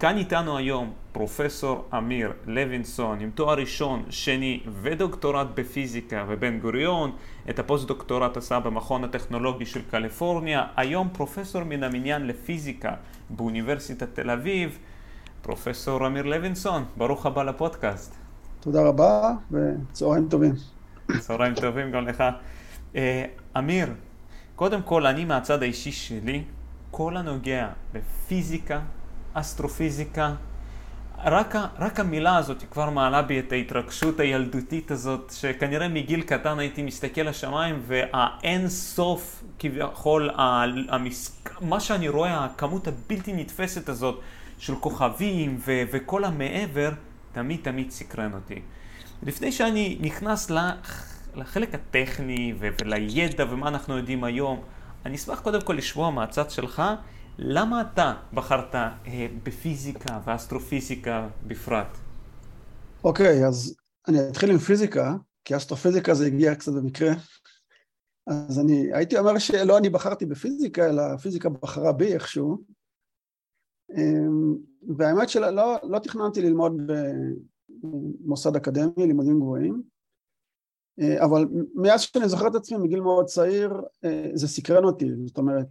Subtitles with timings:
[0.00, 7.12] כאן איתנו היום פרופסור אמיר לוינסון עם תואר ראשון, שני ודוקטורט בפיזיקה בבן גוריון,
[7.50, 12.94] את הפוסט-דוקטורט עשה במכון הטכנולוגי של קליפורניה, היום פרופסור מן המניין לפיזיקה
[13.30, 14.78] באוניברסיטת תל אביב.
[15.42, 18.14] פרופסור אמיר לוינסון, ברוך הבא לפודקאסט.
[18.60, 20.52] תודה רבה וצהריים טובים.
[21.18, 22.24] צהריים טובים גם לך.
[22.96, 23.24] אה,
[23.58, 23.88] אמיר,
[24.56, 26.42] קודם כל אני מהצד האישי שלי,
[26.90, 28.80] כל הנוגע בפיזיקה,
[29.40, 30.34] אסטרופיזיקה,
[31.24, 36.82] רק, רק המילה הזאת כבר מעלה בי את ההתרגשות הילדותית הזאת, שכנראה מגיל קטן הייתי
[36.82, 40.30] מסתכל לשמיים והאין סוף כביכול,
[40.88, 41.42] המס...
[41.60, 44.20] מה שאני רואה, הכמות הבלתי נתפסת הזאת
[44.58, 45.82] של כוכבים ו...
[45.92, 46.90] וכל המעבר,
[47.32, 48.62] תמיד תמיד סקרן אותי.
[49.22, 50.50] לפני שאני נכנס
[51.34, 54.60] לחלק הטכני ולידע ומה אנחנו יודעים היום,
[55.06, 56.82] אני אשמח קודם כל לשמוע מהצד שלך,
[57.38, 61.96] למה אתה בחרת אה, בפיזיקה ואסטרופיזיקה בפרט?
[63.04, 63.76] אוקיי, okay, אז
[64.08, 67.12] אני אתחיל עם פיזיקה, כי אסטרופיזיקה זה הגיע קצת במקרה.
[68.26, 72.64] אז אני הייתי אומר שלא אני בחרתי בפיזיקה, אלא הפיזיקה בחרה בי איכשהו.
[73.96, 74.56] אמ,
[74.96, 76.90] והאמת שלא לא, לא תכננתי ללמוד
[77.68, 79.82] במוסד אקדמי, לימודים גבוהים,
[81.00, 81.44] אה, אבל
[81.74, 85.66] מאז שאני זוכר את עצמי מגיל מאוד צעיר, אה, זה סקרן אותי, זאת אומרת,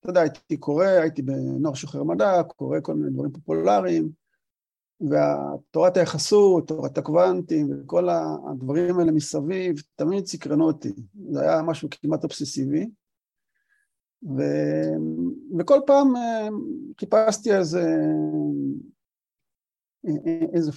[0.00, 4.10] אתה יודע, הייתי קורא, הייתי בנוער שוחר מדע, קורא כל מיני דברים פופולריים,
[5.00, 8.08] ותורת היחסות, תורת הקוונטים, וכל
[8.50, 10.92] הדברים האלה מסביב, תמיד סקרנו אותי.
[11.30, 12.86] זה היה משהו כמעט אובססיבי.
[14.22, 14.42] ו...
[15.58, 16.48] וכל פעם אה,
[17.00, 17.84] חיפשתי איזה,
[20.54, 20.72] איזה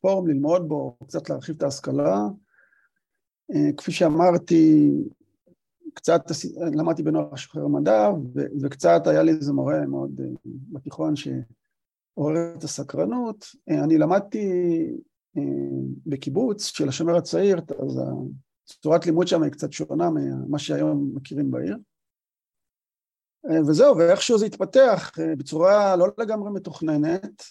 [0.00, 2.18] פורום ללמוד בו, קצת להרחיב את ההשכלה.
[3.54, 4.90] אה, כפי שאמרתי,
[5.98, 6.22] קצת
[6.72, 8.10] למדתי בנוער שוחר מדע,
[8.62, 10.26] וקצת היה לי איזה מורה מאוד אה,
[10.72, 13.46] בתיכון שעורר את הסקרנות.
[13.70, 14.48] אה, אני למדתי
[16.06, 18.00] בקיבוץ של השומר הצעיר, אז
[18.82, 21.76] צורת לימוד שם היא קצת שונה ממה שהיום מכירים בעיר.
[23.66, 27.42] וזהו, ואיכשהו זה התפתח בצורה לא לגמרי מתוכננת.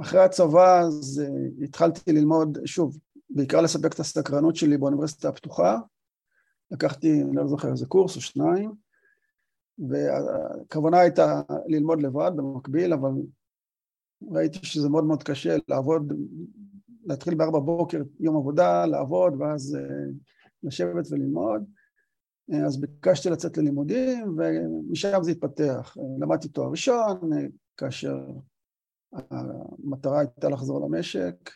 [0.00, 1.22] אחרי הצבא אז
[1.62, 2.98] התחלתי ללמוד, שוב,
[3.30, 5.78] בעיקר לספק את הסקרנות שלי באוניברסיטה הפתוחה.
[6.72, 8.72] לקחתי, אני לא זוכר איזה קורס או שניים,
[9.78, 13.10] והכוונה הייתה ללמוד לבד במקביל, אבל
[14.30, 16.12] ראיתי שזה מאוד מאוד קשה לעבוד,
[17.04, 20.12] להתחיל בארבע בוקר יום עבודה, לעבוד, ואז uh,
[20.62, 21.62] לשבת וללמוד.
[22.52, 25.96] Uh, אז ביקשתי לצאת ללימודים, ומשם זה התפתח.
[25.98, 27.30] Uh, למדתי תואר ראשון,
[27.76, 28.26] כאשר
[29.12, 31.50] המטרה הייתה לחזור למשק,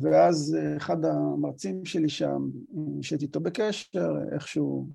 [0.00, 2.42] ואז אחד המרצים שלי שם,
[3.02, 4.88] שהייתי איתו בקשר, איכשהו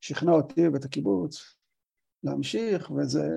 [0.00, 1.56] שכנע אותי ואת הקיבוץ
[2.24, 3.28] להמשיך, וזה,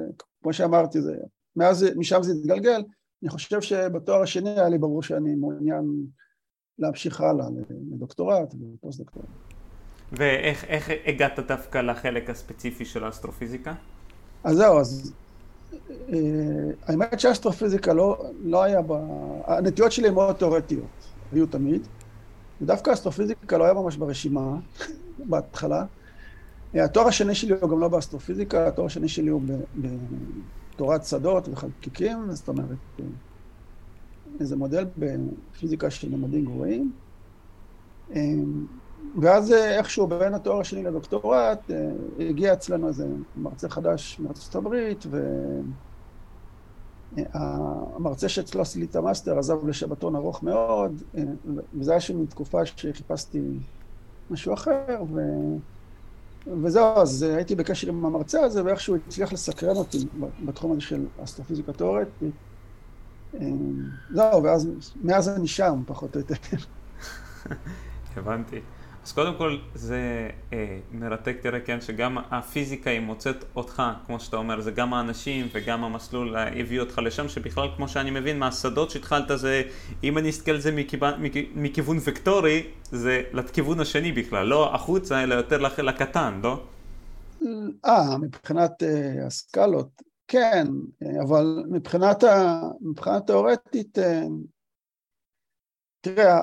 [0.44, 1.16] כמו שאמרתי, זה,
[1.56, 2.84] מאז, משם זה התגלגל.
[3.24, 5.86] אני חושב שבתואר השני היה לי ברור שאני מעוניין
[6.80, 7.46] להמשיך הלאה
[7.92, 9.26] לדוקטורט ופוסט דוקטורט.
[10.12, 13.74] ואיך הגעת דווקא לחלק הספציפי של האסטרופיזיקה?
[14.44, 15.27] אז זהו, אז אה,
[16.88, 18.92] האמת שאסטרופיזיקה לא, לא היה ב...
[19.46, 20.86] הנטיות שלי הן מאוד תיאורטיות,
[21.32, 21.88] היו תמיד,
[22.62, 24.56] ודווקא אסטרופיזיקה לא היה ממש ברשימה
[25.30, 25.86] בהתחלה.
[26.76, 29.42] אה, התואר השני שלי הוא גם לא באסטרופיזיקה, התואר השני שלי הוא
[30.76, 32.68] בתורת שדות וחלקיקים, זאת אומרת,
[33.00, 33.06] אה,
[34.40, 36.92] איזה מודל בפיזיקה של ממדים גבוהים.
[39.22, 41.72] ואז איכשהו בין התואר השני לדוקטורט
[42.20, 45.06] הגיע אצלנו איזה מרצה חדש מארצות הברית
[47.34, 51.04] והמרצה שאצלו עשיתי את המאסטר עזב לשבתון ארוך מאוד
[51.80, 53.42] וזה היה שם תקופה שחיפשתי
[54.30, 55.20] משהו אחר ו...
[56.64, 59.98] וזהו, אז הייתי בקשר עם המרצה הזה ואיכשהו הצליח לסקרן אותי
[60.46, 62.36] בתחום הזה של אסטרופיזיקה תיאורטית
[64.14, 64.70] זהו, ואז
[65.04, 66.36] מאז אני שם פחות או יותר
[68.16, 68.62] הבנתי.
[69.08, 74.38] אז קודם כל זה אה, מרתק, תראה, כן, שגם הפיזיקה היא מוצאת אותך, כמו שאתה
[74.38, 79.32] אומר, זה גם האנשים וגם המסלול הביא אותך לשם, שבכלל, כמו שאני מבין, מהשדות שהתחלת
[79.36, 79.64] זה,
[80.04, 81.14] אם אני אסתכל על זה מכיוון,
[81.56, 86.64] מכיוון וקטורי, זה לכיוון השני בכלל, לא החוצה, אלא יותר לחלק הקטן, לא?
[87.86, 90.68] אה, מבחינת אה, הסקלות, כן,
[91.22, 94.24] אבל מבחינת, ה, מבחינת תיאורטית, אה,
[96.02, 96.40] תראה,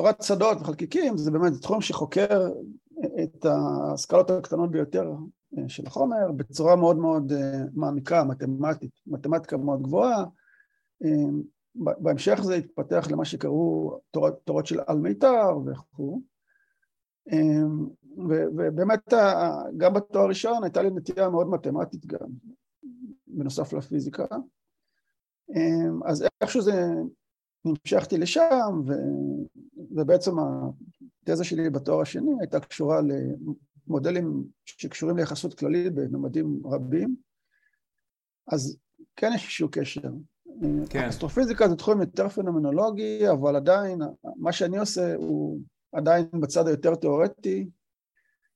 [0.00, 2.48] תורת שדות וחלקיקים זה באמת תחום שחוקר
[3.22, 5.12] את ההשכלות הקטנות ביותר
[5.58, 10.24] אה, של החומר בצורה מאוד מאוד אה, מעמיקה, מתמטית, מתמטיקה מאוד גבוהה.
[11.04, 11.30] אה,
[11.74, 16.20] בהמשך זה התפתח למה שקראו תורות, תורות של על מיתר וכו'.
[18.16, 19.14] ובאמת
[19.76, 22.28] גם בתואר הראשון הייתה לי נטייה מאוד מתמטית גם.
[23.26, 24.24] בנוסף לפיזיקה.
[26.04, 26.72] אז איכשהו זה,
[27.64, 28.92] נמשכתי לשם, ו,
[29.90, 33.00] ובעצם התזה שלי בתואר השני הייתה קשורה
[33.88, 37.16] למודלים שקשורים ליחסות כללית בממדים רבים,
[38.46, 38.78] אז
[39.16, 40.10] כן יש איזשהו קשר.
[40.90, 41.04] כן.
[41.08, 43.98] אסטרופיזיקה זה תחום יותר פנומנולוגי, אבל עדיין,
[44.36, 45.60] מה שאני עושה הוא
[45.92, 47.68] עדיין בצד היותר תיאורטי.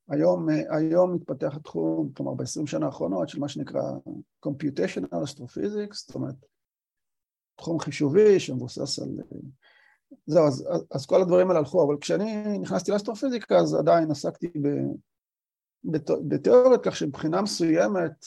[0.09, 3.83] היום, היום מתפתח התחום, כלומר ב-20 שנה האחרונות, של מה שנקרא
[4.47, 6.35] Computational Astrophysics, זאת אומרת,
[7.57, 9.09] תחום חישובי שמבוסס על...
[10.27, 14.69] זהו, אז, אז כל הדברים האלה הלכו, אבל כשאני נכנסתי לאסטרופיזיקה אז עדיין עסקתי ב,
[16.29, 18.27] בתיאוריות, כך שמבחינה מסוימת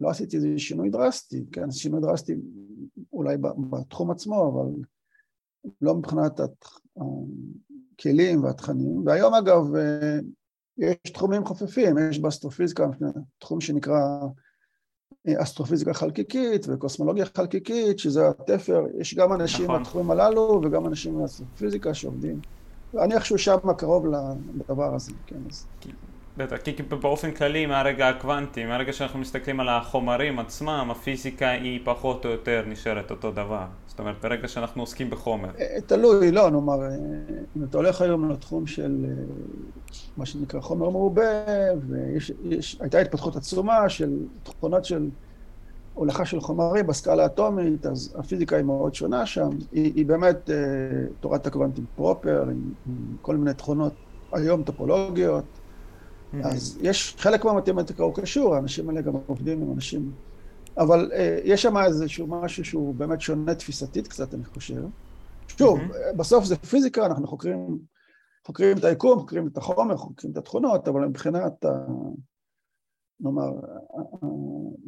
[0.00, 2.34] לא עשיתי איזה שינוי דרסטי, כן, שינוי דרסטי
[3.12, 3.36] אולי
[3.70, 4.72] בתחום עצמו, אבל
[5.80, 6.40] לא מבחינת
[7.96, 9.06] הכלים והתכנים.
[9.06, 9.64] והיום אגב,
[10.78, 12.86] יש תחומים חופפים, יש באסטרופיזיקה
[13.38, 14.00] תחום שנקרא
[15.36, 19.80] אסטרופיזיקה חלקיקית וקוסמולוגיה חלקיקית, שזה התפר, יש גם אנשים נכון.
[19.82, 22.40] בתחומים הללו וגם אנשים מאסטרופיזיקה שעובדים.
[22.94, 24.06] ואני איכשהו שם קרוב
[24.54, 25.36] לדבר הזה, כן.
[25.50, 25.66] אז...
[26.36, 32.24] בטח, כי באופן כללי מהרגע הקוונטי, מהרגע שאנחנו מסתכלים על החומרים עצמם, הפיזיקה היא פחות
[32.24, 33.64] או יותר נשארת אותו דבר.
[33.86, 35.48] זאת אומרת, ברגע שאנחנו עוסקים בחומר.
[35.60, 36.88] אה, תלוי, לא, נאמר, אה,
[37.56, 39.24] אם אתה הולך היום לתחום של אה,
[40.16, 41.22] מה שנקרא חומר מעובה,
[41.88, 45.08] והייתה התפתחות עצומה של תכונות של
[45.94, 49.48] הולכה של חומרים בסקאלה האטומית, אז הפיזיקה היא מאוד שונה שם.
[49.72, 50.50] היא, היא באמת
[51.20, 52.72] תורת הקוונטים פרופר, עם
[53.22, 53.92] כל מיני תכונות
[54.32, 55.44] היום טופולוגיות.
[56.44, 60.12] אז יש חלק מהמתמטיקה הוא קשור, האנשים האלה גם עובדים עם אנשים...
[60.78, 64.82] אבל אה, יש שם איזשהו משהו שהוא באמת שונה תפיסתית קצת, אני חושב.
[65.48, 66.16] שוב, mm-hmm.
[66.16, 67.78] בסוף זה פיזיקה, אנחנו חוקרים,
[68.46, 71.68] חוקרים את היקום, חוקרים את החומר, חוקרים את התכונות, אבל מבחינת, ה,
[73.20, 73.50] נאמר,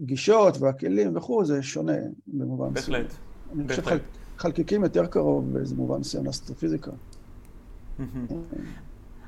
[0.02, 3.02] הגישות והכלים וכו', זה שונה במובן מסוים.
[3.02, 3.14] בהחלט.
[3.52, 3.82] אני חושב
[4.36, 6.90] חלקיקים יותר קרוב באיזה מובן מסוים לאסטרופיזיקה.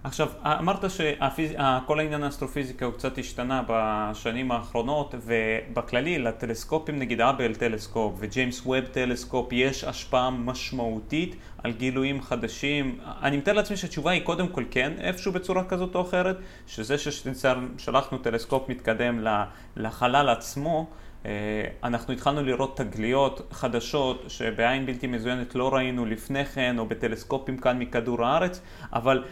[0.06, 8.14] עכשיו, אמרת שכל העניין האסטרופיזיקה הוא קצת השתנה בשנים האחרונות, ובכללי לטלסקופים, נגיד Hubble telescope
[8.18, 12.98] ו James Webb telescope, יש השפעה משמעותית על גילויים חדשים.
[13.22, 16.36] אני מתאר לעצמי שהתשובה היא קודם כל כן, איפשהו בצורה כזאת או אחרת,
[16.66, 19.26] שזה ששלחנו טלסקופ מתקדם
[19.76, 20.86] לחלל עצמו,
[21.26, 27.58] אה, אנחנו התחלנו לראות תגליות חדשות שבעין בלתי מזוינת לא ראינו לפני כן, או בטלסקופים
[27.58, 28.60] כאן מכדור הארץ,
[28.92, 29.24] אבל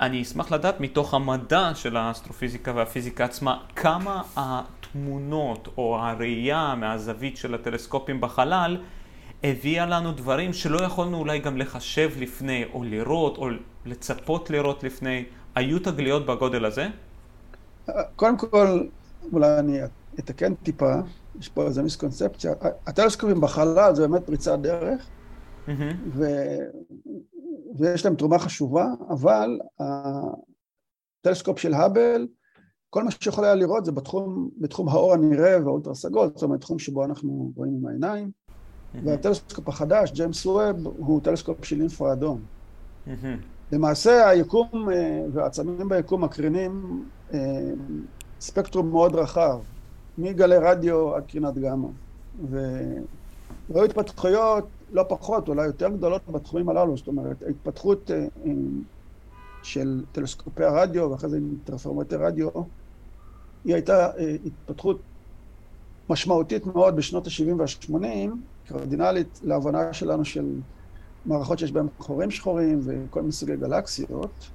[0.00, 7.54] אני אשמח לדעת מתוך המדע של האסטרופיזיקה והפיזיקה עצמה, כמה התמונות או הראייה מהזווית של
[7.54, 8.76] הטלסקופים בחלל
[9.44, 13.48] הביאה לנו דברים שלא יכולנו אולי גם לחשב לפני, או לראות, או
[13.86, 15.24] לצפות לראות לפני.
[15.54, 16.86] היו תגליות בגודל הזה?
[18.16, 18.80] קודם כל,
[19.32, 19.78] אולי אני
[20.18, 20.94] אתקן טיפה,
[21.40, 22.52] יש פה איזה מיסקונספציה.
[22.86, 25.06] הטלסקופים בחלל זה באמת פריצת דרך,
[25.66, 26.18] mm-hmm.
[27.78, 29.60] ויש להם תרומה חשובה, אבל
[31.20, 32.26] הטלסקופ של האבל,
[32.90, 36.78] כל מה שיכול היה לראות זה בתחום, בתחום האור הנראה והאולטרה סגול, זאת אומרת, תחום
[36.78, 38.30] שבו אנחנו רואים עם העיניים.
[39.04, 42.40] והטלסקופ החדש, ג'יימס ווב, הוא טלסקופ של אינפרה אדום.
[43.72, 47.38] למעשה היקום אה, והעצמים ביקום מקרינים אה,
[48.40, 49.58] ספקטרום מאוד רחב,
[50.18, 51.88] מגלי רדיו עד קרינת גמא.
[52.50, 58.26] והיו התפתחויות לא פחות, אולי יותר גדולות בתחומים הללו, זאת אומרת, ההתפתחות אה,
[59.62, 62.48] של טלסקופי הרדיו ואחרי זה טרפורמטי רדיו,
[63.64, 65.00] היא הייתה אה, התפתחות
[66.10, 68.30] משמעותית מאוד בשנות ה-70 וה-80,
[68.68, 70.60] קרדינלית להבנה שלנו של
[71.26, 74.50] מערכות שיש בהן חורים שחורים וכל מיני סוגי גלקסיות.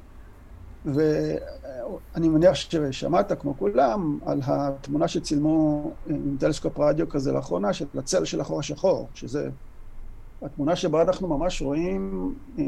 [0.85, 8.25] ואני מניח ששמעת, כמו כולם, על התמונה שצילמו עם טלסקופ רדיו כזה לאחרונה, של הצל
[8.25, 9.49] של החור השחור, שזה
[10.41, 12.63] התמונה שבה אנחנו ממש רואים אה,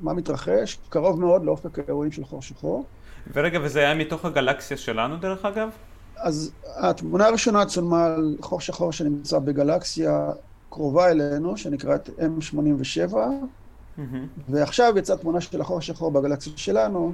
[0.00, 2.84] מה מתרחש, קרוב מאוד לאופק האירועים של חור שחור.
[3.32, 5.70] ורגע, וזה היה מתוך הגלקסיה שלנו דרך אגב?
[6.16, 10.30] אז התמונה הראשונה צולמה על חור שחור שנמצא בגלקסיה
[10.68, 14.00] קרובה אלינו, שנקראת M87, mm-hmm.
[14.48, 17.12] ועכשיו יצאה תמונה של החור השחור בגלקסיה שלנו.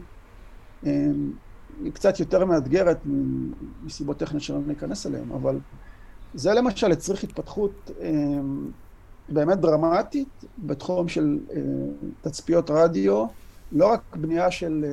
[0.87, 0.90] אה,
[1.85, 2.99] היא קצת יותר מאתגרת
[3.85, 5.59] מסיבות טכניות שלא ניכנס אליהן, אבל
[6.35, 8.09] זה למשל הצריך התפתחות אה,
[9.28, 11.61] באמת דרמטית בתחום של אה,
[12.20, 13.26] תצפיות רדיו,
[13.73, 14.90] לא רק בנייה של, אה,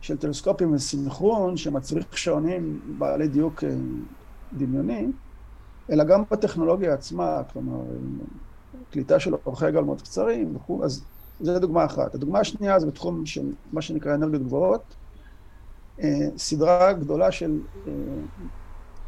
[0.00, 3.74] של טלסקופים וסינכרון שמצריך שעונים בעלי דיוק אה,
[4.52, 5.06] דמיוני,
[5.90, 7.80] אלא גם בטכנולוגיה עצמה, כלומר,
[8.90, 11.04] קליטה של אורכי גל מאוד קצרים וכו', אז
[11.40, 12.14] זו דוגמה אחת.
[12.14, 14.96] הדוגמה השנייה זה בתחום של מה שנקרא אנרגיות גבוהות,
[16.36, 17.60] סדרה גדולה של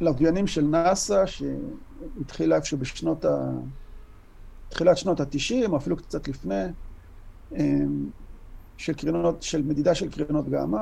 [0.00, 3.50] לוויינים של נאסא, שהתחילה איפשהו בשנות ה...
[4.73, 6.64] תחילת שנות ה-90, או אפילו קצת לפני,
[7.59, 8.07] אמ,
[8.76, 10.81] של קרינות, של מדידה של קרינות גמא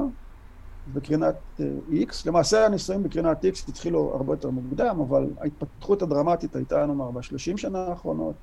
[0.95, 1.67] וקרינת אה,
[2.03, 2.13] X.
[2.27, 7.79] למעשה הניסויים בקרינת X התחילו הרבה יותר מוקדם, אבל ההתפתחות הדרמטית הייתה, נאמר, בשלושים שנה
[7.79, 8.37] האחרונות,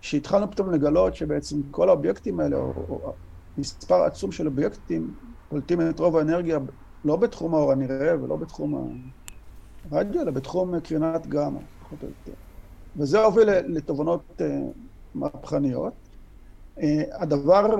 [0.00, 3.16] שהתחלנו פתאום לגלות שבעצם כל האובייקטים האלה, או, או
[3.56, 5.14] מספר עצום של אובייקטים,
[5.48, 6.58] פולטים את רוב האנרגיה
[7.04, 9.00] לא בתחום האור הנראה ולא בתחום
[9.90, 12.49] הרדיו, אלא בתחום קרינת גמא, פחות או יותר.
[12.96, 14.60] וזה הוביל לתובנות אה,
[15.14, 15.92] מהפכניות.
[16.82, 17.76] אה, הדבר,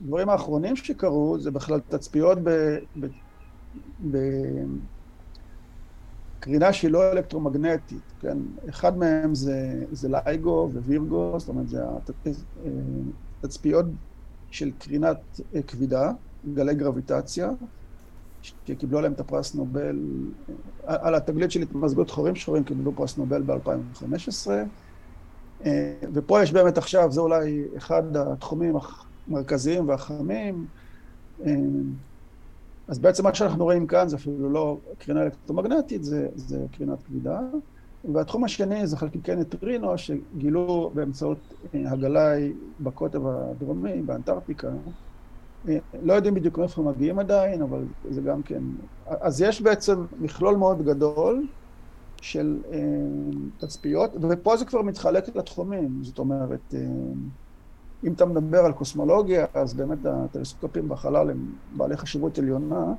[0.00, 2.38] הדברים האחרונים שקרו זה בכלל תצפיות
[6.38, 8.38] בקרינה שהיא לא אלקטרומגנטית, כן?
[8.68, 11.82] אחד מהם זה, זה לייגו ווירגו, זאת אומרת זה
[13.42, 13.90] התצפיות אה,
[14.50, 16.12] של קרינת כבידה,
[16.54, 17.50] גלי גרביטציה,
[18.42, 19.98] שקיבלו עליהם את הפרס נובל,
[20.84, 24.50] על התגלית של התמזגות חורים שחורים קיבלו פרס נובל ב-2015.
[25.64, 28.74] אה, ופה יש באמת עכשיו, זה אולי אחד התחומים
[29.28, 30.66] המרכזיים והחמים.
[31.46, 31.54] אה,
[32.88, 37.40] אז בעצם מה שאנחנו רואים כאן זה אפילו לא קרינה אלקטרומגנטית, זה, זה קרינת כבידה.
[38.12, 41.38] והתחום השני זה חלקיקי נטרינו שגילו באמצעות
[41.74, 44.68] אה, הגלאי בקוטב הדרומי, באנטארקטיקה.
[46.02, 48.62] לא יודעים בדיוק מאיפה הם מגיעים עדיין, אבל זה גם כן...
[49.06, 51.46] אז יש בעצם מכלול מאוד גדול
[52.22, 52.78] של אה,
[53.58, 56.80] תצפיות, ופה זה כבר מתחלק לתחומים, זאת אומרת, אה,
[58.04, 62.92] אם אתה מדבר על קוסמולוגיה, אז באמת הטלסקופים בחלל הם בעלי חשיבות עליונה,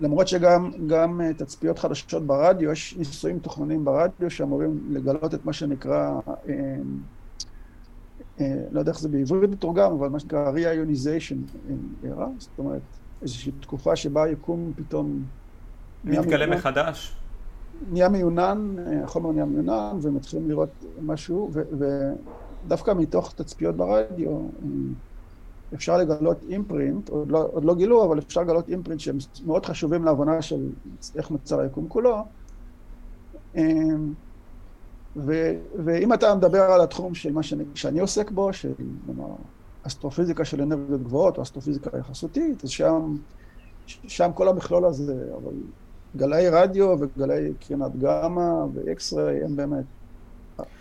[0.00, 6.20] למרות שגם אה, תצפיות חדשות ברדיו, יש ניסויים תוכננים ברדיו שאמורים לגלות את מה שנקרא
[6.48, 6.54] אה,
[8.70, 11.56] לא יודע איך זה בעברית מתורגם, אבל מה שנקרא re-ionization
[12.04, 12.82] era, זאת אומרת,
[13.22, 15.24] איזושהי תקופה שבה היקום פתאום...
[16.04, 17.16] מתגלה מחדש.
[17.90, 21.52] נהיה מיונן, אה, החומר נהיה מיונן, ומתחילים לראות משהו,
[22.64, 24.68] ודווקא מתוך תצפיות ברדיו אה,
[25.74, 30.04] אפשר לגלות אימפרינט, עוד לא, עוד לא גילו, אבל אפשר לגלות אימפרינט שהם מאוד חשובים
[30.04, 30.68] להבנה של
[31.16, 32.16] איך נוצר היקום כולו.
[35.16, 35.52] ו,
[35.84, 38.72] ואם אתה מדבר על התחום של מה שאני, שאני עוסק בו, של
[39.06, 39.34] נאמר,
[39.86, 43.16] אסטרופיזיקה של אנרגיות גבוהות או אסטרופיזיקה יחסותית, אז שם,
[43.86, 45.52] שם כל המכלול הזה, אבל
[46.16, 49.84] גלאי רדיו וגלאי קרינת גמא ואקס-ריי הם באמת,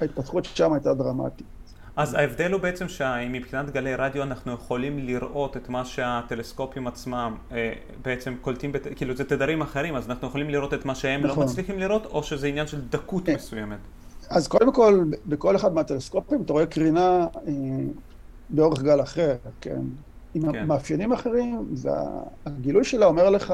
[0.01, 1.47] ההתפתחות שם הייתה דרמטית.
[1.95, 7.73] אז ההבדל הוא בעצם שמבחינת גלי רדיו אנחנו יכולים לראות את מה שהטלסקופים עצמם אה,
[8.01, 8.87] בעצם קולטים, בת...
[8.95, 11.43] כאילו זה תדרים אחרים, אז אנחנו יכולים לראות את מה שהם לא נכון.
[11.43, 13.35] לא מצליחים לראות, או שזה עניין של דקות כן.
[13.35, 13.77] מסוימת.
[14.29, 17.51] אז קודם כל, בכל אחד מהטלסקופים אתה רואה קרינה אה,
[18.49, 19.81] באורך גל אחר, כן?
[20.33, 20.67] עם כן.
[20.67, 21.73] מאפיינים אחרים,
[22.45, 23.53] והגילוי שלה אומר לך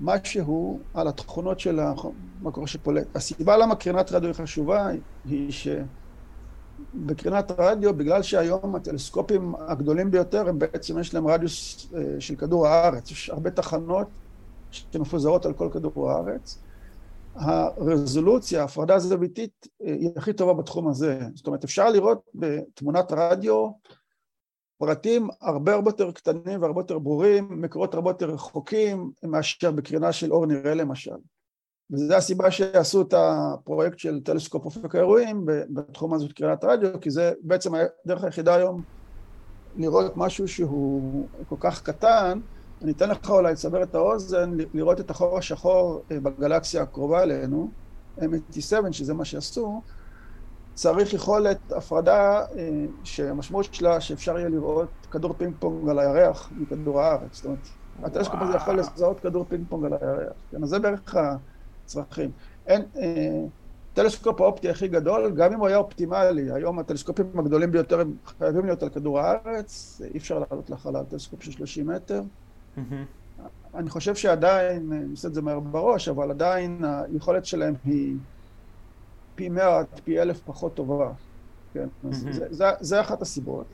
[0.00, 3.16] משהו על התכונות של המקור שפולט.
[3.16, 4.88] הסיבה למה קרינת רדיו היא חשובה
[5.24, 5.52] היא
[6.94, 12.66] שבקרינת רדיו, בגלל שהיום הטלסקופים הגדולים ביותר, הם בעצם יש להם רדיוס אה, של כדור
[12.66, 13.10] הארץ.
[13.10, 14.08] יש הרבה תחנות
[14.70, 16.62] שמפוזרות על כל כדור הארץ.
[17.40, 21.20] הרזולוציה, ההפרדה הזוויתית, אה, היא הכי טובה בתחום הזה.
[21.34, 23.70] זאת אומרת, אפשר לראות בתמונת רדיו
[24.78, 30.32] פרטים הרבה הרבה יותר קטנים והרבה יותר ברורים, מקורות הרבה יותר רחוקים מאשר בקרינה של
[30.32, 31.16] אור נראה למשל.
[31.90, 37.10] וזו הסיבה שעשו את הפרויקט של טלסקופ אופק האירועים בתחום הזה של קרינת רדיו, כי
[37.10, 38.82] זה בעצם הדרך היחידה היום
[39.76, 42.40] לראות משהו שהוא כל כך קטן,
[42.82, 47.70] אני אתן לך אולי לסבר את האוזן, לראות את החור השחור אה, בגלקסיה הקרובה אלינו,
[48.18, 49.82] M87, שזה מה שעשו,
[50.74, 57.00] צריך יכולת הפרדה אה, שהמשמעות שלה שאפשר יהיה לראות כדור פינג פונג על הירח מכדור
[57.00, 57.36] הארץ.
[57.36, 57.68] זאת אומרת,
[58.02, 60.32] הטלסקופ הזה יכול לזהות כדור פינג פונג על הירח.
[60.50, 61.16] כן, אז זה בערך
[61.84, 62.30] הצרכים.
[62.66, 63.44] אין, אה,
[63.94, 68.64] טלסקופ האופטי הכי גדול, גם אם הוא היה אופטימלי, היום הטלסקופים הגדולים ביותר הם חייבים
[68.64, 72.22] להיות על כדור הארץ, אי אפשר לעלות לחלל טלסקופ של 30 מטר.
[73.74, 78.16] אני חושב שעדיין, אני עושה את זה מהר בראש, אבל עדיין היכולת שלהם היא
[79.34, 81.12] פי מאה עד פי אלף פחות טובה.
[81.72, 83.66] כן, אז זה, זה, זה אחת הסיבות.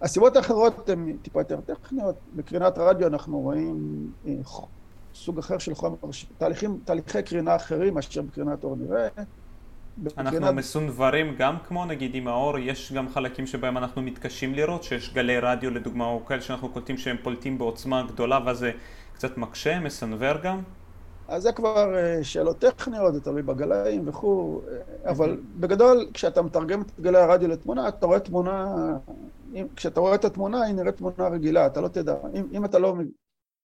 [0.00, 2.16] הסיבות האחרות הן טיפה יותר טכניות.
[2.36, 4.34] בקרינת רדיו אנחנו רואים אה,
[5.14, 5.96] סוג אחר של חומר,
[6.38, 9.08] תהליכים, תהליכי קרינה אחרים מאשר בקרינת אור נראה.
[10.18, 15.14] אנחנו מסונברים גם כמו נגיד עם האור, יש גם חלקים שבהם אנחנו מתקשים לראות, שיש
[15.14, 18.72] גלי רדיו לדוגמה, או כאלה שאנחנו קולטים שהם פולטים בעוצמה גדולה ואז זה
[19.14, 20.62] קצת מקשה, מסנוור גם?
[21.28, 26.82] אז זה כבר אה, שאלות טכניות, זה תלוי בגלאים וכו', אה, אבל בגדול, כשאתה מתרגם
[26.82, 28.74] את גלי הרדיו לתמונה, אתה רואה תמונה,
[29.76, 32.94] כשאתה רואה את התמונה, היא נראית תמונה רגילה, אתה לא תדע, אם, אם אתה לא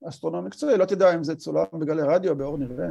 [0.08, 2.88] אסטרונום מקצועי, לא תדע אם זה צולם בגלי רדיו או באור נראה.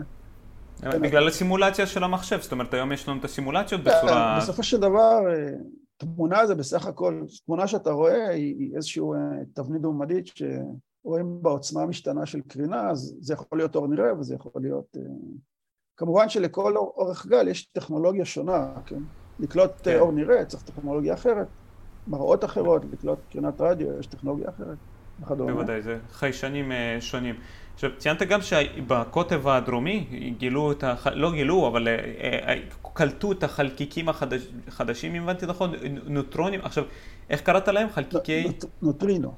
[0.83, 4.37] בגלל הסימולציה של המחשב, זאת אומרת היום יש לנו את הסימולציות בצורה...
[4.41, 5.19] בסופו של דבר,
[5.97, 9.03] תמונה זה בסך הכל, תמונה שאתה רואה היא איזושהי
[9.53, 14.51] תבנית דו-ממדית שרואים בעוצמה המשתנה של קרינה, אז זה יכול להיות אור נראה וזה יכול
[14.61, 14.97] להיות...
[15.97, 18.99] כמובן שלכל אורך גל יש טכנולוגיה שונה, כן?
[19.39, 19.99] לקלוט כן.
[19.99, 21.47] אור נראה צריך טכנולוגיה אחרת,
[22.07, 24.77] מראות אחרות, לקלוט קרינת רדיו, יש טכנולוגיה אחרת.
[25.29, 27.35] בוודאי, זה חיישנים שונים.
[27.75, 30.05] עכשיו, ציינת גם שבקוטב הדרומי
[30.37, 30.95] גילו את ה...
[31.13, 31.87] לא גילו, אבל
[32.93, 34.09] קלטו את החלקיקים
[34.67, 35.73] החדשים, אם הבנתי נכון,
[36.07, 36.59] נוטרונים.
[36.63, 36.83] עכשיו,
[37.29, 37.89] איך קראת להם?
[37.89, 38.47] חלקיקי...
[38.81, 39.33] נוטרינו.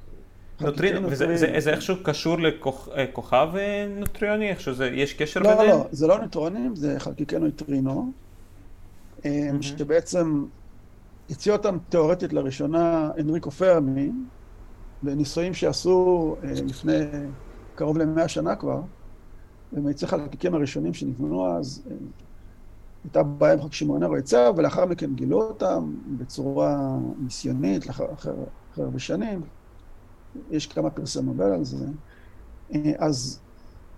[0.60, 3.48] נוטרינו, וזה איכשהו קשור לכוכב
[3.98, 4.50] נוטריוני?
[4.50, 5.58] איכשהו זה, יש קשר ביניהם?
[5.58, 8.12] לא, לא, זה לא נוטרונים, זה חלקיקי נוטרינו,
[9.60, 10.44] שבעצם
[11.30, 14.10] הציע אותם תאורטית לראשונה אנריקו פרמי,
[15.02, 17.04] בניסויים שעשו לפני
[17.78, 18.80] קרוב למאה שנה כבר,
[19.72, 21.82] ומאיצי חלקיקים הראשונים שנבנו אז,
[23.04, 28.06] הייתה בעיה עם חוק שמעונר היצע, ולאחר מכן גילו אותם בצורה ניסיונית, לאחר
[28.76, 29.40] הרבה שנים.
[30.50, 31.86] יש כמה פרסי נובל על זה.
[32.98, 33.40] אז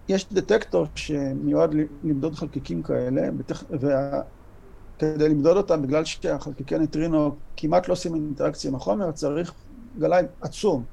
[0.08, 3.28] יש דטקטור שמיועד למדוד חלקיקים כאלה,
[3.70, 9.54] וכדי למדוד אותם, בגלל שהחלקיקי ניטרינו כמעט לא עושים אינטראקציה עם החומר, צריך
[9.98, 10.84] גלאי עצום.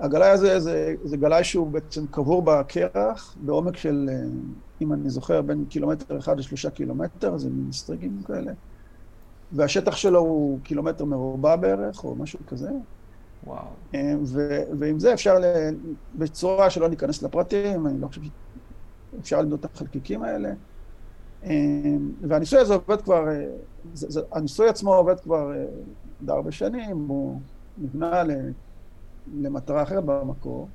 [0.00, 4.08] הגלאי הזה זה, זה גלאי שהוא בעצם קבור בקרח, בעומק של,
[4.80, 8.52] אם אני זוכר, בין קילומטר אחד לשלושה קילומטר, זה מין סטריגים כאלה.
[9.52, 12.70] והשטח שלו הוא קילומטר מרובע בערך, או משהו כזה.
[13.44, 13.66] וואו.
[14.24, 15.74] ו- ועם זה אפשר, ל-
[16.14, 18.20] בצורה שלא ניכנס לפרטים, אני לא חושב
[19.16, 20.52] שאפשר למדוד את החלקיקים האלה.
[22.28, 23.24] והניסוי הזה עובד כבר,
[23.94, 25.52] זה, זה, הניסוי עצמו עובד כבר
[26.22, 27.40] די הרבה שנים, הוא
[27.78, 28.22] נבנה
[29.34, 30.68] למטרה אחרת במקור,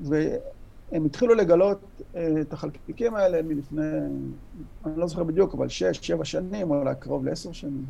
[0.00, 2.02] והם התחילו לגלות
[2.40, 3.82] את החלקיקים האלה מלפני,
[4.86, 7.84] אני לא זוכר בדיוק, אבל שש, שבע שנים, או אולי קרוב לעשר שנים.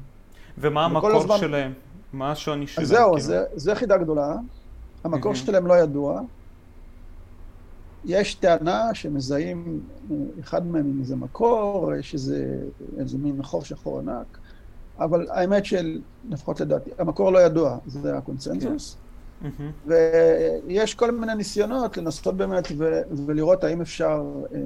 [0.59, 1.39] ומה המקור הזמן...
[1.39, 1.73] שלהם?
[2.13, 2.87] מה השוני שלהם?
[2.87, 3.21] זהו?
[3.21, 4.37] זה, זה חידה גדולה.
[5.05, 5.37] המקור mm-hmm.
[5.37, 6.21] שלהם לא ידוע.
[8.05, 9.81] יש טענה שמזהים
[10.41, 12.59] אחד מהם עם איזה מקור, יש איזה,
[12.99, 14.39] איזה מין חור שחור ענק,
[14.99, 18.93] אבל האמת של, לפחות לדעתי, המקור לא ידוע, זה הקונצנזוס.
[18.93, 18.97] Okay.
[18.97, 19.12] כן.
[19.43, 19.89] Mm-hmm.
[20.67, 24.23] ויש כל מיני ניסיונות לנסות באמת ו- ולראות האם אפשר
[24.55, 24.61] אה,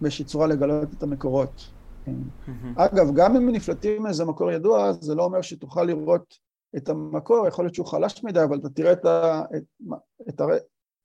[0.00, 1.62] באיזושהי צורה לגלות את המקורות.
[2.08, 2.76] Mm-hmm.
[2.76, 6.34] אגב, גם אם נפלטים מאיזה מקור ידוע, זה לא אומר שתוכל לראות
[6.76, 9.90] את המקור, יכול להיות שהוא חלש מדי, אבל אתה תראה את, ה, את,
[10.28, 10.40] את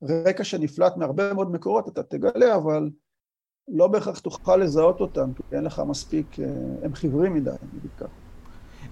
[0.01, 2.89] הרקע שנפלט מהרבה מאוד מקורות, אתה תגלה, אבל
[3.67, 6.45] לא בהכרח תוכל לזהות אותם, כי אין לך מספיק, אה,
[6.83, 8.26] הם חיוורים מדי, נגיד ככה.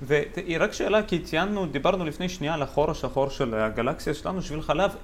[0.07, 4.95] ורק שאלה, כי ציינו, דיברנו לפני שנייה על החור השחור של הגלקסיה שלנו, שביל חלב.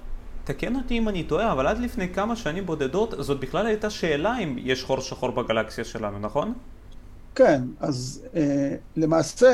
[0.44, 4.38] תקן אותי אם אני טועה, אבל עד לפני כמה שנים בודדות, זאת בכלל הייתה שאלה
[4.38, 6.54] אם יש חור שחור בגלקסיה שלנו, נכון?
[7.36, 9.52] כן, אז אה, למעשה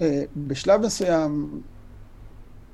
[0.00, 1.60] אה, בשלב מסוים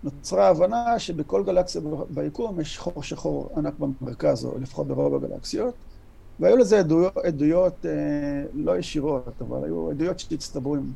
[0.02, 5.74] נוצרה הבנה שבכל גלקסיה ביקום יש חור שחור ענק במרכז, או לפחות ברוב הגלקסיות,
[6.40, 7.90] והיו לזה עדויות, עדויות אה,
[8.54, 10.92] לא ישירות, אבל היו עדויות שהצטברו עם,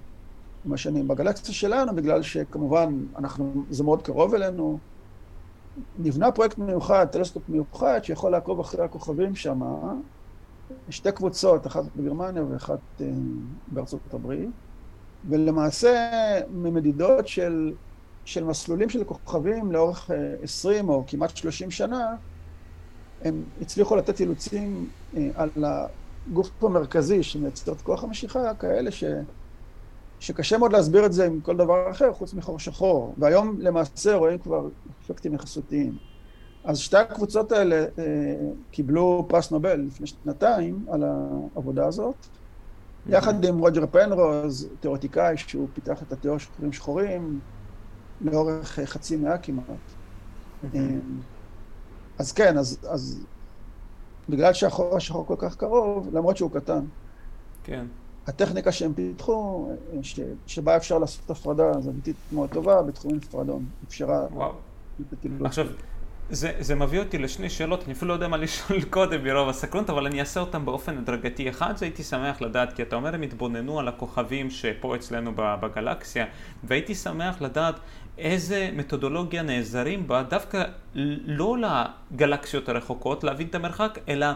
[0.65, 1.09] עם השנים.
[1.09, 4.79] בגלקסיה שלנו, בגלל שכמובן אנחנו, זה מאוד קרוב אלינו,
[5.99, 9.61] נבנה פרויקט מיוחד, טלסקופ מיוחד, שיכול לעקוב אחרי הכוכבים שם,
[10.91, 13.07] שתי קבוצות, אחת בגרמניה ואחת אה,
[13.69, 14.51] בארצות הברית,
[15.29, 16.11] ולמעשה
[16.51, 17.73] ממדידות של,
[18.25, 20.11] של מסלולים של כוכבים לאורך
[20.43, 22.17] 20 אה, או כמעט 30 שנה,
[23.21, 29.05] הם הצליחו לתת אילוצים אה, על הגוף המרכזי שמייצר את כוח המשיכה, כאלה ש,
[30.19, 33.15] שקשה מאוד להסביר את זה עם כל דבר אחר חוץ מחור שחור.
[33.19, 34.69] והיום למעשה רואים כבר
[35.05, 35.99] אפקטים יחסותיים.
[36.65, 38.35] אז שתי הקבוצות האלה אה,
[38.71, 42.27] קיבלו פרס נובל לפני שנתיים על העבודה הזאת.
[43.07, 47.41] יחד עם רוג'ר פנרוז, תיאורטיקאי שהוא פיתח את התיאוריה של חורים שחורים
[48.21, 49.95] לאורך חצי מאה כמעט.
[52.19, 53.25] אז כן, אז, אז
[54.29, 56.85] בגלל שהחור השחור כל כך קרוב, למרות שהוא קטן.
[57.65, 57.87] כן.
[58.27, 59.69] הטכניקה שהם פיתחו,
[60.03, 63.65] ש, שבה אפשר לעשות הפרדה, זו אמיתית מאוד טובה, בתחומים נפרדון.
[63.89, 64.27] אפשרה...
[64.33, 64.53] וואו.
[65.45, 65.67] עכשיו,
[66.31, 69.91] זה, זה מביא אותי לשני שאלות, אני אפילו לא יודע מה לשאול קודם מרוב הסקרנות,
[69.91, 71.49] אבל אני אעשה אותם באופן הדרגתי.
[71.49, 76.27] אחד, זה הייתי שמח לדעת, כי אתה אומר הם התבוננו על הכוכבים שפה אצלנו בגלקסיה,
[76.65, 77.75] והייתי שמח לדעת
[78.19, 80.65] איזה מתודולוגיה נעזרים בה דווקא
[81.25, 84.27] לא לגלקסיות הרחוקות, להבין את המרחק, אלא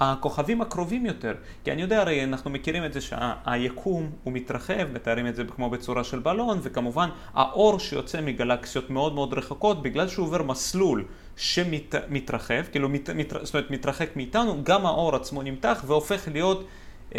[0.00, 1.34] הכוכבים הקרובים יותר.
[1.64, 5.70] כי אני יודע, הרי אנחנו מכירים את זה שהיקום הוא מתרחב, מתארים את זה כמו
[5.70, 11.04] בצורה של בלון, וכמובן האור שיוצא מגלקסיות מאוד מאוד רחוקות, בגלל שהוא עובר מסלול
[11.36, 16.66] שמתרחב, כאילו מת, מת, זאת אומרת מתרחק מאיתנו, גם האור עצמו נמתח והופך להיות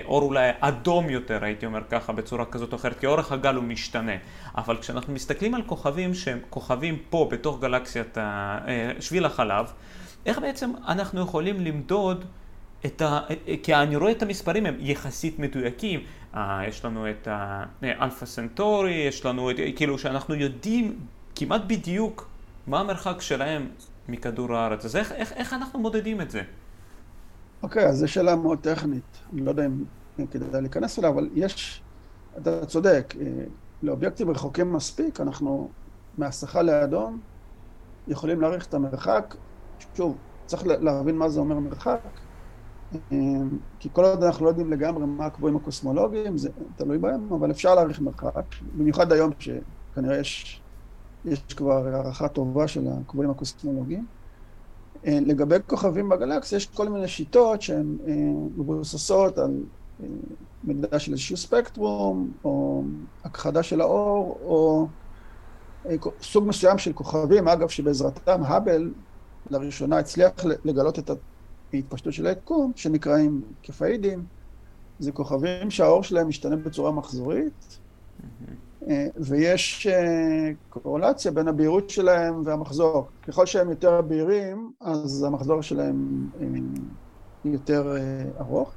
[0.06, 3.64] אור אולי אדום יותר, הייתי אומר ככה, בצורה כזאת או אחרת, כי אורך הגל הוא
[3.64, 4.16] משתנה.
[4.58, 9.72] אבל כשאנחנו מסתכלים על כוכבים שהם כוכבים פה, בתוך גלקסיית אה, שביל החלב,
[10.26, 12.26] איך בעצם אנחנו יכולים למדוד
[12.86, 13.20] את ה...
[13.64, 16.00] כי אני רואה את המספרים הם יחסית מדויקים.
[16.36, 17.28] אה, יש לנו את
[17.82, 19.56] האלפא סנטורי, יש לנו את...
[19.76, 21.00] כאילו שאנחנו יודעים
[21.36, 22.30] כמעט בדיוק
[22.68, 23.68] מה המרחק שלהם
[24.08, 24.86] מכדור הארץ.
[24.86, 26.42] אז איך, איך, איך אנחנו מודדים את זה?
[27.64, 29.18] אוקיי, okay, אז זו שאלה מאוד טכנית.
[29.34, 31.84] אני לא יודע אם כדאי להיכנס אליה, אבל יש...
[32.38, 33.44] אתה צודק, אה,
[33.84, 35.70] לאובייקטים רחוקים מספיק, אנחנו
[36.18, 37.22] מהשכה לאדום
[38.08, 39.36] יכולים להעריך את המרחק.
[39.94, 42.00] שוב, צריך להבין מה זה אומר מרחק.
[43.12, 47.52] אמ, כי כל עוד אנחנו לא יודעים לגמרי מה הקבועים הקוסמולוגיים, זה תלוי בהם, אבל
[47.52, 48.46] אפשר להעריך מרחק,
[48.78, 50.64] במיוחד היום שכנראה יש,
[51.26, 54.08] יש כבר הערכה טובה של הקבועים הקוסמולוגיים.
[55.06, 58.14] אה, לגבי כוכבים בגלקסיה, יש כל מיני שיטות שהן אה,
[58.58, 59.64] מבוססות על
[60.04, 60.08] אה,
[60.64, 62.84] מדידה של איזשהו ספקטרום, או
[63.24, 64.88] הכחדה של האור, או
[66.22, 68.92] סוג מסוים של כוכבים, אגב, שבעזרתם האבל
[69.50, 70.32] לראשונה הצליח
[70.66, 71.12] לגלות את
[71.74, 74.26] התפשטות של היקום, שנקראים כפאידים.
[75.00, 77.80] זה כוכבים שהאור שלהם משתנה בצורה מחזורית,
[78.24, 78.54] אה,
[79.16, 83.08] ויש אה, קורולציה בין הבהירות שלהם והמחזור.
[83.28, 86.48] ככל שהם יותר בהירים, אז המחזור שלהם אה,
[87.46, 87.96] יותר
[88.40, 88.74] ארוך.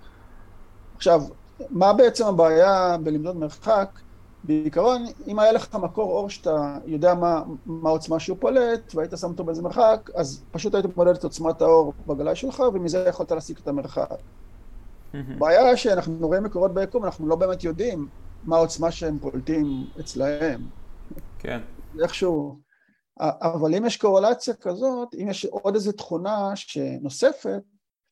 [0.97, 1.23] עכשיו,
[1.71, 4.01] מה בעצם הבעיה בלמדוד מרחק?
[4.45, 9.27] בעיקרון, אם היה לך מקור אור שאתה יודע מה, מה העוצמה שהוא פולט, והיית שם
[9.27, 13.61] אותו באיזה מרחק, אז פשוט היית מודד את עוצמת האור בגלאי שלך, ומזה יכולת להסיק
[13.61, 14.17] את המרחק.
[15.15, 18.09] הבעיה שאנחנו רואים מקורות ביקום, אנחנו לא באמת יודעים
[18.45, 19.67] מה העוצמה שהם פולטים
[20.01, 20.61] אצלהם.
[21.39, 21.61] כן.
[22.03, 22.61] איכשהו.
[23.21, 27.63] אבל אם יש קורלציה כזאת, אם יש עוד איזו תכונה שנוספת,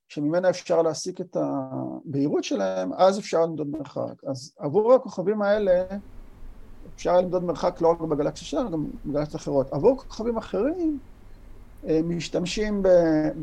[0.09, 4.25] שממנה אפשר להסיק את הבהירות שלהם, אז אפשר למדוד מרחק.
[4.27, 5.85] אז עבור הכוכבים האלה,
[6.95, 9.73] אפשר למדוד מרחק לא רק בגלקסיה שלנו, גם בגלקסיות אחרות.
[9.73, 10.99] עבור כוכבים אחרים,
[12.05, 12.83] משתמשים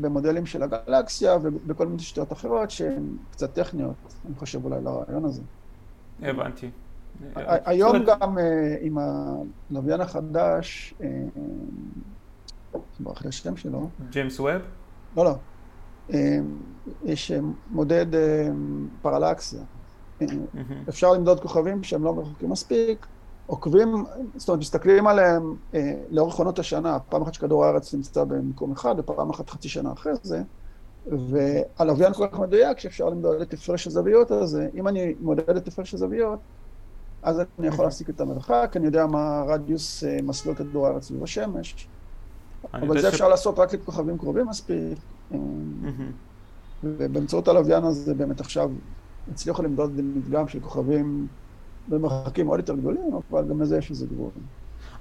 [0.00, 5.42] במודלים של הגלקסיה ובכל מיני שיטות אחרות שהן קצת טכניות, אני חושב אולי לרעיון הזה.
[6.22, 6.70] הבנתי.
[7.34, 11.08] היום גם אה, עם הלוויין החדש, אה,
[13.00, 13.88] ברח לי השם שלו.
[14.10, 14.62] ג'יימס ווב?
[15.16, 15.34] לא, לא.
[17.04, 17.32] יש
[17.70, 18.06] מודד
[19.02, 19.60] פרלקסיה.
[20.88, 23.06] אפשר למדוד כוכבים שהם לא רחוקים מספיק,
[23.46, 24.04] עוקבים,
[24.36, 28.94] זאת אומרת, מסתכלים עליהם אה, לאורך עונות השנה, פעם אחת שכדור הארץ נמצא במקום אחד,
[28.98, 30.42] ופעם אחת חצי שנה אחרי זה,
[31.06, 34.68] והלוויין כל כך מדויק שאפשר למדוד את הפרש הזוויות הזה.
[34.74, 36.38] אם אני מודד את הפרש הזוויות,
[37.22, 41.22] אז אני יכול להסיק את המרחק, אני יודע מה רדיוס אה, מסלול כדור הארץ סביב
[41.22, 41.88] השמש,
[42.74, 43.14] אבל זה ש...
[43.14, 44.98] אפשר לעשות רק לכוכבים קרובים מספיק.
[45.32, 45.38] אה,
[46.84, 48.70] ובאמצעות הלוויין הזה באמת עכשיו
[49.32, 51.26] הצליחו למדוד מדגם של כוכבים
[51.88, 54.30] במרחקים עוד יותר גדולים, אבל גם לזה יש איזה גבול.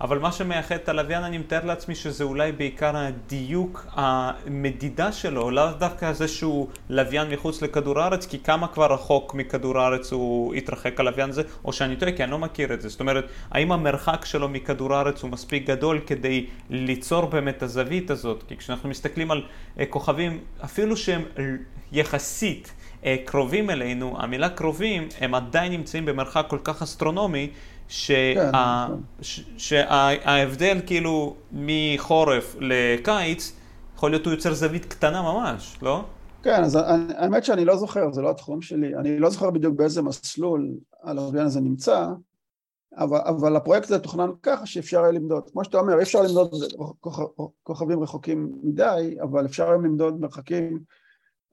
[0.02, 5.72] אבל מה שמייחד את הלוויין, אני מתאר לעצמי שזה אולי בעיקר הדיוק, המדידה שלו, לאו
[5.80, 11.00] דווקא זה שהוא לוויין מחוץ לכדור הארץ, כי כמה כבר רחוק מכדור הארץ הוא התרחק
[11.00, 12.90] הלוויין הזה, או שאני טועה, כי אני לא מכיר את זה.
[12.90, 18.44] זאת אומרת, האם המרחק שלו מכדור הארץ הוא מספיק גדול כדי ליצור באמת הזווית הזאת?
[18.48, 19.44] כי כשאנחנו מסתכלים על
[19.80, 21.22] אה, כוכבים, אפילו שהם
[21.92, 22.74] יחסית
[23.06, 27.50] אה, קרובים אלינו, המילה קרובים, הם עדיין נמצאים במרחק כל כך אסטרונומי,
[27.90, 29.04] כן, נכון.
[29.58, 33.54] שההבדל כאילו מחורף לקיץ,
[33.96, 36.04] יכול להיות הוא יוצר זווית קטנה ממש, לא?
[36.44, 36.78] כן, אז
[37.16, 40.72] האמת שאני לא זוכר, זה לא התחום שלי, אני לא זוכר בדיוק באיזה מסלול
[41.04, 42.08] הלוויין הזה נמצא,
[42.98, 45.50] אבל, אבל הפרויקט הזה תוכנן ככה שאפשר היה למדוד.
[45.52, 46.52] כמו שאתה אומר, אי אפשר למדוד
[47.64, 50.80] כוכבים רחוקים מדי, אבל אפשר היום למדוד מרחקים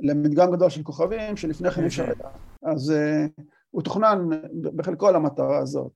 [0.01, 2.31] למדגם גדול של כוכבים שלפני כן אפשר היה.
[2.63, 4.29] אז uh, הוא תוכנן
[4.77, 5.93] בחלקו למטרה הזאת,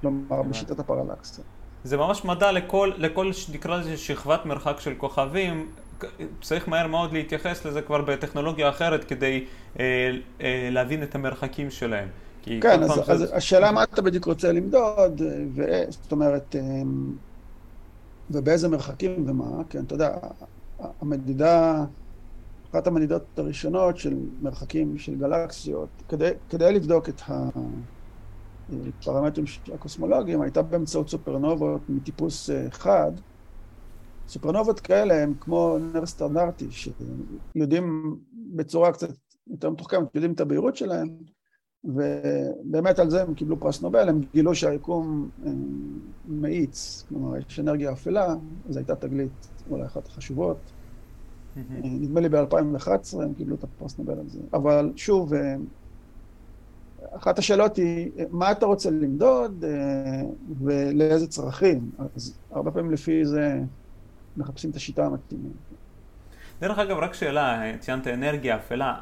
[0.00, 1.44] כלומר בשיטת הפרלקסיה.
[1.84, 5.68] זה ממש מדע לכל, לכל נקרא לזה שכבת מרחק של כוכבים,
[6.42, 9.44] צריך מהר מאוד להתייחס לזה כבר בטכנולוגיה אחרת כדי
[9.80, 12.08] אה, אה, להבין את המרחקים שלהם.
[12.42, 13.36] כן, אז, אז זה...
[13.36, 15.22] השאלה מה אתה בדיוק רוצה למדוד,
[15.54, 15.62] ו...
[15.88, 16.62] זאת אומרת, אה,
[18.30, 20.16] ובאיזה מרחקים ומה, כן, אתה יודע,
[21.00, 21.84] המדידה...
[22.70, 27.20] אחת המדידות הראשונות של מרחקים של גלקסיות, כדי, כדי לבדוק את
[28.68, 33.12] הפרמטרים הקוסמולוגיים, הייתה באמצעות סופרנובות מטיפוס אה, חד,
[34.28, 39.08] סופרנובות כאלה הם כמו נר סטנדרטי, שיודעים בצורה קצת
[39.46, 41.08] יותר מתוחכמת, יודעים את הבהירות שלהם,
[41.84, 45.52] ובאמת על זה הם קיבלו פרס נובל, הם גילו שהיקום אה,
[46.24, 48.34] מאיץ, כלומר יש אנרגיה אפלה,
[48.68, 50.72] זו הייתה תגלית אולי אחת החשובות.
[51.82, 54.40] נדמה לי ב-2011 הם קיבלו את הפרס נובל על זה.
[54.52, 55.54] אבל שוב, אה,
[57.10, 60.22] אחת השאלות היא, מה אתה רוצה למדוד אה,
[60.60, 61.90] ולאיזה צרכים?
[62.16, 63.60] אז הרבה פעמים לפי זה
[64.36, 65.48] מחפשים את השיטה המתאימה.
[66.60, 68.94] דרך אגב, רק שאלה, ציינת אנרגיה אפלה.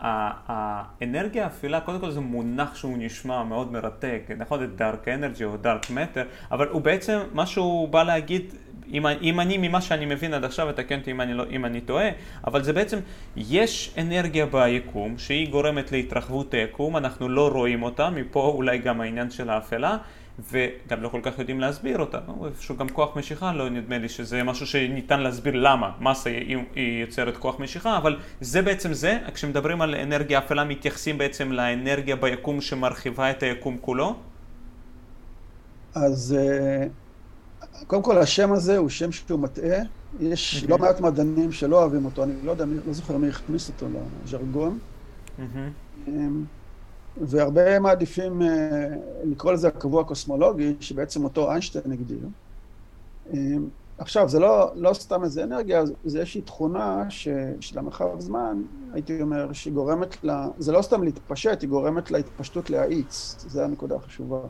[0.46, 4.64] האנרגיה אפלה, קודם כל זה מונח שהוא נשמע מאוד מרתק, נכון?
[4.64, 8.54] את דארק אנרגי או דארק מטר, אבל הוא בעצם, מה שהוא בא להגיד,
[8.92, 12.08] אם, אם אני, ממה שאני מבין עד עכשיו, ותקן אותי אם, לא, אם אני טועה,
[12.46, 12.98] אבל זה בעצם,
[13.36, 19.30] יש אנרגיה ביקום שהיא גורמת להתרחבות היקום, אנחנו לא רואים אותה, מפה אולי גם העניין
[19.30, 19.96] של האפלה.
[20.50, 22.18] וגם לא כל כך יודעים להסביר אותה.
[22.46, 27.36] איפשהו גם כוח משיכה, לא נדמה לי שזה משהו שניתן להסביר למה מסה היא יוצרת
[27.36, 33.30] כוח משיכה, אבל זה בעצם זה, כשמדברים על אנרגיה אפלה מתייחסים בעצם לאנרגיה ביקום שמרחיבה
[33.30, 34.14] את היקום כולו?
[35.94, 36.86] אז אה,
[37.86, 39.78] קודם כל השם הזה הוא שם שהוא מטעה,
[40.20, 43.86] יש לא מעט מדענים שלא אוהבים אותו, אני לא יודע, לא זוכר מי הכניס אותו
[44.24, 44.78] לז'רגון.
[47.16, 48.88] והרבה מעדיפים אה,
[49.24, 52.28] לקרוא לזה הקבוע הקוסמולוגי, שבעצם אותו איינשטיין הגדיר.
[53.34, 53.38] אה,
[53.98, 57.28] עכשיו, זה לא, לא סתם איזה אנרגיה, זה איזושהי תכונה ש,
[57.60, 62.70] של המרחב זמן, הייתי אומר, שהיא גורמת לה, זה לא סתם להתפשט, היא גורמת להתפשטות
[62.70, 64.40] להאיץ, זו הנקודה החשובה.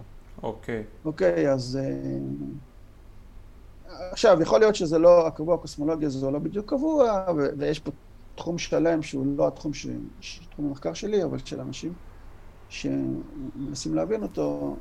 [0.42, 0.82] אוקיי.
[0.82, 1.06] Okay.
[1.06, 1.78] אוקיי, okay, אז...
[3.92, 7.24] אה, עכשיו, יכול להיות שזה לא, הקבוע הקוסמולוגי הזה לא בדיוק קבוע,
[7.58, 7.90] ויש פה
[8.34, 9.86] תחום שלם שהוא לא התחום, ש,
[10.50, 11.92] תחום המחקר שלי, אבל של אנשים.
[12.72, 14.76] שמנסים להבין אותו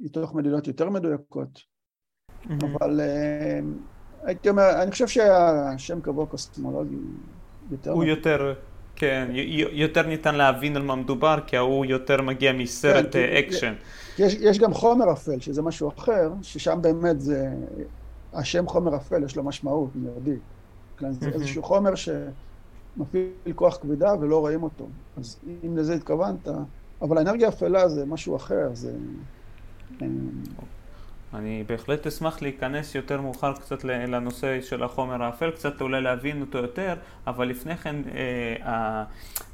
[0.00, 1.62] מתוך מדידות יותר מדויקות.
[2.44, 2.66] Mm-hmm.
[2.66, 6.96] אבל uh, הייתי אומר, אני חושב שהשם קבוע קוסמולוגי
[7.70, 7.90] יותר...
[7.90, 8.54] הוא יותר,
[8.96, 9.28] כן,
[9.72, 13.74] יותר ניתן להבין על מה מדובר, כי ההוא יותר מגיע מסרט כן, אקשן.
[14.18, 17.48] יש, יש גם חומר אפל, שזה משהו אחר, ששם באמת זה...
[18.32, 20.42] השם חומר אפל יש לו משמעות מיידית.
[21.10, 21.34] זה mm-hmm.
[21.34, 24.90] איזשהו חומר שמפעיל כוח כבידה ולא רואים אותו.
[25.16, 26.48] אז אם לזה התכוונת,
[27.02, 28.92] אבל האנרגיה אפלה זה משהו אחר, זה...
[31.34, 36.58] אני בהחלט אשמח להיכנס יותר מאוחר קצת לנושא של החומר האפל, קצת אולי להבין אותו
[36.58, 36.94] יותר,
[37.26, 37.96] אבל לפני כן
[38.64, 39.04] אה,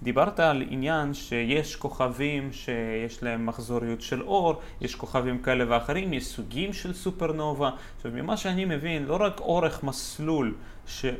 [0.02, 6.26] דיברת על עניין שיש כוכבים שיש להם מחזוריות של אור, יש כוכבים כאלה ואחרים, יש
[6.26, 7.70] סוגים של סופרנובה.
[7.96, 10.54] עכשיו ממה שאני מבין, לא רק אורך מסלול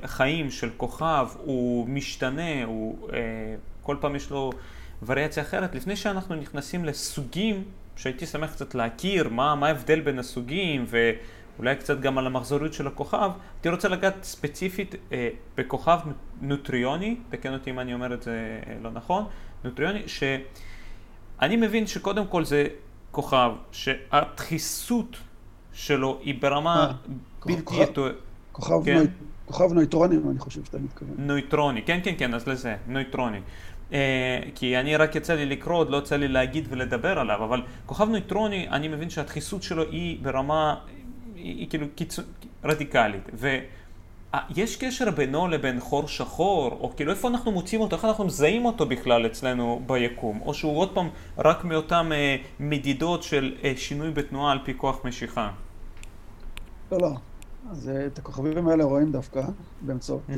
[0.05, 3.19] חיים של כוכב הוא משתנה, הוא אה,
[3.83, 4.53] כל פעם יש לו
[5.07, 5.75] וריאציה אחרת.
[5.75, 7.65] לפני שאנחנו נכנסים לסוגים,
[7.97, 12.87] שהייתי שמח קצת להכיר מה, מה ההבדל בין הסוגים ואולי קצת גם על המחזוריות של
[12.87, 15.99] הכוכב, הייתי רוצה לגעת ספציפית אה, בכוכב
[16.41, 19.25] נוטריוני, תקן אותי אם אני אומר את זה אה, לא נכון,
[19.65, 22.67] נוטריוני, שאני מבין שקודם כל זה
[23.11, 25.17] כוכב שהדחיסות
[25.73, 26.93] שלו היא ברמה אה,
[27.47, 28.15] בלתי יתוארת.
[28.53, 28.97] כוכב, כן?
[28.97, 29.07] נוי,
[29.47, 31.15] כוכב נויטרוני, אני חושב שאתה מתכוון.
[31.19, 33.41] נויטרוני, כן, כן, כן, אז לזה, נויטרוני.
[33.93, 37.63] אה, כי אני רק יצא לי לקרוא, עוד לא יצא לי להגיד ולדבר עליו, אבל
[37.87, 40.75] כוכב נויטרוני, אני מבין שהדחיסות שלו היא ברמה,
[41.35, 42.25] היא, היא כאילו קיצור,
[42.65, 43.31] רדיקלית.
[43.35, 48.65] ויש קשר בינו לבין חור שחור, או כאילו איפה אנחנו מוצאים אותו, איך אנחנו מזהים
[48.65, 54.11] אותו בכלל אצלנו ביקום, או שהוא עוד פעם רק מאותן אה, מדידות של אה, שינוי
[54.11, 55.51] בתנועה על פי כוח משיכה.
[56.93, 57.11] לא, לא.
[57.71, 59.43] אז אה, את הכוכבים האלה רואים דווקא
[59.81, 60.35] באמצעות אה,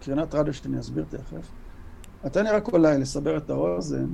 [0.00, 1.50] קרינת רדיו שאני אסביר תכף.
[2.28, 4.06] תן לי רק אולי לסבר את האוזן.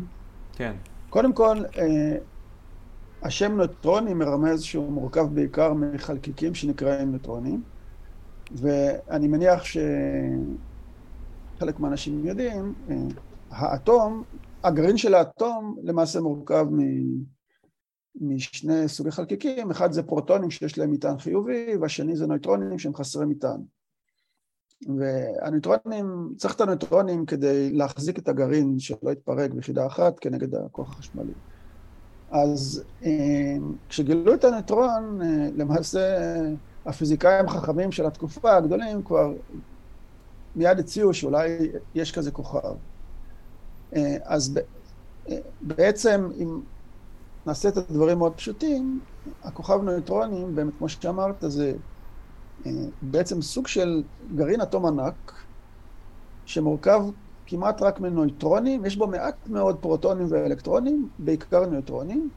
[0.53, 0.73] כן.
[1.11, 2.17] קודם כל, אה,
[3.23, 7.63] השם נוטרוני מרמז שהוא מורכב בעיקר מחלקיקים שנקראים נוטרונים,
[8.53, 9.81] ואני מניח שחלק
[11.81, 12.97] מהאנשים יודעים, אה,
[13.51, 14.23] האטום,
[14.65, 16.79] הגרעין של האטום למעשה מורכב מ...
[18.21, 23.27] משני סוגי חלקיקים, אחד זה פרוטונים שיש להם מטען חיובי, והשני זה נויטרונים שהם חסרי
[23.27, 23.61] מטען.
[24.99, 31.33] והנויטרונים, צריך את הנויטרונים כדי להחזיק את הגרעין שלא יתפרק ביחידה אחת כנגד הכוח החשמלי.
[32.31, 33.57] אז אה,
[33.89, 36.19] כשגילו את הנויטרון, אה, למעשה
[36.87, 39.33] הפיזיקאים החכמים של התקופה הגדולים כבר
[40.57, 41.49] מיד הציעו שאולי
[41.95, 42.75] יש כזה כוכב.
[43.97, 44.59] אה, אז
[45.61, 46.61] בעצם אם
[47.47, 49.01] נעשה את הדברים מאוד פשוטים,
[49.43, 51.75] הכוכב נויטרונים, באמת כמו שאמרת, זה
[53.03, 54.03] בעצם סוג של
[54.35, 55.33] גרעין אטום ענק,
[56.47, 57.05] שמורכב
[57.47, 62.31] כמעט רק מנויטרונים, יש בו מעט מאוד פרוטונים ואלקטרונים, בעיקר נויטרונים,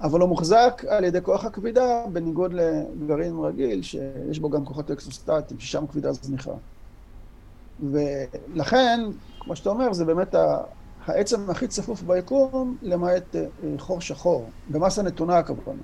[0.00, 5.60] אבל הוא מוחזק על ידי כוח הכבידה, בניגוד לגרעין רגיל, שיש בו גם כוחות אקסוסטטיים,
[5.60, 6.52] ששם כבידה זניחה.
[7.90, 9.00] ולכן,
[9.40, 10.34] כמו שאתה אומר, זה באמת
[11.06, 13.44] העצם הכי צפוף ביקום, למעט אה,
[13.78, 14.50] חור שחור.
[14.70, 15.82] במסה נתונה הכוונה.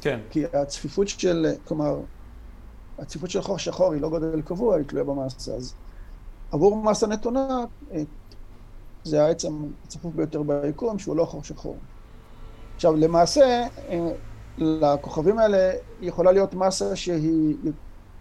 [0.00, 0.20] כן.
[0.30, 2.00] כי הצפיפות של, כלומר,
[2.98, 5.54] הצפיפות של חור שחור היא לא גודל קבוע, היא תלויה במסה.
[5.54, 5.74] אז
[6.52, 8.02] עבור מסה נתונה, אה,
[9.04, 11.76] זה העצם הצפוף ביותר ביקום, שהוא לא חור שחור.
[12.74, 14.10] עכשיו, למעשה, אה,
[14.58, 17.56] לכוכבים האלה יכולה להיות מסה שהיא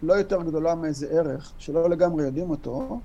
[0.03, 2.99] לא יותר גדולה מאיזה ערך, שלא לגמרי יודעים אותו,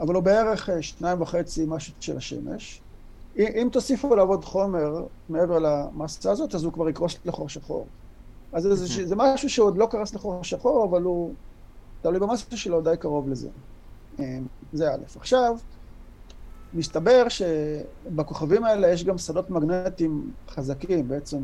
[0.00, 2.80] אבל הוא בערך אה, שניים וחצי משהו של השמש.
[3.36, 7.86] אם תוסיפו עוד חומר מעבר למסה הזאת, אז הוא כבר יקרוס לחור שחור.
[8.54, 11.34] אז זה, זה משהו שעוד לא קרס לחור שחור, אבל הוא
[12.02, 13.48] תלוי במסה שלו די קרוב לזה.
[14.20, 14.38] אה,
[14.72, 14.98] זה א'.
[15.16, 15.56] עכשיו,
[16.74, 21.38] מסתבר שבכוכבים האלה יש גם שדות מגנטיים חזקים, בעצם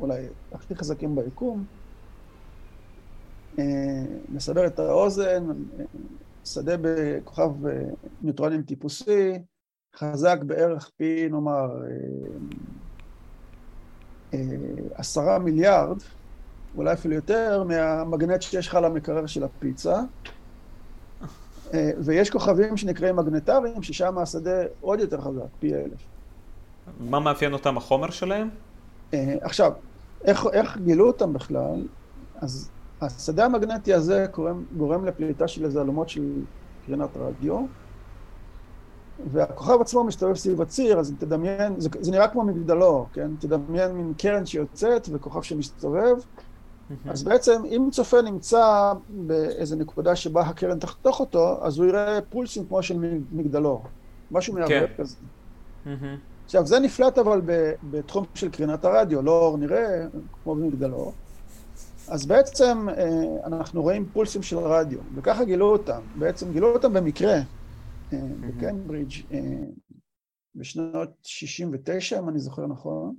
[0.00, 1.64] אולי הכי חזקים ביקום.
[4.28, 5.44] נסבר אה, את האוזן,
[6.44, 7.82] שדה בכוכב אה,
[8.22, 9.32] ניוטרונים טיפוסי,
[9.96, 11.90] חזק בערך פי נאמר אה,
[14.94, 15.96] עשרה מיליארד,
[16.76, 20.00] אולי אפילו יותר, מהמגנט שיש לך על המקרר של הפיצה.
[21.98, 26.06] ויש כוכבים שנקראים מגנטריים, ששם השדה עוד יותר חזק, פי אלף.
[27.00, 28.48] מה מאפיין אותם החומר שלהם?
[29.40, 29.72] עכשיו,
[30.24, 31.86] איך, איך גילו אותם בכלל?
[32.36, 32.70] אז
[33.00, 36.42] השדה המגנטי הזה גורם, גורם לפליטה של איזה אלומות של
[36.86, 37.66] קרינת רדיו,
[39.32, 43.30] והכוכב עצמו מסתובב סביב הציר, אז תדמיין, זה, זה נראה כמו מגדלור, כן?
[43.38, 46.16] תדמיין מין קרן שיוצאת וכוכב שמסתובב,
[47.06, 52.66] אז בעצם אם צופה נמצא באיזה נקודה שבה הקרן תחתוך אותו, אז הוא יראה פולסים
[52.66, 52.96] כמו של
[53.32, 53.84] מגדלור,
[54.30, 55.02] משהו מערבב כן.
[55.02, 55.16] כזה.
[56.44, 57.40] עכשיו, זה נפלט אבל
[57.90, 60.06] בתחום של קרינת הרדיו, לא אור נראה
[60.44, 61.12] כמו במגדלור.
[62.08, 66.00] אז בעצם אה, אנחנו רואים פולסים של רדיו, וככה גילו אותם.
[66.14, 67.34] בעצם גילו אותם במקרה
[68.12, 69.66] בקיימברידג' אה,
[70.54, 73.14] בשנות 69, אם אני זוכר נכון.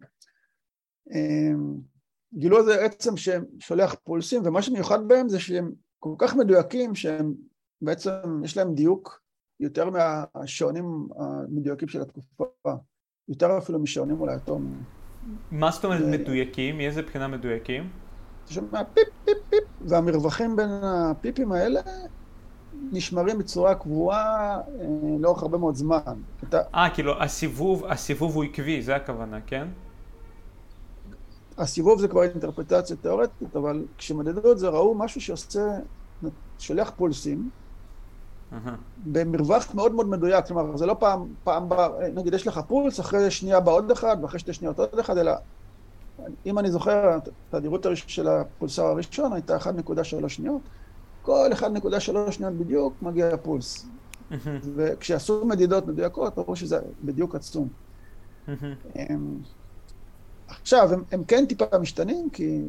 [2.33, 7.33] גילו איזה עצם ששולח פולסים, ומה שמיוחד בהם זה שהם כל כך מדויקים שהם
[7.81, 8.11] בעצם,
[8.43, 9.21] יש להם דיוק
[9.59, 12.43] יותר מהשעונים המדויקים של התקופה,
[13.27, 14.83] יותר אפילו משעונים אולי אטומיים.
[15.51, 16.77] מה זאת אומרת מדויקים?
[16.77, 17.89] מאיזה בחינה מדויקים?
[18.43, 21.81] אתה שומע פיפ, פיפ, פיפ, והמרווחים בין הפיפים האלה
[22.91, 24.85] נשמרים בצורה קבועה אה,
[25.19, 25.99] לאורך הרבה מאוד זמן.
[26.53, 26.89] אה.
[26.89, 29.67] כאילו הסיבוב, הסיבוב הוא עקבי, זה הכוונה, כן?
[31.57, 35.59] הסיבוב זה כבר אינטרפטציה תיאורטית, אבל כשמדדו את זה ראו משהו שעושה,
[36.59, 37.49] שולח פולסים,
[38.51, 38.55] uh-huh.
[39.05, 43.31] במרווח מאוד מאוד מדויק, כלומר זה לא פעם, פעם בא, נגיד יש לך פולס, אחרי
[43.31, 45.31] שנייה בא עוד אחד, ואחרי שתי שניות עוד אחד, אלא
[46.45, 47.17] אם אני זוכר,
[47.53, 50.61] התדירות של הפולסר הראשון הייתה 1.3 שניות,
[51.25, 53.85] כל 1.3 שניות בדיוק מגיע הפולס.
[54.75, 57.67] וכשעשו מדידות מדויקות, ראו שזה בדיוק עצום.
[60.47, 62.61] עכשיו, הם, הם כן טיפה משתנים, כי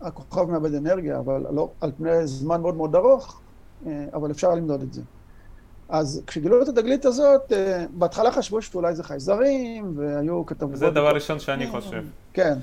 [0.00, 3.40] הכוכב מאבד אנרגיה, אבל לא, על פני זמן מאוד מאוד ארוך,
[3.86, 5.02] אה, אבל אפשר למדוד את זה.
[5.88, 10.76] אז כשגילו את התגלית הזאת, אה, בהתחלה חשבו שאולי זה חייזרים, והיו כתבות...
[10.76, 12.04] זה הדבר הראשון שאני חושב.
[12.32, 12.58] כן.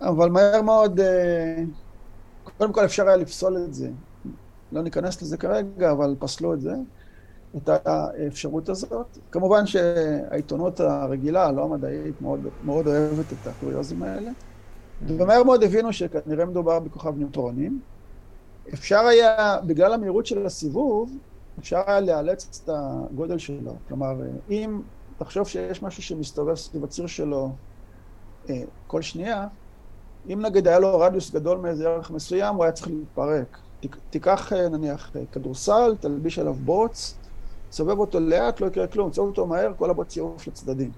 [0.00, 1.62] אבל מהר מאוד, אה,
[2.58, 3.90] קודם כל אפשר היה לפסול את זה.
[4.72, 6.74] לא ניכנס לזה כרגע, אבל פסלו את זה,
[7.56, 9.18] את האפשרות הזאת.
[9.30, 14.30] כמובן שהעיתונות הרגילה, לא המדעית, מאוד, מאוד אוהבת את הקוריוזים האלה.
[15.06, 17.80] ומהר מאוד הבינו שכנראה מדובר בכוכב ניוטרונים.
[18.74, 21.18] אפשר היה, בגלל המהירות של הסיבוב,
[21.58, 23.76] אפשר היה לאלץ את הגודל שלו.
[23.88, 24.14] כלומר,
[24.50, 24.80] אם
[25.18, 27.56] תחשוב שיש משהו שמסתובב סביב הציר שלו
[28.50, 29.46] אה, כל שנייה,
[30.32, 33.58] אם נגיד היה לו רדיוס גדול מאיזה ערך מסוים, הוא היה צריך להתפרק.
[34.10, 37.14] תיקח אה, נניח אה, כדורסל, תלביש עליו בוץ,
[37.70, 40.90] תסובב אותו לאט, לא יקרה כלום, תסובב אותו מהר, כל הבוץ יעוף לצדדים.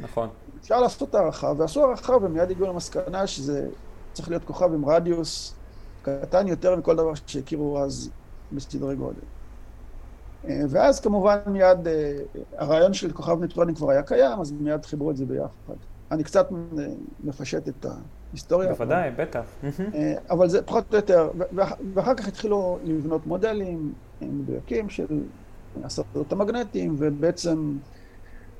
[0.00, 0.28] נכון.
[0.60, 3.68] אפשר לעשות הערכה, ועשו הערכה ומיד הגיעו למסקנה שזה
[4.12, 5.54] צריך להיות כוכב עם רדיוס
[6.02, 8.10] קטן יותר מכל דבר שהכירו אז
[8.52, 9.20] בסדרי גודל.
[10.44, 11.78] ואז כמובן מיד
[12.56, 15.74] הרעיון של כוכב ניטרונים כבר היה קיים, אז מיד חיברו את זה ביחד.
[16.10, 16.48] אני קצת
[17.24, 17.86] מפשט את
[18.30, 18.72] ההיסטוריה.
[18.72, 19.44] בוודאי, בטח.
[19.94, 21.30] אה, אבל זה פחות או יותר,
[21.94, 23.92] ואחר כך התחילו לבנות מודלים
[24.22, 25.06] מדויקים של
[25.84, 27.76] השדות המגנטיים, ובעצם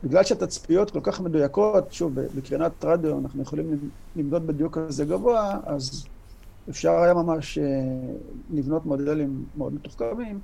[0.05, 6.07] בגלל שהתצפיות כל כך מדויקות, שוב, בקרינת רדיו אנחנו יכולים למדוד בדיוק כזה גבוה, אז
[6.71, 7.65] אפשר היה ממש אה,
[8.51, 10.41] לבנות מודלים מאוד מתוחכמים,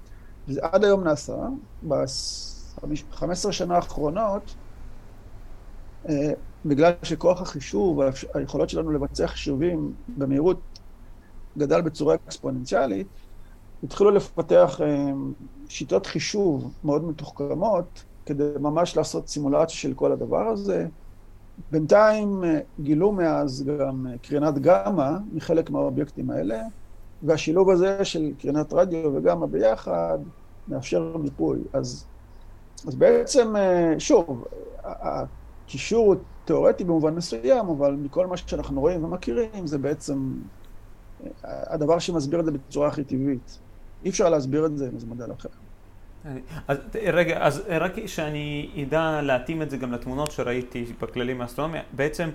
[0.48, 1.36] וזה עד היום נעשה.
[1.88, 4.55] ב-15 שנה האחרונות,
[6.64, 8.00] בגלל שכוח החישוב,
[8.34, 10.61] היכולות שלנו לבצע חישובים במהירות
[11.59, 13.07] גדל בצורה אקספוננציאלית,
[13.82, 14.80] התחילו לפתח
[15.68, 20.86] שיטות חישוב מאוד מתוחכמות, כדי ממש לעשות סימולציה של כל הדבר הזה.
[21.70, 22.42] בינתיים
[22.80, 26.62] גילו מאז גם קרינת גמא מחלק מהאובייקטים האלה,
[27.22, 30.18] והשילוב הזה של קרינת רדיו וגמא ביחד
[30.68, 31.59] מאפשר מיפוי.
[31.72, 32.07] אז,
[32.86, 33.54] אז בעצם,
[33.98, 34.44] שוב,
[34.84, 36.14] הקישור
[36.47, 40.32] תיאורטי במובן מסוים, אבל מכל מה שאנחנו רואים ומכירים, זה בעצם
[41.44, 43.59] הדבר שמסביר את זה בצורה הכי טבעית.
[44.05, 45.49] אי אפשר להסביר את זה עם איזה מודל אחר.
[46.68, 46.78] אז
[47.12, 52.30] רגע, אז רק שאני אדע להתאים את זה גם לתמונות שראיתי בכללים האסטרונומיה, בעצם,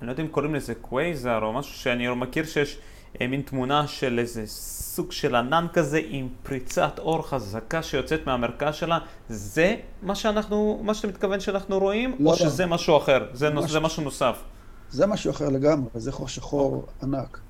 [0.00, 2.82] אני לא יודע אם קוראים לזה קווייזר או משהו שאני לא מכיר שיש אה,
[3.20, 8.98] מין תמונה של איזה סוג של ענן כזה עם פריצת אור חזקה שיוצאת מהמרכז שלה,
[9.28, 12.36] זה מה שאנחנו, מה שאתה מתכוון שאנחנו רואים, לא או לא.
[12.36, 13.70] שזה משהו אחר, זה, מש...
[13.70, 14.42] זה משהו נוסף?
[14.90, 17.40] זה משהו אחר לגמרי, זה חור שחור ענק.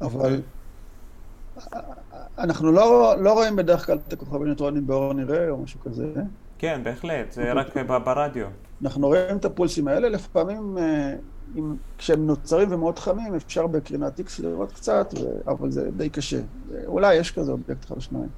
[0.00, 0.40] אבל
[2.38, 6.12] אנחנו לא, לא רואים בדרך כלל את הכוכבים ניוטרונים באור נראה או משהו כזה.
[6.58, 8.46] כן, בהחלט, זה רק ברדיו.
[8.82, 11.14] אנחנו רואים את הפולסים האלה, לפעמים אה,
[11.56, 15.50] אם, כשהם נוצרים ומאוד חמים, אפשר בקרינת X לראות קצת, ו...
[15.50, 16.40] אבל זה די קשה.
[16.86, 18.28] אולי יש כזה אובייקט אחד או שניים.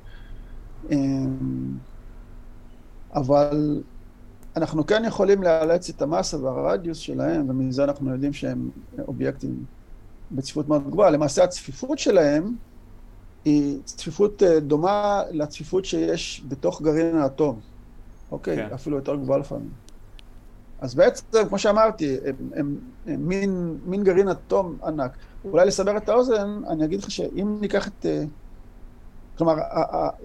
[0.90, 1.78] אמ,
[3.14, 3.82] אבל
[4.56, 9.64] אנחנו כן יכולים לאלץ את המסה והרדיוס שלהם, ומזה אנחנו יודעים שהם אובייקטים
[10.30, 11.10] בצפיפות מאוד גבוהה.
[11.10, 12.56] למעשה הצפיפות שלהם
[13.44, 17.60] היא צפיפות אה, דומה לצפיפות שיש בתוך גרעין האטום.
[18.30, 18.56] אוקיי?
[18.56, 18.74] כן.
[18.74, 19.85] אפילו יותר גבוהה לפעמים.
[20.80, 25.16] אז בעצם, כמו שאמרתי, הם, הם, הם מין, מין גרעין אטום ענק.
[25.44, 28.06] אולי לסבר את האוזן, אני אגיד לך שאם ניקח את...
[28.06, 28.24] אה,
[29.38, 29.54] כלומר,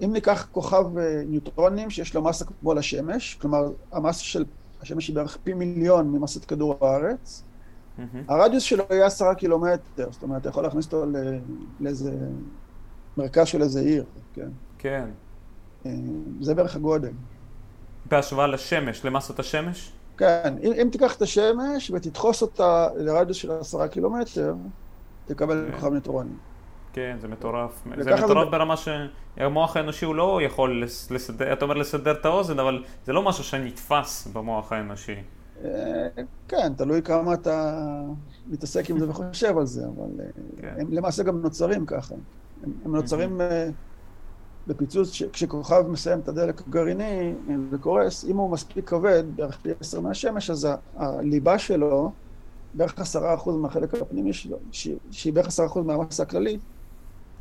[0.04, 4.44] אם ניקח כוכב אה, ניוטרונים שיש לו מסה כמו לשמש, כלומר, המסה של
[4.80, 8.02] השמש היא בערך פי מיליון ממסת כדור הארץ, mm-hmm.
[8.28, 11.04] הרדיוס שלו יהיה עשרה קילומטר, זאת אומרת, אתה יכול להכניס אותו
[11.80, 12.12] לאיזה
[13.16, 14.48] מרכז של איזה עיר, כן?
[14.78, 15.08] כן.
[15.86, 15.90] אה,
[16.40, 17.12] זה בערך הגודל.
[18.06, 19.92] בהשוואה לשמש, למסת השמש?
[20.22, 24.54] כן, אם, אם תיקח את השמש ותדחוס אותה לרדיוס של עשרה קילומטר,
[25.26, 25.74] תקבל כן.
[25.74, 26.30] כוכב ניטרוני.
[26.92, 27.82] כן, זה מטורף.
[27.98, 28.50] זה מטורף זה...
[28.50, 33.22] ברמה שהמוח האנושי הוא לא יכול לסדר, אתה אומר לסדר את האוזן, אבל זה לא
[33.22, 35.16] משהו שנתפס במוח האנושי.
[35.64, 35.70] אה,
[36.48, 37.80] כן, תלוי כמה אתה
[38.46, 40.26] מתעסק עם זה וחושב על זה, אבל אה,
[40.60, 40.74] כן.
[40.78, 42.14] הם למעשה גם נוצרים ככה.
[42.64, 43.40] הם, הם נוצרים
[44.66, 47.34] בפיצוץ, כשכוכב מסיים את הדלק הגרעיני
[47.70, 52.12] וקורס, אם הוא מספיק כבד, בערך פי עשר מהשמש, אז הליבה שלו,
[52.74, 54.56] בערך עשרה אחוז מהחלק הפנימי שלו,
[55.10, 56.60] שהיא בערך עשרה אחוז מהמסה הכללית,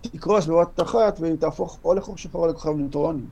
[0.02, 3.24] תקרוס בבת אחת והיא תהפוך או לחור שחור או לכוכב ניוטרוני.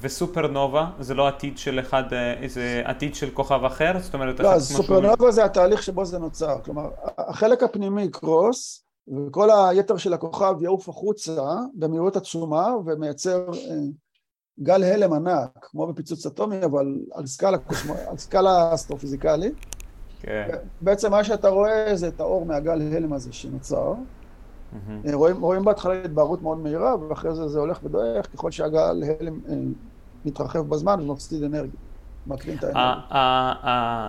[0.00, 2.02] וסופרנובה זה לא עתיד של אחד,
[2.46, 3.92] זה עתיד של כוכב אחר?
[3.98, 4.40] זאת אומרת...
[4.40, 6.58] לא, סופרנובה זה התהליך שבו זה נוצר.
[6.64, 13.76] כלומר, החלק הפנימי יקרוס, וכל היתר של הכוכב יעוף החוצה במהירות עצומה ומייצר אה,
[14.60, 17.58] גל הלם ענק, כמו בפיצוץ אטומי, אבל על סקאלה,
[18.06, 19.54] על סקאלה אסטרופיזיקלית.
[20.20, 20.48] כן.
[20.80, 23.94] בעצם מה שאתה רואה זה את האור מהגל הלם הזה שנוצר.
[23.94, 25.12] Mm-hmm.
[25.12, 29.54] רואים, רואים בהתחלה התבהרות מאוד מהירה, ואחרי זה זה הולך ודועך, ככל שהגל הלם אה,
[30.24, 31.80] מתרחב בזמן ומפסיד אנרגיה.
[32.26, 34.08] מקרין את האנרגיה.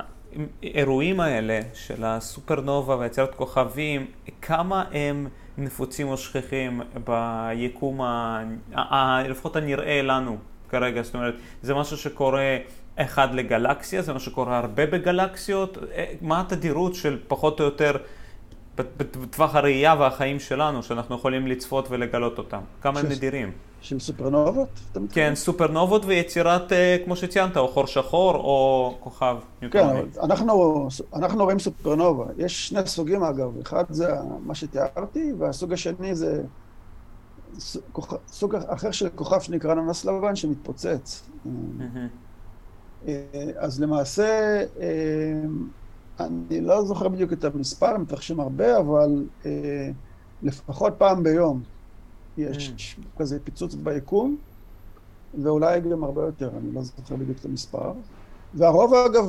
[0.63, 4.05] האירועים האלה של הסופרנובה ויצירת כוכבים,
[4.41, 5.27] כמה הם
[5.57, 8.43] נפוצים או שכיחים ביקום, ה...
[8.75, 9.23] ה...
[9.27, 10.37] לפחות הנראה לנו
[10.69, 12.57] כרגע, זאת אומרת, זה משהו שקורה
[12.95, 17.97] אחד לגלקסיה, זה משהו שקורה הרבה בגלקסיות, אה, מה התדירות של פחות או יותר
[18.77, 22.61] בטווח הראייה והחיים שלנו, שאנחנו יכולים לצפות ולגלות אותם?
[22.81, 23.51] כמה הם נדירים?
[23.81, 24.67] של סופרנובות?
[25.11, 30.01] כן, סופרנובות ויצירת, אה, כמו שציינת, או חור שחור או כוכב ניוטרוני.
[30.13, 32.25] כן, אנחנו, אנחנו רואים סופרנובה.
[32.37, 34.13] יש שני סוגים אגב, אחד זה
[34.45, 36.43] מה שתיארתי, והסוג השני זה
[38.27, 41.29] סוג אחר של כוכב שנקרא ננס לבן שמתפוצץ.
[43.07, 43.23] אה,
[43.57, 44.87] אז למעשה, אה,
[46.19, 49.25] אני לא זוכר בדיוק את המספר, הם מתרחשים הרבה, אבל
[50.43, 51.63] לפחות פעם ביום
[52.37, 53.19] יש mm.
[53.19, 54.37] כזה פיצוץ ביקום,
[55.43, 57.91] ואולי גם הרבה יותר, אני לא זוכר בדיוק את המספר.
[58.53, 59.25] והרוב, אגב,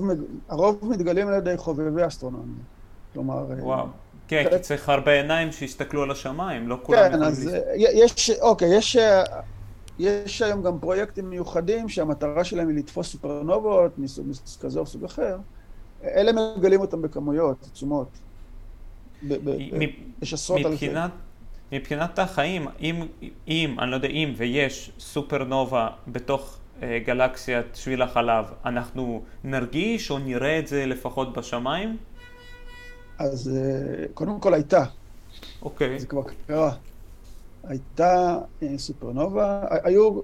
[0.49, 2.64] הרוב מתגלים על ידי חובבי אסטרונומיה.
[3.12, 3.47] כלומר...
[3.51, 3.87] אה, וואו.
[4.28, 7.22] כן, כי צריך הרבה עיניים שיסתכלו על השמיים, לא כולם כן, יכולים...
[7.22, 9.22] כן, אז אה, יש, אוקיי, יש, אה,
[9.99, 14.26] יש היום גם פרויקטים מיוחדים שהמטרה שלהם היא לתפוס סופרנובות מסוג
[14.61, 15.37] כזה או סוג אחר.
[16.15, 18.09] אלה מגלים אותם בכמויות עצומות.
[20.23, 20.93] יש עשרות אלפים.
[21.73, 23.07] מבחינת החיים, אם,
[23.49, 30.59] אם, אני לא יודע אם ויש סופרנובה בתוך גלקסיית שביל החלב, אנחנו נרגיש או נראה
[30.59, 31.97] את זה לפחות בשמיים?
[33.19, 34.85] אז אה, קודם כל הייתה.
[35.63, 35.99] אוקיי.
[36.01, 36.73] זה כבר קרה.
[37.65, 40.21] הייתה אה, סופרנובה, היו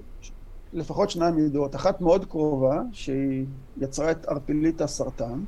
[0.73, 3.45] לפחות שניים ידועות, אחת מאוד קרובה, שהיא
[3.81, 5.41] יצרה את ערפילית הסרטן.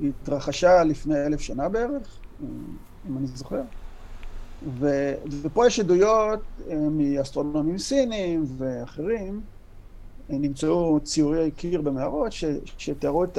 [0.00, 2.18] התרחשה לפני אלף שנה בערך,
[3.08, 3.62] אם אני זוכר.
[4.78, 6.40] ו, ופה יש עדויות
[6.70, 9.40] אה, מאסטרונומים סינים ואחרים,
[10.30, 12.32] אה, נמצאו ציורי קיר במערות
[12.76, 13.38] שתיארו את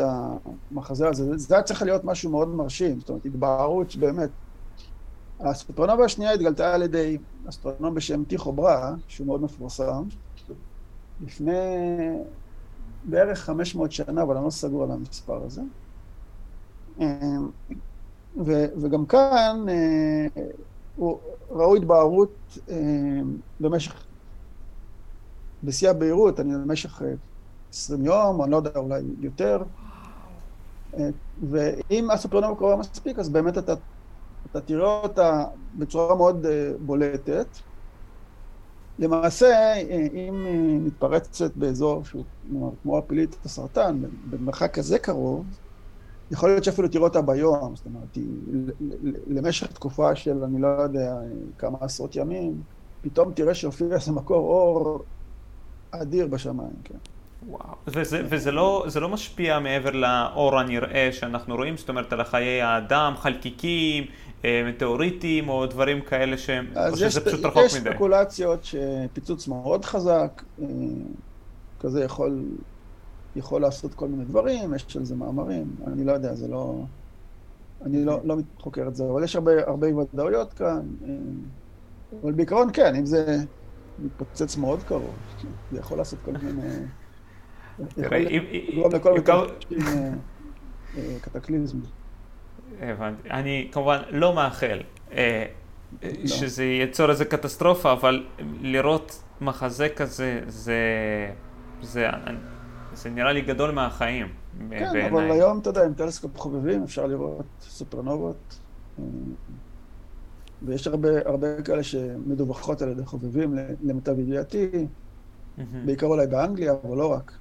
[0.71, 1.37] המחזה הזה.
[1.37, 4.29] זה היה צריך להיות משהו מאוד מרשים, זאת אומרת, התבהרות שבאמת...
[5.39, 7.17] הסופרנובה השנייה התגלתה על ידי
[7.49, 10.03] אסטרונום בשם טיכו ברא, שהוא מאוד מפורסם,
[11.25, 11.53] לפני
[13.03, 15.61] בערך 500 שנה, אבל אני לא סגור על המספר הזה.
[16.99, 17.05] אה,
[18.45, 19.65] ו, וגם כאן
[20.95, 21.19] הוא
[21.49, 22.57] ראו התבהרות
[23.59, 24.05] במשך
[25.63, 27.01] בשיא הבהירות, אני במשך
[27.73, 29.63] 20 אה, יום, אני לא יודע, אולי יותר.
[30.93, 31.09] אה,
[31.49, 33.73] ואם הסופרנובה קרובה מספיק, אז באמת אתה,
[34.51, 35.45] אתה תראה אותה
[35.77, 37.47] בצורה מאוד אה, בולטת.
[38.99, 39.75] למעשה,
[40.13, 40.45] אם
[40.85, 42.23] מתפרצת באזור שהוא
[42.81, 45.45] כמו הפילית הסרטן, במרחק כזה קרוב,
[46.31, 48.25] יכול להיות שאפילו תראו אותה ביום, זאת אומרת, היא
[49.27, 51.15] למשך תקופה של, אני לא יודע,
[51.57, 52.61] כמה עשרות ימים,
[53.01, 55.03] פתאום תראה שהופיע איזה מקור אור
[55.91, 56.97] אדיר בשמיים, כן.
[57.47, 62.61] וואו, וזה, וזה לא, לא משפיע מעבר לאור הנראה שאנחנו רואים, זאת אומרת על חיי
[62.61, 64.03] האדם, חלקיקים,
[64.45, 67.65] אה, מטאוריטים או דברים כאלה שהם, או שזה יש, פשוט רחוק מדי.
[67.65, 70.65] יש ספקולציות שפיצוץ מאוד חזק, אה,
[71.79, 72.43] כזה יכול,
[73.35, 76.83] יכול לעשות כל מיני דברים, יש על זה מאמרים, אני לא יודע, זה לא...
[77.85, 80.81] אני לא, לא חוקר את זה, אבל יש הרבה, הרבה ודאויות כאן.
[81.07, 81.15] אה,
[82.23, 83.37] אבל בעיקרון כן, אם זה
[83.99, 85.15] מתפוצץ מאוד קרוב,
[85.71, 86.85] זה יכול לעשות כל מיני...
[87.97, 90.11] לכל אה,
[90.97, 91.77] אה, קטקליזם.
[92.81, 93.29] הבנתי.
[93.29, 94.79] אני כמובן לא מאחל
[95.11, 95.17] לא.
[96.25, 98.25] שזה ייצור איזה קטסטרופה, אבל
[98.61, 100.77] לראות מחזה כזה, זה,
[101.81, 102.07] זה,
[102.93, 104.27] זה נראה לי גדול מהחיים.
[104.69, 108.59] כן, אבל היום, אתה יודע, עם טלסקופ חובבים אפשר לראות סופרנובות.
[110.61, 115.61] ויש הרבה, הרבה כאלה שמדווחות על ידי חובבים, למיטב ידיעתי, mm-hmm.
[115.85, 117.37] בעיקר אולי באנגליה, אבל לא רק.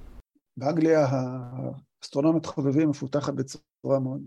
[0.57, 4.21] באנגליה האסטרונומית חובבים מפותחת בצורה מאוד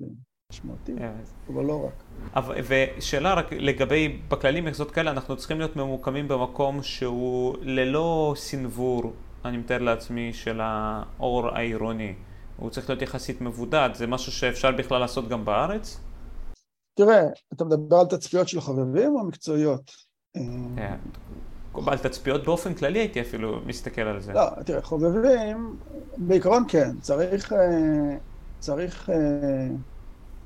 [0.53, 1.53] משמעותית, yeah.
[1.53, 2.03] אבל לא רק.
[2.37, 9.12] אבל, ושאלה רק לגבי, בכללים מחזות כאלה, אנחנו צריכים להיות ממוקמים במקום שהוא ללא סנוור,
[9.45, 12.14] אני מתאר לעצמי, של האור העירוני.
[12.57, 16.01] הוא צריך להיות יחסית מבודד, זה משהו שאפשר בכלל לעשות גם בארץ?
[16.95, 17.22] תראה,
[17.53, 19.90] אתה מדבר על תצפיות של חובבים או מקצועיות?
[20.76, 20.97] כן,
[21.86, 24.32] על תצפיות באופן כללי הייתי אפילו מסתכל על זה.
[24.32, 25.76] לא, תראה, חובבים,
[26.16, 28.16] בעיקרון כן, צריך, אה,
[28.59, 29.68] צריך אה,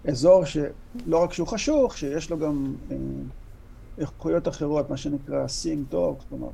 [0.09, 2.97] אזור שלא רק שהוא חשוך, שיש לו גם אה,
[3.99, 6.49] איכויות אחרות, מה שנקרא seeing טוב, כלומר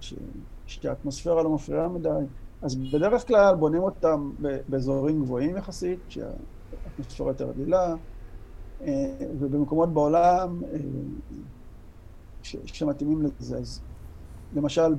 [0.67, 2.09] שהאטמוספירה לא מפריעה מדי,
[2.63, 4.31] אז בדרך כלל בונים אותם
[4.69, 7.95] באזורים גבוהים יחסית, שהאטמוספירה יותר רגילה.
[8.87, 10.79] אה, ובמקומות בעולם אה,
[12.43, 13.59] שמתאימים לזה.
[13.59, 13.81] אז
[14.53, 14.95] למשל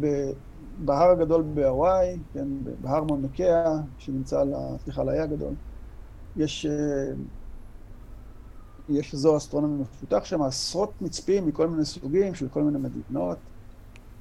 [0.77, 2.47] בהר הגדול בהוואי, כן,
[2.81, 3.65] בהר מונקיה,
[3.97, 4.53] שנמצא על,
[4.83, 5.53] סליחה, על האי הגדול,
[6.35, 7.13] יש, אה,
[8.89, 13.37] יש אזור אסטרונומי מפותח שם, עשרות מצפים מכל מיני סוגים של כל מיני מדינות,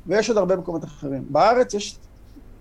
[0.07, 1.25] ויש עוד הרבה מקומות אחרים.
[1.31, 1.99] בארץ יש,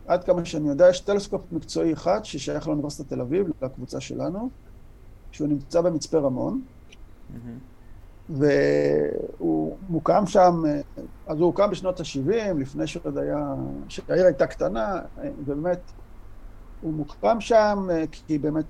[0.07, 4.49] עד כמה שאני יודע, יש טלסקופ מקצועי אחד ששייך לאוניברסיטת תל אביב, לקבוצה שלנו,
[5.31, 6.61] שהוא נמצא במצפה רמון,
[8.29, 10.63] והוא מוקם שם,
[11.27, 13.55] אז הוא הוקם בשנות ה-70, לפני שעוד היה,
[13.87, 15.01] שהעיר הייתה קטנה,
[15.39, 15.79] ובאמת,
[16.81, 18.65] הוא מוקם שם כי באמת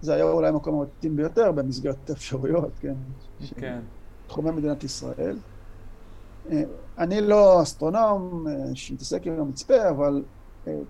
[0.00, 2.94] זה היה אולי המקום המתאים ביותר במסגרת האפשרויות, כן?
[3.56, 3.80] כן.
[4.26, 5.36] תחומי מדינת ישראל.
[6.98, 10.22] אני לא אסטרונום שמתעסק עם המצפה, אבל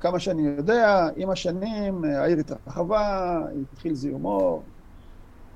[0.00, 3.38] כמה שאני יודע, עם השנים העיר התרחבה,
[3.72, 4.62] התחיל זיהומו,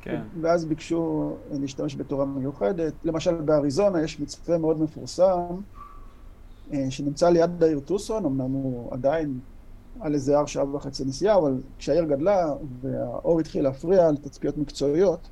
[0.01, 0.23] כן.
[0.41, 2.93] ואז ביקשו להשתמש בתורה מיוחדת.
[3.05, 5.57] למשל באריזונה יש מצפה מאוד מפורסם,
[6.73, 9.39] אה, שנמצא ליד העיר טוסון, אמנם הוא עדיין
[10.01, 15.29] על איזה הר שעה וחצי נסיעה, אבל כשהעיר גדלה והאור התחיל להפריע על תצפיות מקצועיות,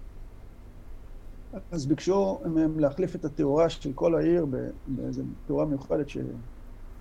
[1.72, 4.46] אז ביקשו מהם להחליף את התאורה של כל העיר
[4.86, 6.24] באיזו תאורה מיוחדת שלא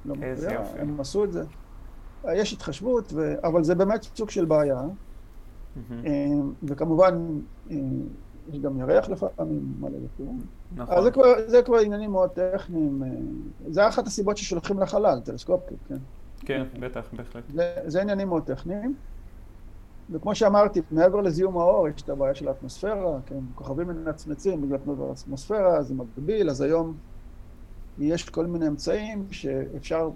[0.05, 1.43] מפריעה, הם עשו את זה.
[2.33, 3.33] יש התחשבות, ו...
[3.43, 4.81] אבל זה באמת סוג של בעיה.
[5.91, 6.25] אה,
[6.63, 7.39] וכמובן,
[7.71, 7.77] אה,
[8.51, 10.33] יש גם ירח לפעמים, מלא וכו'.
[10.75, 10.95] נכון.
[10.97, 13.03] אז זה כבר, זה כבר עניינים מאוד טכניים.
[13.03, 13.09] אה,
[13.67, 15.97] זה אחת הסיבות ששולחים לחלל, טלסקופים, כן.
[16.39, 17.43] כן, בטח, בהחלט.
[17.53, 18.95] זה, זה עניינים מאוד טכניים.
[20.13, 25.17] וכמו שאמרתי, מעבר לזיהום האור יש את הבעיה של האטמוספירה, כן, כוכבים מנצנצים בגלל תנועות
[25.17, 26.97] האטמוספירה, זה מגביל, אז היום
[27.99, 30.09] יש כל מיני אמצעים שאפשר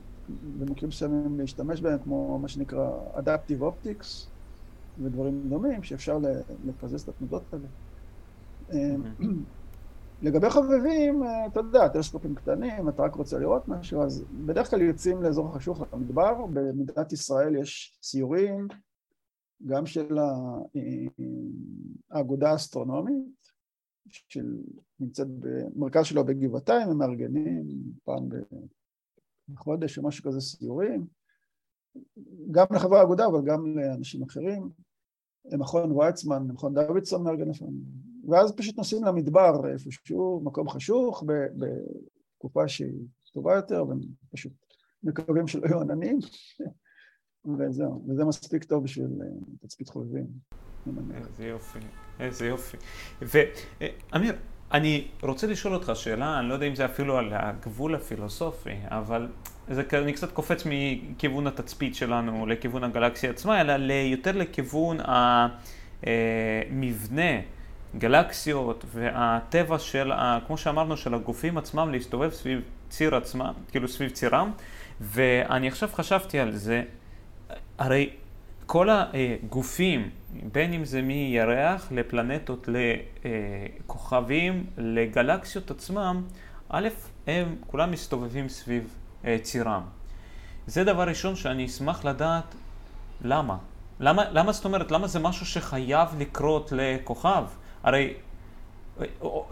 [0.60, 4.28] במקרים מסוימים להשתמש בהם, כמו מה שנקרא Adaptive Optics
[5.04, 6.20] ודברים דומים, שאפשר
[6.66, 7.66] לקזז את התנודות האלה.
[8.70, 9.26] Mm-hmm.
[10.22, 15.24] לגבי חובבים, אתה יודע, טלסקופים קטנים, אתה רק רוצה לראות משהו, אז בדרך כלל יוצאים
[15.24, 18.68] לאזור חשוך למדבר, במדינת ישראל יש סיורים,
[19.66, 20.18] גם של
[22.12, 23.48] האגודה האסטרונומית,
[24.08, 27.66] שנמצאת במרכז שלו בגבעתיים, הם מארגנים
[28.04, 28.30] פעם
[29.50, 31.08] בחודש או משהו כזה סיורים,
[32.52, 34.70] גם לחברי האגודה אבל גם לאנשים אחרים,
[35.46, 37.82] מכון ויצמן, מכון דוידסון מארגן לפעמים,
[38.30, 41.24] ואז פשוט נוסעים למדבר איפשהו, מקום חשוך,
[41.58, 43.86] בתקופה שהיא טובה יותר,
[44.30, 44.54] ופשוט
[45.04, 46.20] מקווים שלא יהיו עננים.
[47.60, 49.28] וזהו, וזה מספיק טוב בשביל אה,
[49.62, 50.26] תצפית חובבים.
[51.16, 51.80] איזה יופי,
[52.20, 52.78] איזה יופי.
[53.22, 54.36] ואמיר,
[54.72, 59.28] אני רוצה לשאול אותך שאלה, אני לא יודע אם זה אפילו על הגבול הפילוסופי, אבל
[59.70, 64.98] זה אני קצת קופץ מכיוון התצפית שלנו לכיוון הגלקסיה עצמה, אלא יותר לכיוון
[66.04, 67.42] המבנה, אה,
[67.98, 70.12] גלקסיות והטבע של,
[70.48, 74.52] כמו שאמרנו, של הגופים עצמם להסתובב סביב ציר עצמם, כאילו סביב צירם,
[75.02, 76.84] ואני עכשיו חשבתי על זה.
[77.78, 78.10] הרי
[78.66, 80.10] כל הגופים,
[80.52, 82.70] בין אם זה מירח לפלנטות,
[83.86, 86.24] לכוכבים, לגלקסיות עצמם,
[86.70, 86.88] א',
[87.28, 89.82] הם כולם מסתובבים סביב אה, צירם.
[90.68, 92.56] זה דבר ראשון שאני אשמח לדעת
[93.22, 93.58] למה.
[94.00, 97.44] למה, למה זאת אומרת, למה זה משהו שחייב לקרות לכוכב?
[97.84, 98.14] הרי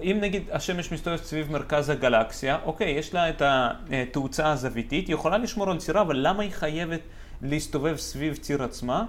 [0.01, 5.38] אם נגיד השמש מסתובבת סביב מרכז הגלקסיה, אוקיי, יש לה את התאוצה הזוויתית, היא יכולה
[5.38, 7.01] לשמור על צירה, אבל למה היא חייבת
[7.41, 9.05] להסתובב סביב ציר עצמה,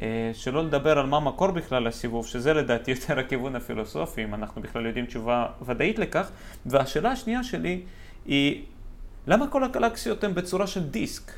[0.00, 4.62] אה, שלא לדבר על מה המקור בכלל לסיבוב, שזה לדעתי יותר הכיוון הפילוסופי, אם אנחנו
[4.62, 6.30] בכלל יודעים תשובה ודאית לכך.
[6.66, 7.80] והשאלה השנייה שלי
[8.26, 8.62] היא,
[9.26, 11.32] למה כל הגלקסיות הן בצורה של דיסק?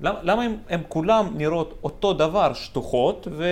[0.00, 3.44] למה, למה הן כולן נראות אותו דבר, שטוחות, ו...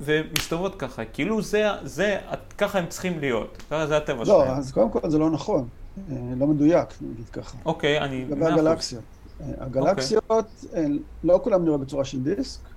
[0.00, 2.18] ומסתובבות ככה, כאילו זה, זה,
[2.58, 4.48] ככה הם צריכים להיות, ככה זה הטבע לא, שלהם.
[4.48, 5.68] לא, אז קודם כל זה לא נכון,
[6.10, 7.56] אה, לא מדויק, נגיד ככה.
[7.64, 8.24] אוקיי, אני...
[8.24, 9.02] לגבי הגלקסיות.
[9.40, 10.66] הגלקסיות, okay.
[10.66, 10.98] אוקיי.
[11.24, 12.68] לא כולם נראות בצורה של דיסק.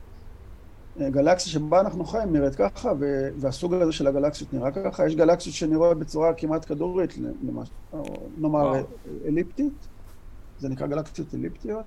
[0.97, 2.91] גלקסיה שבה אנחנו חיים נראית ככה,
[3.39, 5.05] והסוג הזה של הגלקסיות נראה ככה.
[5.05, 7.69] יש גלקסיות שנראות בצורה כמעט כדורית, למש...
[8.37, 9.09] נאמר wow.
[9.25, 9.87] אליפטית,
[10.57, 11.85] זה נקרא גלקסיות אליפטיות.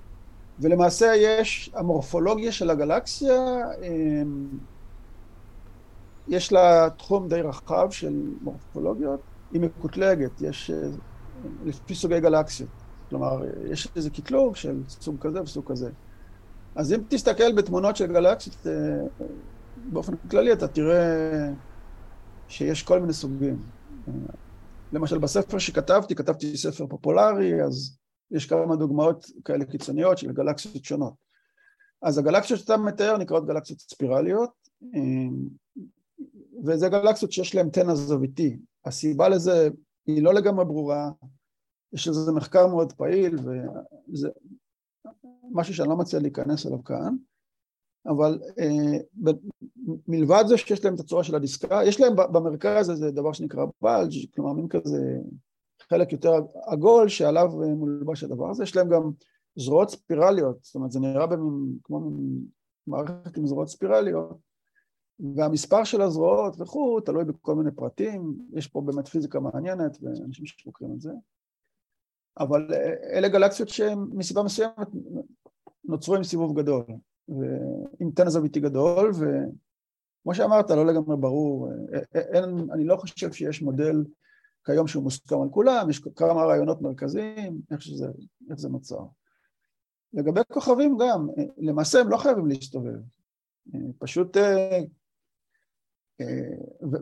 [0.59, 4.47] ולמעשה יש, המורפולוגיה של הגלקסיה, אמ,
[6.27, 9.19] יש לה תחום די רחב של מורפולוגיות,
[9.51, 10.89] היא מקוטלגת, יש אה,
[11.65, 12.86] לפי סוגי גלקסיות.
[13.09, 13.41] כלומר,
[13.71, 15.89] יש איזה קטלוג של סוג כזה וסוג כזה.
[16.75, 19.25] אז אם תסתכל בתמונות של גלקסיות, אה,
[19.91, 21.49] באופן כללי אתה תראה
[22.47, 23.59] שיש כל מיני סוגים.
[24.91, 27.97] למשל, בספר שכתבתי, כתבתי ספר פופולרי, אז
[28.31, 31.13] יש כמה דוגמאות כאלה קיצוניות של גלקסיות שונות.
[32.01, 34.49] אז הגלקסיות שאתה מתאר נקראות גלקסיות ספירליות,
[34.95, 34.99] אה,
[36.65, 38.57] וזה גלקסיות שיש להן תנע זוויתי.
[38.85, 39.69] הסיבה לזה
[40.07, 41.09] היא לא לגמרי ברורה,
[41.93, 44.29] יש איזה מחקר מאוד פעיל, וזה
[45.51, 47.15] משהו שאני לא מציע להיכנס אליו כאן,
[48.05, 49.29] אבל אה, ב,
[50.07, 54.33] מלבד זה שיש להם את הצורה של הדיסקה, יש להם במרכז איזה דבר שנקרא בלג',
[54.35, 55.17] כלומר מין כזה
[55.89, 56.33] חלק יותר
[56.65, 59.11] עגול שעליו מולבש הדבר הזה, יש להם גם
[59.55, 62.11] זרועות ספירליות, זאת אומרת זה נראה במין, כמו
[62.87, 64.37] מערכת עם זרועות ספירליות,
[65.35, 70.93] והמספר של הזרועות וכו', תלוי בכל מיני פרטים, יש פה באמת פיזיקה מעניינת ואנשים שחוקרים
[70.93, 71.11] את זה.
[72.39, 74.87] אבל אה, אלה גלקסיות שהן מסיבה מסוימת
[75.83, 76.83] נוצרו עם סיבוב גדול,
[77.99, 83.31] עם תנע זוויתי גדול, וכמו שאמרת, לא לגמרי ברור, אה, אה, אין, אני לא חושב
[83.31, 84.05] שיש מודל
[84.65, 88.07] כיום שהוא מוסכם על כולם, יש כמה רעיונות מרכזיים, איך, שזה,
[88.49, 89.01] איך זה נוצר.
[90.13, 91.27] לגבי כוכבים גם,
[91.57, 92.99] למעשה הם לא חייבים להסתובב,
[93.99, 94.37] פשוט,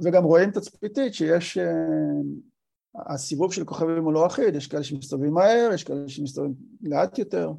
[0.04, 1.58] וגם רואים תצפיתית שיש
[2.98, 7.52] הסיבוב של כוכבים הוא לא אחיד, יש כאלה שמסתובבים מהר, יש כאלה שמסתובבים לאט יותר,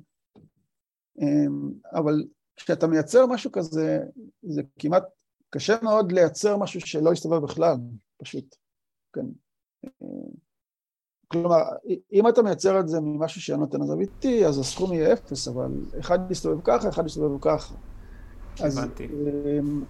[1.19, 2.25] אמ, אבל
[2.57, 3.99] כשאתה מייצר משהו כזה,
[4.43, 5.05] זה כמעט
[5.51, 7.77] קשה מאוד לייצר משהו שלא יסתובב בכלל,
[8.19, 8.57] פשוט,
[9.13, 9.27] כן.
[11.29, 11.63] כלומר,
[12.13, 15.71] אם אתה מייצר את זה ממשהו שנותן הזוויתי, אז הסכום יהיה אפס, אבל
[16.01, 17.75] אחד יסתובב ככה, אחד יסתובב ככה.
[18.59, 19.05] הבנתי.
[19.05, 19.85] אמ,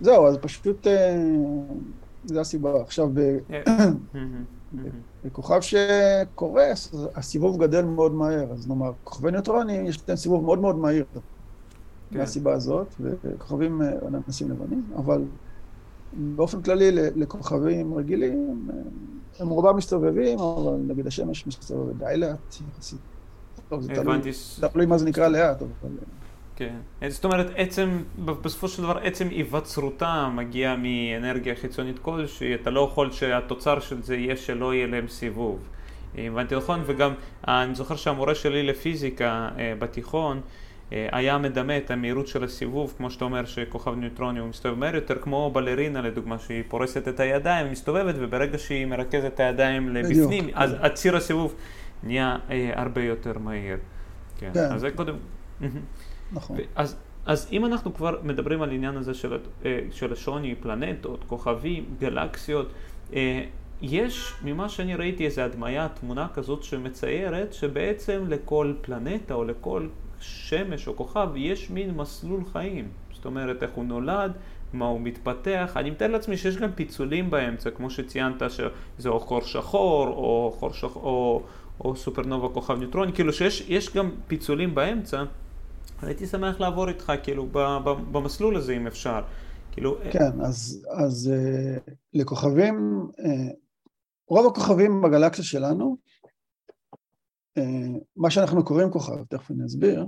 [0.00, 0.86] זהו, אז פשוט...
[2.26, 2.80] זה הסיבה.
[2.82, 3.38] עכשיו, ב...
[5.24, 8.52] וכוכב שקורס, הסיבוב גדל מאוד מהר.
[8.52, 11.04] אז נאמר, כוכבי ניוטרונים יש להם סיבוב מאוד מאוד מהיר.
[12.10, 12.18] כן.
[12.18, 15.24] מהסיבה הזאת, וכוכבים ננסים לבנים, אבל
[16.12, 18.68] באופן כללי לכוכבים רגילים,
[19.38, 22.98] הם רובם מסתובבים, אבל נגיד השמש מסתובבת די לאט יחסית.
[23.68, 24.20] טוב, זה תלוי,
[24.72, 25.90] תלוי מה זה נקרא לאט, אבל...
[26.56, 26.74] כן.
[27.08, 33.10] זאת אומרת, עצם, בסופו של דבר, עצם היווצרותה מגיעה מאנרגיה חיצונית כלשהי, אתה לא יכול
[33.10, 35.68] שהתוצר של זה יהיה שלא יהיה להם סיבוב.
[36.18, 36.82] הבנתי נכון?
[36.86, 37.12] וגם,
[37.48, 40.40] אני זוכר שהמורה שלי לפיזיקה אה, בתיכון,
[40.92, 44.94] אה, היה מדמה את המהירות של הסיבוב, כמו שאתה אומר שכוכב ניוטרוני הוא מסתובב מהר
[44.94, 50.48] יותר, כמו בלרינה לדוגמה, שהיא פורסת את הידיים, מסתובבת, וברגע שהיא מרכזת את הידיים לבפנים,
[50.54, 51.54] אז הציר הסיבוב
[52.02, 53.76] נהיה אה, הרבה יותר מהיר.
[54.38, 54.72] כן, כן.
[54.72, 55.14] אז זה קודם...
[56.32, 56.56] נכון.
[56.74, 56.96] אז,
[57.26, 62.68] אז אם אנחנו כבר מדברים על עניין הזה של, אה, של השוני, פלנטות, כוכבים, גלקסיות,
[63.14, 63.44] אה,
[63.82, 69.86] יש, ממה שאני ראיתי, איזו הדמיה, תמונה כזאת שמציירת שבעצם לכל פלנטה או לכל
[70.20, 72.88] שמש או כוכב יש מין מסלול חיים.
[73.12, 74.32] זאת אומרת, איך הוא נולד,
[74.72, 75.72] מה הוא מתפתח.
[75.76, 80.72] אני מתאר לעצמי שיש גם פיצולים באמצע, כמו שציינת שזה או חור שחור או, חור
[80.72, 81.42] שחור, או,
[81.84, 85.24] או סופרנובה כוכב ניוטרוני, כאילו שיש גם פיצולים באמצע.
[86.02, 87.46] הייתי שמח לעבור איתך כאילו
[88.12, 89.20] במסלול הזה אם אפשר.
[89.72, 90.02] כאילו...
[90.02, 93.54] אה, כן, אז, אז uh, לכוכבים, uh,
[94.28, 95.96] רוב הכוכבים בגלקסיה שלנו,
[98.16, 100.06] מה שאנחנו קוראים כוכב, תכף אני אסביר,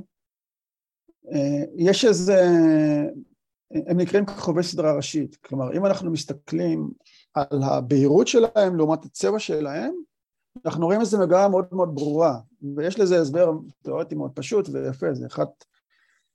[1.76, 2.44] יש איזה,
[3.70, 6.90] הם נקראים כוכבי סדרה ראשית, כלומר אם אנחנו מסתכלים
[7.34, 9.94] על הבהירות שלהם לעומת הצבע שלהם,
[10.66, 12.38] אנחנו רואים איזו מגמה מאוד מאוד ברורה,
[12.76, 15.64] ויש לזה הסבר תיאורטי מאוד פשוט ויפה, זה אחת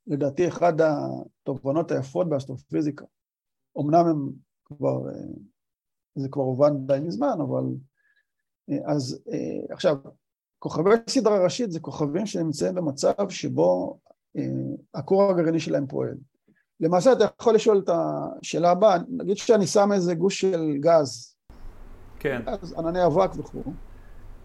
[0.07, 3.05] לדעתי אחד התובנות היפות באסטרופיזיקה.
[3.79, 4.29] אמנם הם
[4.65, 5.13] כבר, אה,
[6.15, 7.63] זה כבר הובן די מזמן, אבל...
[8.69, 9.97] אה, אז אה, עכשיו,
[10.59, 13.99] כוכבי סדרה ראשית זה כוכבים שנמצאים במצב שבו
[14.93, 16.17] הכור הגרעיני שלהם פועל.
[16.79, 21.35] למעשה אתה יכול לשאול את השאלה הבאה, נגיד שאני שם איזה גוש של גז,
[22.19, 22.41] כן.
[22.47, 23.63] אז ענני אבק וכו',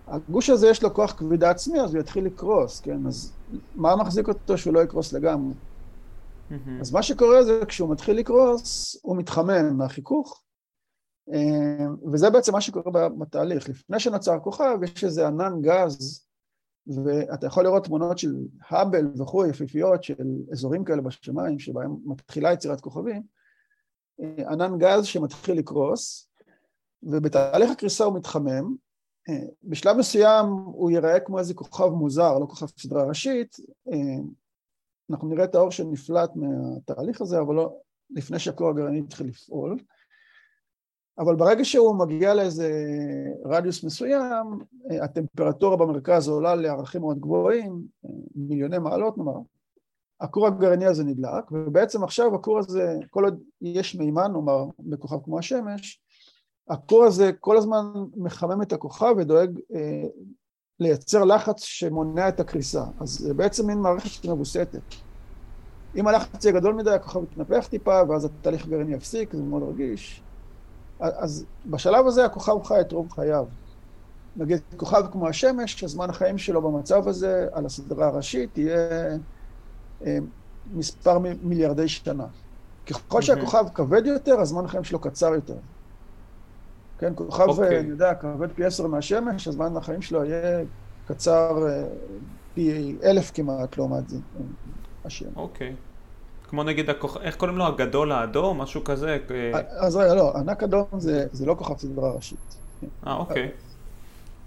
[0.09, 3.07] הגוש הזה יש לו כוח כבידה עצמי, אז הוא יתחיל לקרוס, כן?
[3.07, 3.33] אז
[3.75, 5.55] מה מחזיק אותו שהוא לא יקרוס לגמרי?
[6.51, 6.81] Mm-hmm.
[6.81, 10.43] אז מה שקורה זה כשהוא מתחיל לקרוס, הוא מתחמם מהחיכוך,
[11.33, 13.69] אה, וזה בעצם מה שקורה בתהליך.
[13.69, 16.27] לפני שנוצר כוכב, יש איזה ענן גז,
[16.87, 18.35] ואתה יכול לראות תמונות של
[18.69, 23.23] האבל וכו', יפיפיות של אזורים כאלה בשמיים, שבהם מתחילה יצירת כוכבים,
[24.21, 26.29] אה, ענן גז שמתחיל לקרוס,
[27.03, 28.77] ובתהליך הקריסה הוא מתחמם,
[29.65, 33.57] בשלב מסוים הוא ייראה כמו איזה כוכב מוזר, לא כוכב סדרה ראשית,
[35.11, 37.77] אנחנו נראה את האור שנפלט מהתהליך הזה, אבל לא
[38.11, 39.79] לפני שהכור הגרעיני התחיל לפעול.
[41.19, 42.71] אבל ברגע שהוא מגיע לאיזה
[43.45, 44.59] רדיוס מסוים,
[45.03, 47.83] הטמפרטורה במרכז עולה לערכים מאוד גבוהים,
[48.35, 49.39] מיליוני מעלות נאמר,
[50.21, 55.39] הכור הגרעיני הזה נדלק, ובעצם עכשיו הכור הזה, כל עוד יש מימן נאמר בכוכב כמו
[55.39, 56.03] השמש,
[56.69, 57.85] הכור הזה כל הזמן
[58.17, 60.05] מחמם את הכוכב ודואג אה,
[60.81, 62.85] לייצר לחץ שמונע את הקריסה.
[63.01, 64.95] אז זה בעצם מין מערכת מבוסתת.
[65.97, 70.23] אם הלחץ יהיה גדול מדי, הכוכב יתנפח טיפה, ואז התהליך הגרעיני יפסיק, זה מאוד רגיש.
[71.01, 73.47] אז בשלב הזה הכוכב חי את רוב חייו.
[74.37, 79.19] נגיד, כוכב כמו השמש, הזמן החיים שלו במצב הזה, על הסדרה הראשית, יהיה
[80.07, 80.19] אה,
[80.75, 82.27] מספר מיליארדי שנה.
[82.87, 85.57] ככל שהכוכב כבד יותר, הזמן החיים שלו קצר יותר.
[86.99, 87.49] כן, כוכב, okay.
[87.49, 87.81] אוקיי.
[87.81, 90.65] אני יודע, כבד פי עשר מהשמש, הזמן החיים שלו יהיה
[91.07, 91.85] קצר אה,
[92.55, 94.05] פי אלף כמעט לעומת
[95.05, 95.33] השמש.
[95.37, 95.69] אוקיי.
[95.69, 95.89] Okay.
[96.49, 97.17] כמו נגיד, הכוכ...
[97.17, 97.67] איך קוראים לו?
[97.67, 98.61] הגדול האדום?
[98.61, 99.19] משהו כזה?
[99.31, 102.57] אה, אז רגע, לא, ענק אדום זה, זה לא כוכב סדרה ראשית.
[103.07, 103.51] אה, אוקיי.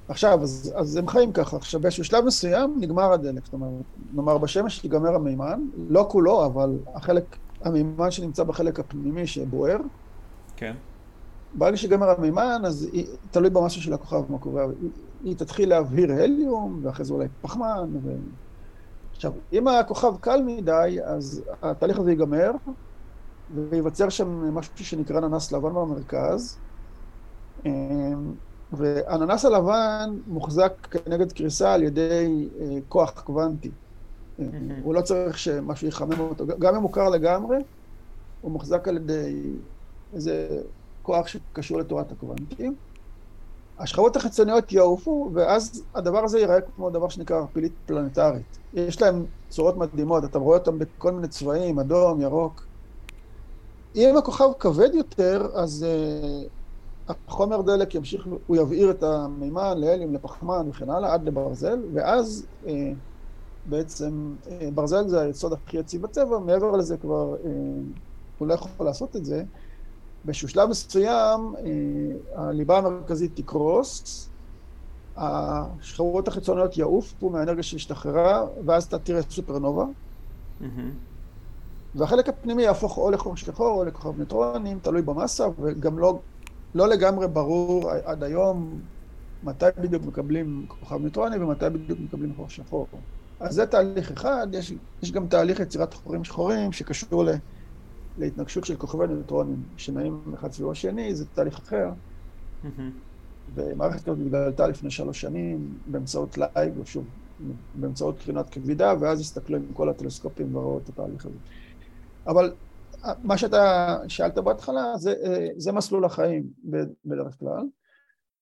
[0.07, 1.57] עכשיו, אז, אז הם חיים ככה.
[1.57, 3.45] עכשיו, באיזשהו שלב מסוים נגמר הדלק.
[3.45, 3.71] זאת אומרת,
[4.13, 9.77] נאמר בשמש ייגמר המימן, לא כולו, אבל החלק, המימן שנמצא בחלק הפנימי שבוער.
[10.55, 10.73] כן.
[11.53, 14.89] ברגע שיגמר המימן, אז היא, תלוי במסה של הכוכב, מה קורה, היא,
[15.23, 17.89] היא תתחיל להבהיר הליום, ואחרי זה אולי פחמן.
[18.03, 18.15] ו...
[19.11, 22.51] עכשיו, אם הכוכב קל מדי, אז התהליך הזה ייגמר,
[23.55, 26.59] וייווצר שם משהו שנקרא אננס לבן במרכז.
[27.65, 28.35] אמ,
[28.71, 33.71] והאננס הלבן מוחזק כנגד קריסה על ידי אה, כוח קוונטי.
[34.83, 37.57] הוא לא צריך שמשהו יחמם אותו, גם אם הוא קר לגמרי,
[38.41, 39.59] הוא מוחזק על ידי
[40.13, 40.61] איזה
[41.01, 42.75] כוח שקשור לתורת הקוונטים.
[43.79, 48.57] השכבות החיצוניות יעופו, ואז הדבר הזה ייראה כמו דבר שנקרא ערפילית פלנטרית.
[48.73, 52.65] יש להם צורות מדהימות, אתה רואה אותם בכל מיני צבעים, אדום, ירוק.
[53.95, 56.49] אם הכוכב כבד יותר, אז uh,
[57.27, 62.91] החומר דלק ימשיך, הוא יבעיר את המימן להליום, לפחמן וכן הלאה, עד לברזל, ואז אה,
[63.65, 67.49] בעצם אה, ברזל זה היסוד הכי יציב בצבע, מעבר לזה כבר אה,
[68.37, 69.43] הוא לא יכול לעשות את זה.
[70.23, 74.27] באיזשהו שלב מסוים אה, הליבה המרכזית תקרוס,
[75.15, 79.85] השכבות החיצוניות יעופו מהאנרגיה שהשתחררה, ואז אתה תראה סופרנובה.
[80.61, 80.65] Mm-hmm.
[81.95, 86.21] והחלק הפנימי יהפוך או לחור שחור או לכוכב ניטרונים, תלוי במסה, וגם לא,
[86.75, 88.81] לא לגמרי ברור עד היום
[89.43, 92.87] מתי בדיוק מקבלים כוכב ניטרוני ומתי בדיוק מקבלים חור שחור.
[93.39, 97.29] אז זה תהליך אחד, יש, יש גם תהליך יצירת חורים שחורים שקשור ל,
[98.21, 101.89] להתנגשות של כוכבי ניטרונים שנעים אחד סביב השני, זה תהליך אחר.
[102.63, 102.67] Mm-hmm.
[103.55, 107.05] ומערכת כזאת התגלתה לפני שלוש שנים באמצעות LIGO, שוב,
[107.75, 111.37] באמצעות קרינת כבידה, ואז הסתכלו עם כל הטלסקופים וראו את התהליך הזה.
[112.27, 112.53] אבל
[113.23, 115.13] מה שאתה שאלת בהתחלה, זה,
[115.57, 116.43] זה מסלול החיים
[117.05, 117.65] בדרך כלל.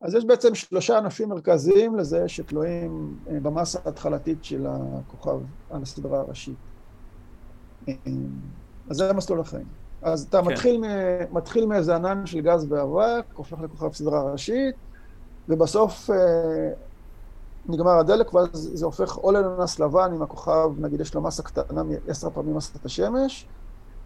[0.01, 6.19] אז יש בעצם שלושה ענפים מרכזיים לזה שתלויים אה, במסה ההתחלתית של הכוכב על הסדרה
[6.19, 6.57] הראשית.
[8.89, 9.65] אז זה מסלול החיים.
[10.01, 10.47] אז אתה כן.
[10.47, 10.83] מתחיל,
[11.31, 14.75] מתחיל מאיזה ענן של גז ואבק, הופך לכוכב סדרה ראשית,
[15.49, 16.15] ובסוף אה,
[17.65, 21.83] נגמר הדלק, ואז זה הופך או לננס לבן, אם הכוכב, נגיד, יש לו מסה קטנה
[21.83, 23.47] מעשר פעמים מסת השמש,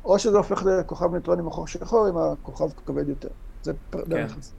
[0.06, 3.30] או שזה הופך לכוכב ניטרון עם החור שחור, אם הכוכב כבד יותר.
[3.62, 4.00] זה כן.
[4.08, 4.54] דרך זה.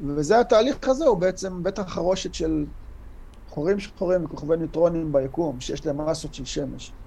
[0.00, 2.66] וזה התהליך הזה, הוא בעצם בית החרושת של
[3.48, 6.99] חורים שחורים וכוכבי ניטרונים ביקום, שיש להם מסות של שמש.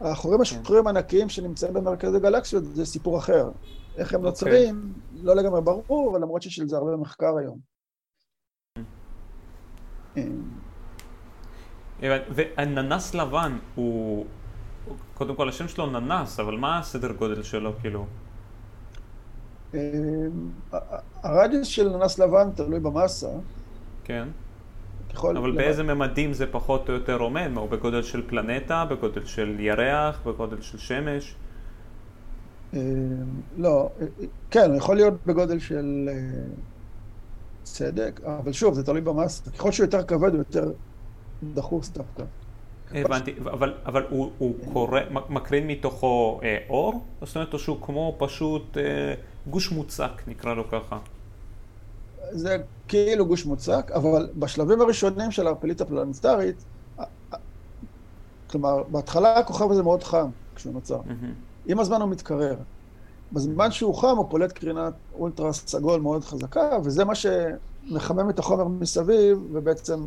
[0.00, 0.42] החורים כן.
[0.42, 3.50] השחורים הענקיים שנמצאים במרכז הגלקסיות זה סיפור אחר.
[3.96, 5.18] איך הם נוצרים, okay.
[5.22, 7.58] לא לגמרי ברור, למרות שיש על זה הרבה מחקר היום.
[12.00, 14.26] והננס לבן הוא,
[15.14, 18.06] קודם כל השם שלו ננס, אבל מה הסדר גודל שלו כאילו?
[19.74, 19.78] אמ,
[21.22, 23.28] הרדיוס של ננס לבן תלוי במסה.
[24.04, 24.28] כן.
[25.16, 27.50] אבל באיזה ממדים זה פחות או יותר עומד?
[27.56, 31.34] הוא בגודל של פלנטה, בגודל של ירח, בגודל של שמש?
[32.74, 32.80] אמ,
[33.56, 33.90] לא,
[34.50, 36.14] כן, יכול להיות בגודל של אה,
[37.62, 39.50] צדק, אבל שוב, זה תלוי במסה.
[39.50, 40.72] ככל שהוא יותר כבד, הוא יותר
[41.54, 42.22] דחוס דווקא.
[42.94, 47.04] הבנתי, אבל, אבל הוא, הוא קורא, מקרין מתוכו אה, אור?
[47.22, 49.14] זאת אומרת, או שהוא כמו פשוט אה,
[49.46, 50.98] גוש מוצק, נקרא לו ככה.
[52.30, 52.56] זה
[52.88, 56.64] כאילו גוש מוצק, אבל בשלבים הראשונים של הערפלית הפלנטרית,
[58.50, 61.00] כלומר, בהתחלה הכוכב הזה מאוד חם כשהוא נוצר.
[61.00, 61.48] Mm-hmm.
[61.66, 62.56] עם הזמן הוא מתקרר.
[63.32, 68.68] בזמן שהוא חם הוא פולט קרינת אולטרה סגול מאוד חזקה, וזה מה שמחמם את החומר
[68.68, 70.06] מסביב, ובעצם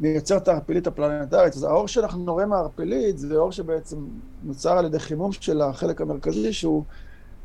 [0.00, 1.54] מייצר את הערפילית הפלנטרית.
[1.54, 3.96] אז האור שאנחנו רואים מהערפילית זה אור שבעצם
[4.42, 6.84] נוצר על ידי חימום של החלק המרכזי, שהוא,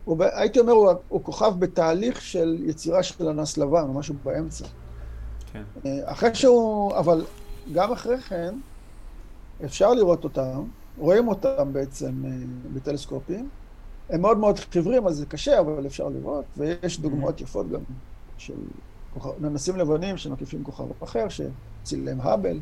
[0.10, 4.66] הוא, הייתי אומר, הוא, הוא כוכב בתהליך של יצירה של הנס לבן, או משהו באמצע.
[5.54, 5.64] כן.
[5.86, 7.26] אה, אחרי שהוא, אבל
[7.74, 8.56] גם אחרי כן,
[9.66, 10.64] אפשר לראות אותם,
[10.98, 12.32] רואים אותם בעצם אה,
[12.74, 13.50] בטלסקופים.
[14.10, 17.82] הם מאוד מאוד חיוורים, אז זה קשה, אבל אפשר לראות, ויש דוגמאות יפות גם
[18.38, 18.54] של
[19.40, 22.60] ננסים לבנים שמקיפים כוכב אחר, שצילם האבל.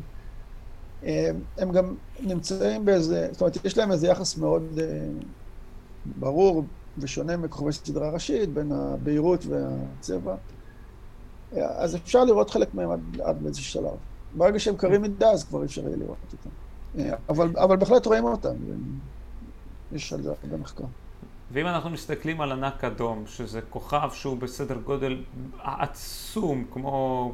[1.04, 4.78] אה, הם גם נמצאים באיזה, זאת אומרת, יש להם איזה יחס מאוד
[6.18, 6.64] ברור
[7.00, 10.34] ושונה מכוכבי סדרה ראשית, בין הבהירות והצבע.
[11.56, 13.96] אז אפשר לראות חלק מהם עד, עד באיזה שלב.
[14.36, 16.50] ברגע שהם קרים מדי, אז כבר אפשר יהיה לראות אותם.
[17.28, 18.54] אבל, אבל בהחלט רואים אותם,
[19.92, 20.84] יש על זה הרבה מחקר.
[21.52, 25.22] ואם אנחנו מסתכלים על ענק אדום, שזה כוכב שהוא בסדר גודל
[25.62, 27.32] עצום, כמו,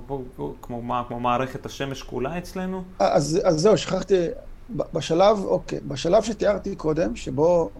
[0.63, 2.83] כמו, מה, כמו מערכת השמש כולה אצלנו?
[2.99, 4.27] אז, אז זהו, שכחתי,
[4.71, 7.71] בשלב, אוקיי, בשלב שתיארתי קודם, שבו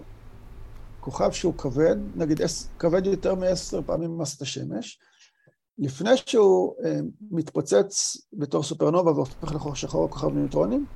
[1.05, 2.41] כוכב שהוא כבד, נגיד
[2.79, 4.99] כבד יותר מעשר פעמים מסת השמש,
[5.79, 6.99] לפני שהוא אה,
[7.31, 10.87] מתפוצץ בתור סופרנובה והופך לחור שחור או כוכב ניוטרונים,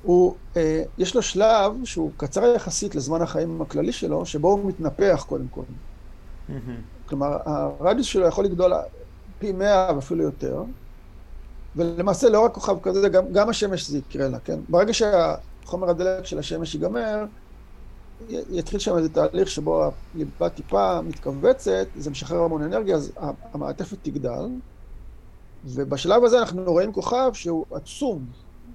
[0.00, 5.24] הוא, אה, יש לו שלב שהוא קצר יחסית לזמן החיים הכללי שלו, שבו הוא מתנפח
[5.28, 5.62] קודם כל.
[6.48, 7.08] Mm-hmm.
[7.08, 8.72] כלומר, הרדיוס שלו יכול לגדול
[9.38, 10.62] פי מאה ואפילו יותר,
[11.76, 14.60] ולמעשה לא רק כוכב כזה, גם, גם השמש זה יקרה לה, כן?
[14.68, 17.24] ברגע שהחומר הדלק של השמש ייגמר,
[18.30, 23.12] יתחיל שם איזה תהליך שבו הליבה טיפה מתכווצת, זה משחרר המון אנרגיה, אז
[23.52, 24.48] המעטפת תגדל,
[25.64, 28.26] ובשלב הזה אנחנו רואים כוכב שהוא עצום,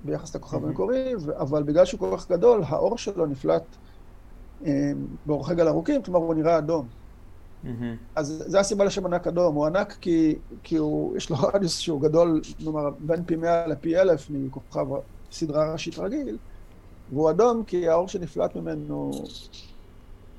[0.03, 3.63] ביחס לכוכב המקורי, אבל בגלל שהוא כל כך גדול, האור שלו נפלט
[4.65, 4.91] אה,
[5.25, 6.87] באורכי גל ארוכים, כלומר הוא נראה אדום.
[8.15, 12.01] אז זו הסיבה לשם ענק אדום, הוא ענק כי, כי הוא, יש לו רדיוס שהוא
[12.01, 14.85] גדול, כלומר בין פי מאה לפי אלף מכוכב
[15.31, 16.37] סדרה ראשית רגיל,
[17.13, 19.11] והוא אדום כי האור שנפלט ממנו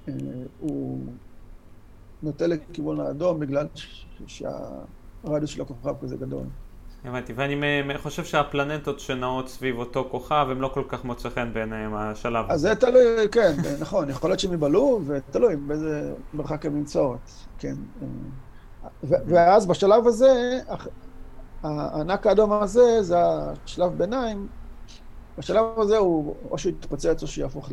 [0.09, 0.15] אה,
[0.61, 0.99] הוא
[2.23, 3.67] נוטה לכיוון האדום בגלל
[4.27, 6.45] שהרדיוס של הכוכב כזה גדול.
[7.05, 11.95] הבנתי, ואני חושב שהפלנטות שנעות סביב אותו כוכב, הם לא כל כך מוצא חן בעיניהם
[11.95, 12.45] השלב.
[12.49, 17.75] אז זה תלוי, כן, נכון, יכול להיות שהם יבלעו, ותלוי באיזה מרחק הם נמצאות, כן.
[19.03, 20.61] ואז בשלב הזה,
[21.63, 24.49] הענק האדום הזה, זה השלב ביניים,
[25.41, 27.73] בשלב הזה הוא או שהוא יתפוצץ או שיהפוך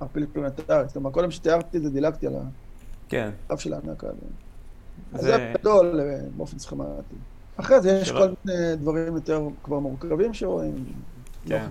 [0.00, 0.88] לערפילית פלנטרית.
[0.88, 2.32] זאת אומרת, קודם שתיארתי את זה, דילגתי על
[3.08, 3.30] כן.
[3.46, 4.30] הקו של הענק האדום.
[5.12, 5.22] זה...
[5.22, 7.14] זה גדול אה, באופן סכמטי.
[7.56, 10.84] אחרי זה יש כל מיני דברים יותר כבר מורכבים שרואים.
[11.46, 11.66] כן.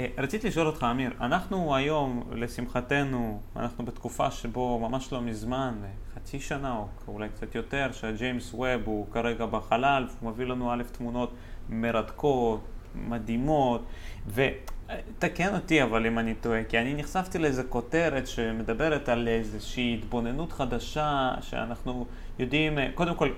[0.00, 5.74] אה, רציתי לשאול אותך, אמיר, אנחנו היום, לשמחתנו, אנחנו בתקופה שבו ממש לא מזמן,
[6.14, 10.82] חצי שנה או אולי קצת יותר, שהג'יימס ווב הוא כרגע בחלל, הוא מביא לנו א'
[10.92, 11.30] תמונות
[11.68, 12.60] מרתקות,
[13.08, 13.84] מדהימות,
[14.26, 20.52] ותקן אותי אבל אם אני טועה, כי אני נחשפתי לאיזה כותרת שמדברת על איזושהי התבוננות
[20.52, 22.06] חדשה, שאנחנו
[22.38, 23.28] יודעים, אה, קודם כל,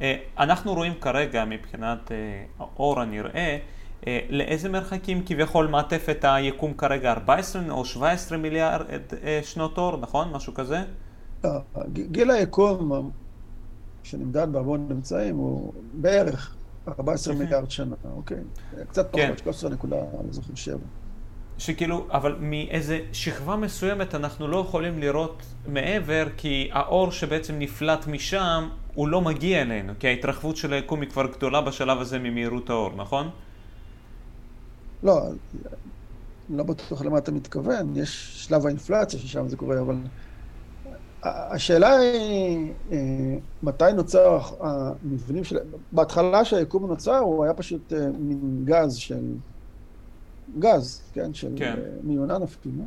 [0.00, 2.10] אה, אנחנו רואים כרגע מבחינת
[2.58, 3.58] האור הנראה,
[4.06, 7.12] אה, לאיזה מרחקים כביכול מעטפת היקום כרגע?
[7.12, 8.86] 14 או 17 מיליארד
[9.42, 10.32] שנות אור, נכון?
[10.32, 10.82] משהו כזה?
[11.92, 13.10] גיל היקום
[14.02, 16.56] שנמדד בהמון אמצעים הוא בערך
[16.98, 18.36] 14 מיליארד שנה, אוקיי?
[18.88, 19.32] קצת פחות, כן.
[19.42, 20.78] 13 נקודה, אני זוכר, 7.
[21.58, 28.68] שכאילו, אבל מאיזה שכבה מסוימת אנחנו לא יכולים לראות מעבר, כי האור שבעצם נפלט משם,
[28.94, 32.92] הוא לא מגיע אלינו, כי ההתרחבות של היקום היא כבר גדולה בשלב הזה ממהירות האור,
[32.96, 33.30] נכון?
[35.02, 35.20] לא,
[36.50, 39.96] לא בטוח למה אתה מתכוון, יש שלב האינפלציה ששם זה קורה, אבל
[41.22, 42.98] השאלה היא, אה,
[43.62, 45.58] מתי נוצר המבנים של...
[45.92, 49.34] בהתחלה שהיקום נוצר, הוא היה פשוט אה, מין גז של...
[50.58, 51.34] גז, כן?
[51.34, 51.74] של כן.
[51.78, 52.84] אה, מיונן אפילו.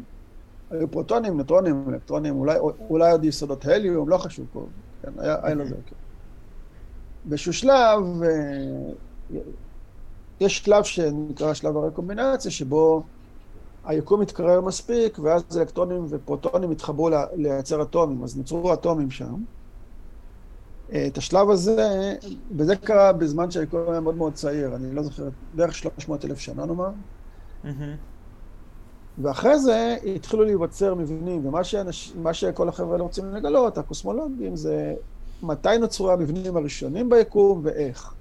[0.72, 2.60] היו פרוטונים, נוטרונים, אלקטרונים, אולי,
[2.90, 4.66] אולי עוד יסודות הליום, לא חשוב פה.
[5.02, 5.96] כן, היה, היה לזה, כן.
[7.26, 8.04] באיזשהו שלב,
[10.40, 13.04] יש שלב שנקרא שלב הרקומבינציה, שבו
[13.86, 19.36] היקום מתקרר מספיק, ואז אלקטרונים ופרוטונים התחברו לייצר אטומים, אז נוצרו אטומים שם.
[20.90, 22.16] את השלב הזה,
[22.58, 26.66] וזה קרה בזמן שהיקום היה מאוד מאוד צעיר, אני לא זוכר, בערך 300 אלף שנה
[26.66, 26.90] נאמר.
[27.64, 27.68] Mm-hmm.
[29.18, 34.94] ואחרי זה התחילו להיווצר מבנים, ומה שאנש, שכל החבר'ה האלה רוצים לגלות, הקוסמולוגים, זה
[35.44, 38.14] מתי נוצרו המבנים הראשונים ביקום ואיך.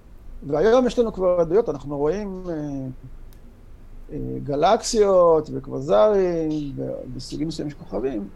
[0.47, 2.87] והיום יש לנו כבר עדויות, אנחנו רואים אה, אה,
[4.45, 6.51] גלקסיות וקווזרים
[7.15, 8.29] בסוגים מסוימים של כוכבים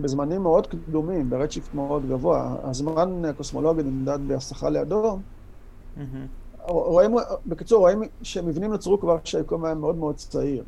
[0.00, 2.56] בזמנים מאוד קדומים, ב redshift מאוד גבוה.
[2.62, 5.22] הזמן הקוסמולוגי נמדד בהסחה לאדום.
[5.96, 6.00] Mm-hmm.
[6.68, 7.14] רואים,
[7.46, 10.64] בקיצור, רואים שמבנים נוצרו כבר כשהיקום היה מאוד מאוד צעיר.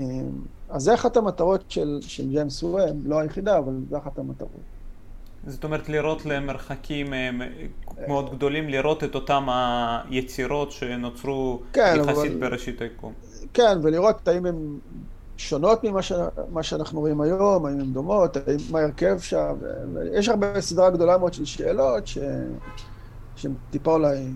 [0.00, 0.04] אה,
[0.68, 4.73] אז זה אחת המטרות של, של ג'יימס ווב, לא היחידה, אבל זה אחת המטרות.
[5.46, 7.30] זאת אומרת, לראות למרחקים אה,
[8.08, 12.40] מאוד גדולים, לראות את אותם היצירות שנוצרו כן, יחסית אבל...
[12.40, 13.12] בראשית היקום.
[13.54, 14.78] כן, ולראות האם הן
[15.36, 16.12] שונות ממה ש...
[16.62, 18.56] שאנחנו רואים היום, האם הן דומות, האם...
[18.70, 19.54] מה ההרכב שם.
[20.12, 22.18] יש הרבה סדרה גדולה מאוד של שאלות ש...
[23.36, 24.26] שהן טיפה אולי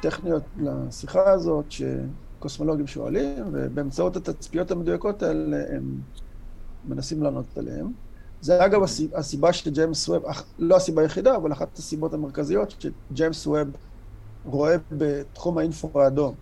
[0.00, 6.00] טכניות לשיחה הזאת, שקוסמולוגים שואלים, ובאמצעות התצפיות המדויקות האלה הם
[6.88, 7.86] מנסים לענות עליהן.
[8.40, 8.80] זה אגב
[9.14, 10.24] הסיבה שג'יימס ווב,
[10.58, 13.68] לא הסיבה היחידה, אבל אחת הסיבות המרכזיות שג'יימס ווב
[14.44, 16.34] רואה בתחום האינפו האדום.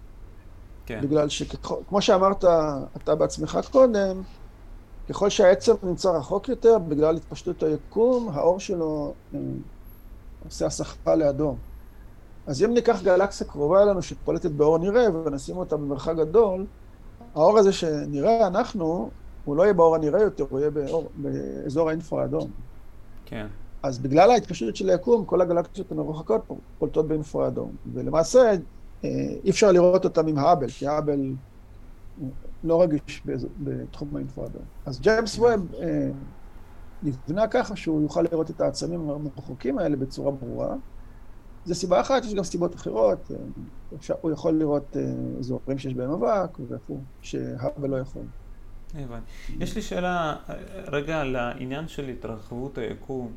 [0.86, 1.01] כן.
[1.03, 2.45] בגלל שכמו שאמרת
[2.97, 4.22] אתה בעצמך קודם,
[5.09, 9.38] ככל שהעצם נמצא רחוק יותר, בגלל התפשטות היקום, האור שלו אה,
[10.45, 11.57] עושה הסחה לאדום.
[12.47, 16.66] אז אם ניקח גלקסיה קרובה אלינו שפולטת באור נראה ונשים אותה במרחק גדול,
[17.34, 19.11] האור הזה שנראה אנחנו,
[19.45, 22.51] הוא לא יהיה באור הנראה יותר, הוא יהיה באור, באזור האינפרה האדום.
[23.24, 23.47] כן.
[23.84, 26.40] אז בגלל ההתפשטות של היקום, כל הגלקסיות המרוחקות
[26.78, 27.76] פולטות באינפרה האדום.
[27.92, 28.53] ולמעשה,
[29.05, 29.09] אה,
[29.45, 31.20] אי אפשר לראות אותם עם האבל, כי האבל
[32.64, 33.22] לא רגיש
[33.57, 34.62] בתחום האינפרה האדום.
[34.86, 36.11] אז ג'יימס ווב אה,
[37.03, 40.76] נבנה ככה שהוא יוכל לראות את העצמים המרוחקים האלה בצורה ברורה.
[41.64, 43.30] זו סיבה אחת, יש גם סיבות אחרות.
[43.30, 43.36] אה,
[43.97, 44.97] אפשר, הוא יכול לראות
[45.38, 48.22] אזורים שיש בהם אבק, ואיפה שהאבל לא יכול.
[48.99, 49.30] הבנתי.
[49.61, 50.36] יש לי שאלה
[50.86, 53.32] רגע על העניין של התרחבות היקום.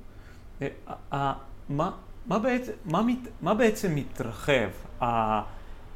[1.13, 1.33] אה,
[1.69, 1.91] מה,
[2.25, 4.69] מה, בעצם, מה, מת, מה בעצם מתרחב?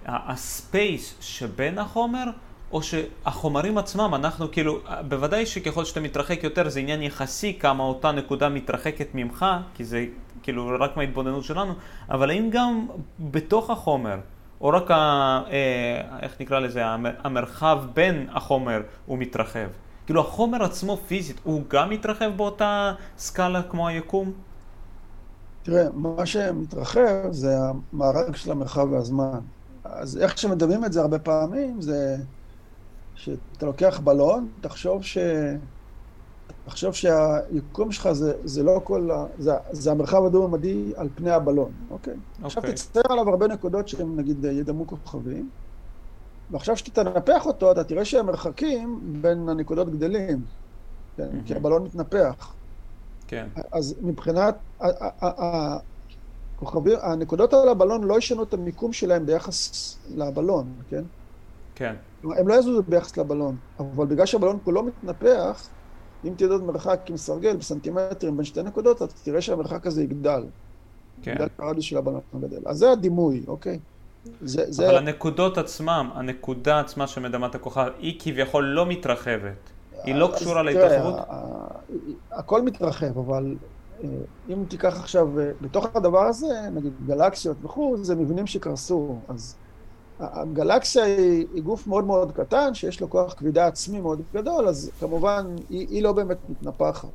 [0.06, 2.24] הספייס שבין החומר,
[2.72, 8.12] או שהחומרים עצמם, אנחנו כאילו, בוודאי שככל שאתה מתרחק יותר זה עניין יחסי כמה אותה
[8.12, 10.06] נקודה מתרחקת ממך, כי זה
[10.44, 11.74] כאילו רק מההתבוננות שלנו,
[12.10, 12.88] אבל האם גם
[13.20, 14.20] בתוך החומר
[14.62, 14.96] או רק, ה,
[15.52, 16.82] אה, איך נקרא לזה,
[17.24, 19.68] המרחב בין החומר הוא מתרחב.
[20.06, 24.32] כאילו החומר עצמו פיזית, הוא גם מתרחב באותה סקאלה כמו היקום?
[25.64, 29.40] תראה, מה שמתרחב זה המארג של המרחב והזמן.
[29.84, 32.18] אז איך שמדמים את זה הרבה פעמים, זה
[33.16, 35.18] שאתה לוקח בלון, תחשוב ש...
[36.66, 39.26] תחשוב שהיקום שלך זה, זה לא כל ה...
[39.38, 42.14] זה, זה המרחב הדו-ממדי על פני הבלון, אוקיי?
[42.14, 42.46] Okay.
[42.46, 45.50] עכשיו תצייר עליו הרבה נקודות שהם נגיד ידמו כוכבים,
[46.52, 50.42] ועכשיו כשאתה תנפח אותו, אתה תראה שהמרחקים בין הנקודות גדלים,
[51.18, 51.24] כן?
[51.24, 51.48] Mm-hmm.
[51.48, 52.54] כי הבלון מתנפח.
[53.28, 53.48] כן.
[53.72, 54.56] אז מבחינת,
[56.58, 61.04] הכוכבים, הנקודות על הבלון לא ישנו את המיקום שלהם ביחס לבלון, כן?
[61.76, 61.96] כן.
[62.24, 65.70] הם לא יזוזו ביחס לבלון, אבל בגלל שהבלון כולו מתנפח,
[66.26, 70.44] אם תדעו מרחק עם סרגל בסנטימטרים בין שתי נקודות, אתה תראה שהמרחק הזה יגדל.
[71.22, 71.36] כן.
[71.36, 72.62] בגלל הרדיוס של הבלון הגדל.
[72.66, 73.80] אז זה הדימוי, אוקיי?
[74.42, 74.90] זה, זה...
[74.90, 79.70] אבל הנקודות עצמם, הנקודה עצמה שמדמה את הכוכב, היא כביכול לא מתרחבת.
[80.04, 81.16] היא לא קשורה להתרחבות?
[82.32, 83.56] הכל מתרחב, אבל
[84.04, 84.10] אה,
[84.50, 89.16] אם תיקח עכשיו, אה, בתוך הדבר הזה, נגיד גלקסיות וכו', זה מבנים שקרסו.
[89.28, 89.56] אז
[90.22, 94.92] הגלקסיה היא, היא גוף מאוד מאוד קטן, שיש לו כוח כבידה עצמי מאוד גדול, אז
[95.00, 97.10] כמובן היא, היא לא באמת מתנפחת.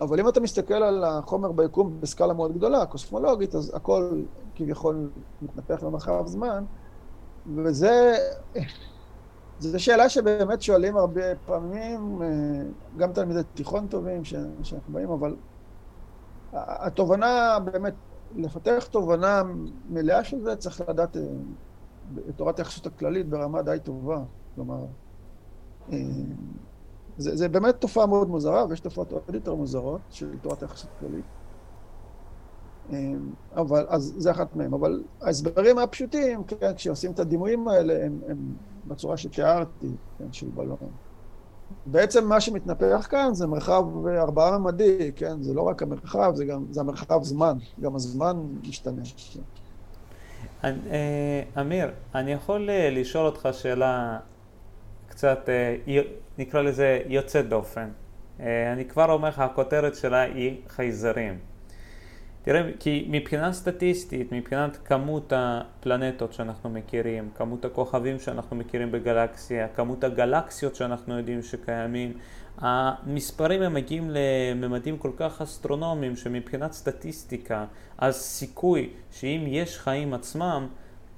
[0.00, 4.22] אבל אם אתה מסתכל על החומר ביקום בסקאלה מאוד גדולה, קוסמולוגית, אז הכל
[4.54, 5.10] כביכול
[5.42, 6.64] מתנפח במרחב זמן,
[7.56, 8.16] וזה...
[9.58, 12.28] זו שאלה שבאמת שואלים הרבה פעמים, אה,
[12.96, 15.36] גם תלמידי תיכון טובים שאנחנו באים, אבל
[16.52, 17.94] התובנה באמת
[18.36, 19.42] לפתח תובנה
[19.88, 21.22] מלאה של זה, צריך לדעת את
[22.18, 24.22] אה, תורת היחסות הכללית ברמה די טובה.
[24.54, 24.86] כלומר,
[25.92, 25.98] אה,
[27.18, 31.24] זה, זה באמת תופעה מאוד מוזרה, ויש תופעות עוד יותר מוזרות של תורת היחסות הכללית.
[32.92, 33.12] אה,
[33.56, 34.74] אבל, אז זה אחת מהן.
[34.74, 38.54] אבל ההסברים הפשוטים, כן, כשעושים את הדימויים האלה, הם, הם
[38.86, 40.90] בצורה שתיארתי, כן, של בלון.
[41.86, 45.42] בעצם מה שמתנפח כאן זה מרחב ארבעה ממדי, כן?
[45.42, 48.36] זה לא רק המרחב, זה גם, זה המרחב זמן, גם הזמן
[48.68, 49.02] משתנה.
[49.32, 49.40] כן.
[51.60, 54.18] אמיר, אני יכול אה, לשאול אותך שאלה
[55.08, 56.02] קצת, אה,
[56.38, 57.88] נקרא לזה יוצאת דופן.
[58.72, 61.38] אני כבר אומר לך, הכותרת שלה היא חייזרים.
[62.42, 70.04] תראה, כי מבחינה סטטיסטית, מבחינת כמות הפלנטות שאנחנו מכירים, כמות הכוכבים שאנחנו מכירים בגלקסיה, כמות
[70.04, 72.12] הגלקסיות שאנחנו יודעים שקיימים,
[72.58, 77.64] המספרים הם מגיעים לממדים כל כך אסטרונומיים שמבחינת סטטיסטיקה,
[77.98, 80.66] אז סיכוי שאם יש חיים עצמם,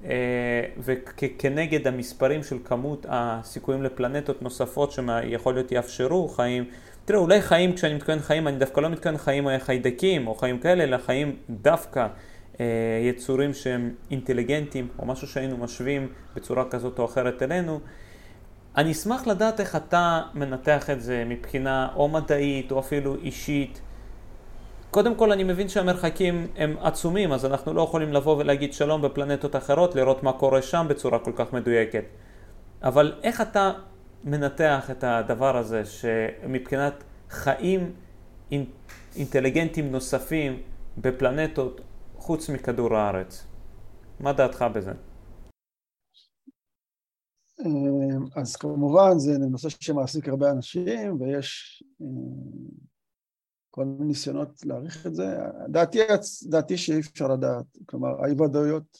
[0.05, 6.65] אה, וכנגד המספרים של כמות הסיכויים לפלנטות נוספות שיכול להיות יאפשרו חיים,
[7.05, 10.83] תראה, אולי חיים, כשאני מתכוון חיים, אני דווקא לא מתכוון חיים חיידקים או חיים כאלה,
[10.83, 12.07] אלא חיים דווקא
[12.59, 12.65] אה,
[13.09, 17.79] יצורים שהם אינטליגנטים, או משהו שהיינו משווים בצורה כזאת או אחרת אלינו.
[18.77, 23.81] אני אשמח לדעת איך אתה מנתח את זה מבחינה או מדעית או אפילו אישית.
[24.91, 29.55] קודם כל אני מבין שהמרחקים הם עצומים, אז אנחנו לא יכולים לבוא ולהגיד שלום בפלנטות
[29.55, 32.03] אחרות, לראות מה קורה שם בצורה כל כך מדויקת.
[32.83, 33.71] אבל איך אתה
[34.23, 36.93] מנתח את הדבר הזה, שמבחינת
[37.29, 37.95] חיים
[39.15, 40.61] אינטליגנטים נוספים
[40.97, 41.81] בפלנטות
[42.15, 43.45] חוץ מכדור הארץ.
[44.19, 44.91] מה דעתך בזה?
[47.59, 52.07] אה, אז כמובן זה נושא שמעסיק הרבה אנשים ויש אה,
[53.69, 55.37] כל מיני ניסיונות להעריך את זה.
[55.67, 55.99] דעתי,
[56.49, 58.97] דעתי שאי אפשר לדעת, כלומר האי ודאויות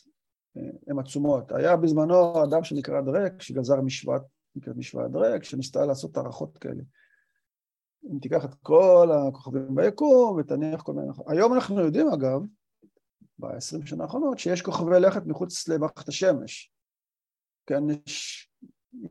[0.58, 1.52] אה, הן עצומות.
[1.52, 4.22] היה בזמנו אדם שנקרא דרק שגזר משוואת
[4.56, 6.84] נקראת משוואה דרק, שניסתה לעשות הערכות כאלה.
[8.12, 11.08] אם תיקח את כל הכוכבים ביקום ותניח כל מיני...
[11.28, 12.42] היום אנחנו יודעים אגב,
[13.40, 16.72] ב-20 שנה האחרונות, שיש כוכבי לכת מחוץ למערכת השמש.
[17.66, 18.50] כן, יש,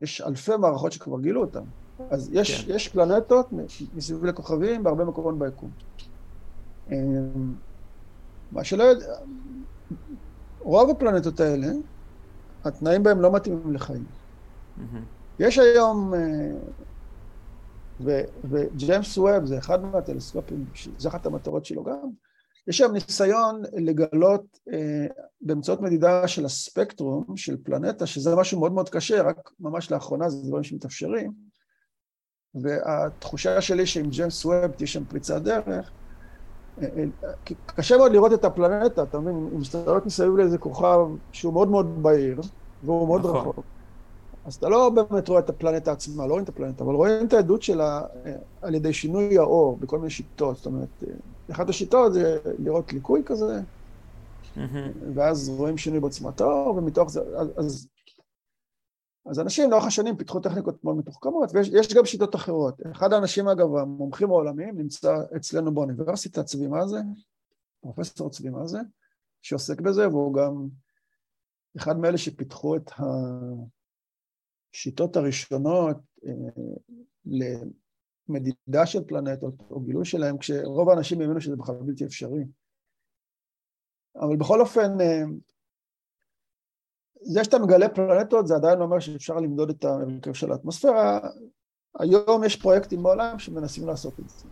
[0.01, 1.63] יש אלפי מערכות שכבר גילו אותן.
[2.11, 2.75] אז יש, כן.
[2.75, 3.49] יש פלנטות
[3.95, 5.71] מסביב לכוכבים בהרבה מקומות ביקום.
[6.91, 7.53] אמ,
[8.51, 9.15] מה שלא יודע,
[10.59, 11.67] רוב הפלנטות האלה,
[12.63, 14.05] התנאים בהם לא מתאימים לחיים.
[14.77, 15.22] Mm-hmm.
[15.39, 16.51] יש היום, אה,
[18.49, 20.65] וג'יימס ווב זה אחד מהטלסקופים,
[20.97, 22.09] זו אחת המטרות שלו גם,
[22.67, 25.05] יש היום ניסיון לגלות אה,
[25.41, 30.47] באמצעות מדידה של הספקטרום של פלנטה, שזה משהו מאוד מאוד קשה, רק ממש לאחרונה זה
[30.47, 31.31] דברים שמתאפשרים,
[32.55, 35.91] והתחושה שלי שעם ג'יימס ווב תהיה שם פריצת דרך,
[36.81, 36.87] אה,
[37.65, 40.99] קשה מאוד לראות את הפלנטה, אתה מבין, אם מסתכלות מסביב לאיזה כוכב
[41.31, 42.41] שהוא מאוד מאוד בהיר,
[42.83, 43.37] והוא מאוד נכון.
[43.37, 43.72] רחוק.
[44.45, 47.33] אז אתה לא באמת רואה את הפלנטה עצמה, לא רואים את הפלנטה, אבל רואים את
[47.33, 50.57] העדות שלה אה, על ידי שינוי האור בכל מיני שיטות.
[50.57, 51.13] זאת אומרת, אה,
[51.51, 53.61] אחת השיטות זה לראות ליקוי כזה,
[55.15, 57.21] ואז רואים שינוי בעוצמת האור, ומתוך זה,
[57.57, 57.87] אז
[59.25, 62.81] אז אנשים לאורך השנים פיתחו טכניקות מאוד מתוחכמות, ויש גם שיטות אחרות.
[62.91, 66.97] אחד האנשים, אגב, המומחים העולמיים, נמצא אצלנו באוניברסיטה, צבי מאזה,
[67.81, 68.79] פרופסור צבי מאזה,
[69.41, 70.67] שעוסק בזה, והוא גם
[71.77, 72.91] אחד מאלה שפיתחו את
[74.73, 76.31] השיטות הראשונות אה,
[78.29, 82.43] למדידה של פלנטות, או גילוי שלהם, כשרוב האנשים האמינו שזה בכלל בלתי אפשרי.
[84.15, 85.23] אבל בכל אופן, אה,
[87.21, 91.19] זה שאתה מגלה פלנטות זה עדיין לא אומר שאפשר למדוד את ההרכב של האטמוספירה.
[91.99, 94.47] היום יש פרויקטים בעולם שמנסים לעשות את זה.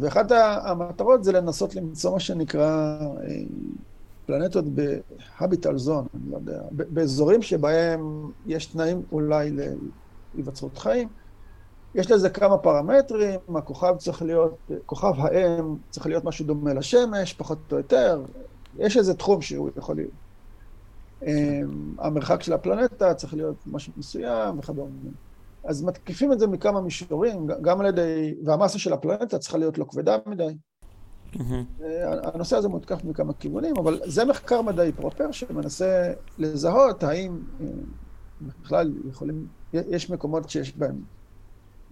[0.00, 0.30] ואחת
[0.64, 3.44] המטרות זה לנסות למצוא מה שנקרא אה,
[4.26, 9.50] פלנטות בהביטל זון, אני לא יודע, באזורים שבהם יש תנאים אולי
[10.34, 11.08] להיווצרות חיים.
[11.94, 17.72] יש לזה כמה פרמטרים, הכוכב צריך להיות, כוכב האם צריך להיות משהו דומה לשמש, פחות
[17.72, 18.24] או יותר,
[18.78, 20.10] יש איזה תחום שהוא יכול להיות.
[21.22, 25.10] אמ, המרחק של הפלנטה צריך להיות משהו מסוים וכדומה.
[25.64, 29.84] אז מתקיפים את זה מכמה מישורים, גם על ידי, והמסה של הפלנטה צריכה להיות לא
[29.88, 30.56] כבדה מדי.
[32.22, 37.66] הנושא הזה מותקף מכמה כיוונים, אבל זה מחקר מדעי פרופר שמנסה לזהות האם אה,
[38.62, 41.02] בכלל יכולים, יש מקומות שיש בהם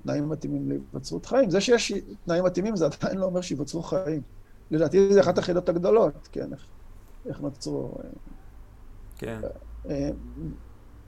[0.02, 1.50] תנאים מתאימים להיווצרות חיים.
[1.50, 1.92] זה שיש
[2.24, 4.22] תנאים מתאימים זה עדיין לא אומר שיווצרו חיים.
[4.70, 6.66] לדעתי זה אחת החידות הגדולות, כן, איך,
[7.26, 7.98] איך נוצרו...
[8.04, 8.10] אה,
[9.18, 9.40] כן.
[9.88, 10.10] אה,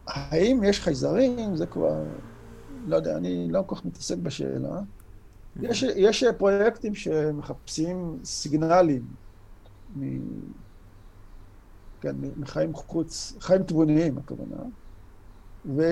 [0.07, 1.57] האם יש חייזרים?
[1.57, 2.03] זה כבר...
[2.87, 4.81] לא יודע, אני לא כל כך מתעסק בשאלה.
[5.63, 9.03] יש, יש פרויקטים שמחפשים סיגנלים
[9.97, 10.21] מ...
[12.01, 14.57] כן, מחיים חוץ, חיים תבוניים הכוונה.
[15.67, 15.83] ו,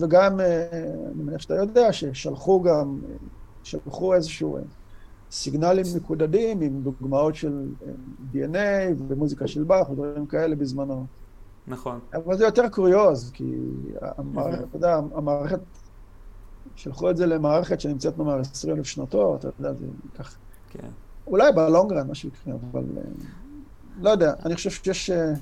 [0.00, 0.68] וגם, אה,
[1.14, 2.98] אני מניח שאתה יודע, ששלחו גם,
[3.62, 4.58] שלחו איזשהו
[5.30, 7.68] סיגנלים מקודדים עם דוגמאות של
[8.32, 8.58] DNA
[9.08, 11.06] ומוזיקה של באך ודברים כאלה בזמנו.
[11.66, 11.98] נכון.
[12.14, 13.54] אבל זה יותר קוריוז, כי
[14.00, 15.60] המערכת, אתה יודע, המערכת,
[16.76, 20.36] שלחו את זה למערכת שנמצאת נאמר 20 אלף שנתו, אתה יודע, זה ייקח...
[20.70, 20.88] כן.
[21.26, 23.02] אולי בלונגרן משהו יקרה, אבל אה,
[24.00, 25.10] לא יודע, אני חושב שיש...
[25.10, 25.32] אה,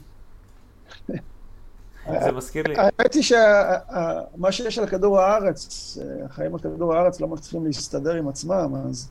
[2.24, 2.74] זה מזכיר לי.
[2.78, 8.28] האמת היא שמה שיש על כדור הארץ, החיים על כדור הארץ לא מצליחים להסתדר עם
[8.28, 9.10] עצמם, אז...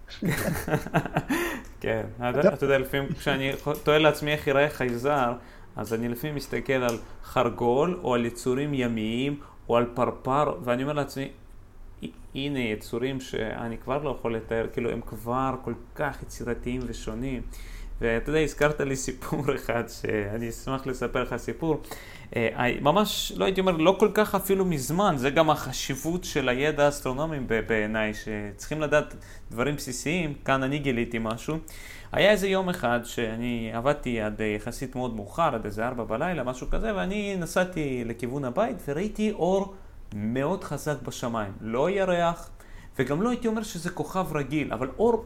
[1.82, 3.52] כן, אתה יודע, לפעמים כשאני
[3.84, 5.34] תוהה לעצמי איך ייראה חייזר,
[5.76, 9.40] אז אני לפעמים מסתכל על חרגול, או על יצורים ימיים,
[9.70, 11.32] או על פרפר, ואני אומר לעצמי,
[12.36, 17.42] הנה יצורים שאני כבר לא יכול לתאר, כאילו הם כבר כל כך יצירתיים ושונים.
[18.02, 21.82] ואתה יודע, הזכרת לי סיפור אחד, שאני אשמח לספר לך סיפור.
[22.36, 26.86] אה, ממש, לא הייתי אומר, לא כל כך אפילו מזמן, זה גם החשיבות של הידע
[26.86, 29.16] האסטרונומי בעיניי, שצריכים לדעת
[29.52, 31.58] דברים בסיסיים, כאן אני גיליתי משהו.
[32.12, 36.70] היה איזה יום אחד שאני עבדתי עד יחסית מאוד מאוחר, עד איזה ארבע בלילה, משהו
[36.70, 39.74] כזה, ואני נסעתי לכיוון הבית וראיתי אור
[40.14, 41.54] מאוד חזק בשמיים.
[41.62, 42.50] לא ירח,
[43.00, 45.26] וגם לא הייתי אומר שזה כוכב רגיל, אבל אור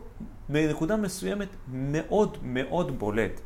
[0.50, 3.42] בנקודה מסוימת מאוד מאוד בולט.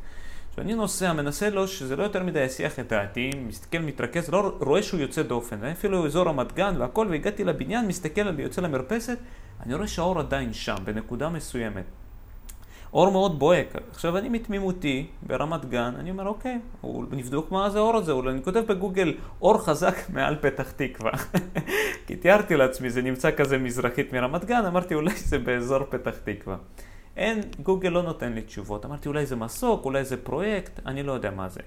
[0.52, 4.82] כשאני נוסע, מנסה לו שזה לא יותר מדי יסיח את דעתי, מסתכל, מתרכז, לא רואה
[4.82, 9.18] שהוא יוצא דופן, אפילו אזור רמת גן והכל, והגעתי לבניין, מסתכל, יוצא למרפסת,
[9.66, 11.84] אני רואה שהאור עדיין שם, בנקודה מסוימת.
[12.92, 13.76] אור מאוד בוהק.
[13.90, 16.58] עכשיו אני מתמימותי ברמת גן, אני אומר אוקיי,
[17.10, 21.12] נבדוק מה זה האור הזה, אני כותב בגוגל אור חזק מעל פתח תקווה.
[22.06, 26.56] כי תיארתי לעצמי, זה נמצא כזה מזרחית מרמת גן, אמרתי אולי זה באזור פתח תקווה.
[27.16, 28.84] אין, גוגל לא נותן לי תשובות.
[28.84, 31.60] אמרתי אולי זה מסוק, אולי זה פרויקט, אני לא יודע מה זה.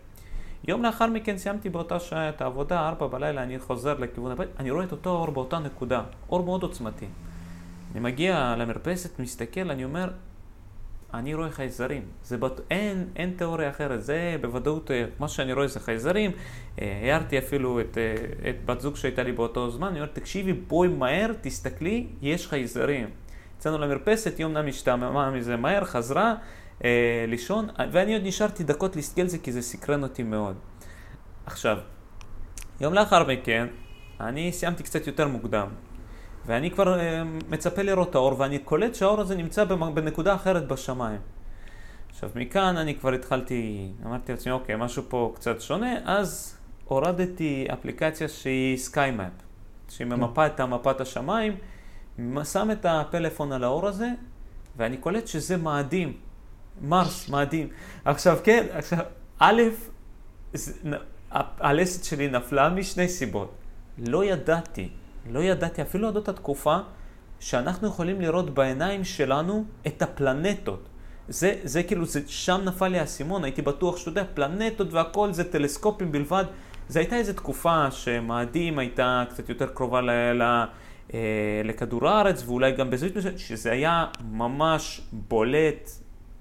[0.67, 4.71] יום לאחר מכן סיימתי באותה שעה את העבודה, ארבע בלילה, אני חוזר לכיוון הבית, אני
[4.71, 7.05] רואה את אותו אור באותה נקודה, אור מאוד עוצמתי.
[7.91, 10.09] אני מגיע למרפסת, מסתכל, אני אומר,
[11.19, 12.01] אני רואה חייזרים.
[12.23, 12.61] זה בט...
[12.71, 16.31] אין, אין תיאוריה אחרת, זה בוודאות, אה, מה שאני רואה זה חייזרים.
[16.81, 20.53] אה, הערתי אפילו את, אה, את בת זוג שהייתה לי באותו זמן, אני אומר, תקשיבי,
[20.53, 23.09] בואי מהר, תסתכלי, יש חייזרים.
[23.57, 26.35] יצאנו למרפסת, היא אמנם השתעממה מזה מהר, חזרה
[26.83, 30.55] אה, לישון, ואני עוד נשארתי דקות להסתכל על זה כי זה סקרן אותי מאוד.
[31.45, 31.77] עכשיו,
[32.81, 33.67] יום לאחר מכן,
[34.19, 35.67] אני סיימתי קצת יותר מוקדם,
[36.45, 41.19] ואני כבר אה, מצפה לראות את האור, ואני קולט שהאור הזה נמצא בנקודה אחרת בשמיים.
[42.09, 48.27] עכשיו, מכאן אני כבר התחלתי, אמרתי לעצמי, אוקיי, משהו פה קצת שונה, אז הורדתי אפליקציה
[48.27, 49.31] שהיא Sky Map,
[49.89, 51.57] שהיא ממפה את מפת השמיים.
[52.43, 54.09] שם את הפלאפון על האור הזה,
[54.77, 56.13] ואני קולט שזה מאדים.
[56.81, 57.67] מרס, מאדים.
[58.05, 58.99] עכשיו, כן, עכשיו,
[59.39, 59.61] א',
[61.59, 63.51] הלסת שלי נפלה משני סיבות.
[63.97, 64.89] לא ידעתי,
[65.29, 66.77] לא ידעתי, אפילו עד אותה תקופה,
[67.39, 70.89] שאנחנו יכולים לראות בעיניים שלנו את הפלנטות.
[71.27, 75.51] זה, זה כאילו, זה, שם נפל לי האסימון, הייתי בטוח שאתה יודע, פלנטות והכל זה
[75.51, 76.45] טלסקופים בלבד.
[76.89, 80.09] זו הייתה איזו תקופה שמאדים הייתה קצת יותר קרובה ל...
[80.33, 80.63] ל
[81.13, 85.89] אה, לכדור הארץ, ואולי גם בזווית מסוימת, שזה היה ממש בולט,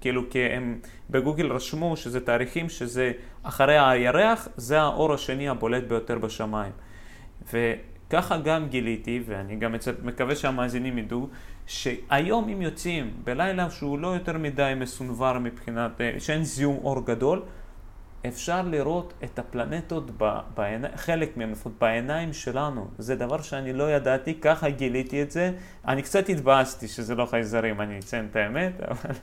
[0.01, 0.79] כאילו כי הם
[1.09, 3.11] בגוגל רשמו שזה תאריכים שזה
[3.43, 6.71] אחרי הירח, זה האור השני הבולט ביותר בשמיים.
[8.07, 11.29] וככה גם גיליתי, ואני גם מקווה שהמאזינים ידעו,
[11.67, 17.41] שהיום אם יוצאים בלילה שהוא לא יותר מדי מסונבר מבחינת, אה, שאין זיהום אור גדול,
[18.27, 20.11] אפשר לראות את הפלנטות,
[20.55, 22.87] בעיני, חלק מהן לפחות בעיניים שלנו.
[22.97, 25.51] זה דבר שאני לא ידעתי, ככה גיליתי את זה.
[25.87, 29.15] אני קצת התבאסתי שזה לא חייזרים, אני אציין את האמת, אבל,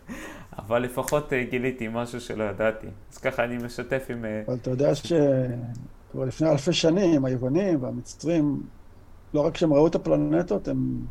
[0.58, 2.86] אבל לפחות אה, גיליתי משהו שלא ידעתי.
[3.12, 4.24] אז ככה אני משתף עם...
[4.24, 4.94] אה, אבל אתה יודע
[6.12, 8.62] שכבר לפני אלפי שנים היוונים והמצרים,
[9.34, 11.06] לא רק שהם ראו את הפלנטות, הם...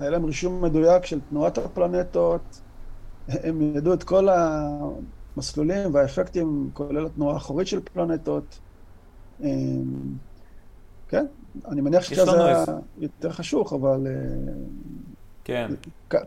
[0.00, 2.60] היה להם רישום מדויק של תנועת הפלנטות,
[3.28, 4.28] הם ידעו את כל.
[5.36, 8.58] המסלולים והאפקטים, כולל התנועה האחורית של פלנטות.
[9.40, 10.16] אמ,
[11.08, 11.26] כן,
[11.68, 12.64] אני מניח שזה היה
[12.98, 14.06] יותר חשוך, אבל...
[14.06, 14.52] אה,
[15.44, 15.70] כן.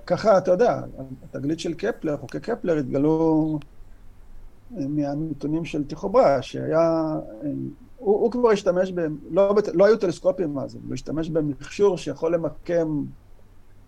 [0.05, 0.81] ככה, אתה יודע,
[1.23, 3.59] התגלית של קפלר, חוקי קפלר התגלו
[4.77, 7.15] אה, מהנתונים של טיכו ברא, שהיה...
[7.99, 8.99] אה, הוא, הוא כבר השתמש ב...
[9.31, 13.03] לא, לא היו טלסקופים אז, הוא השתמש במכשור שיכול למקם,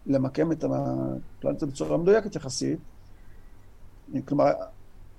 [0.05, 2.79] למקם את הפלנטות בצורה מדויקת יחסית.
[4.25, 4.51] כלומר,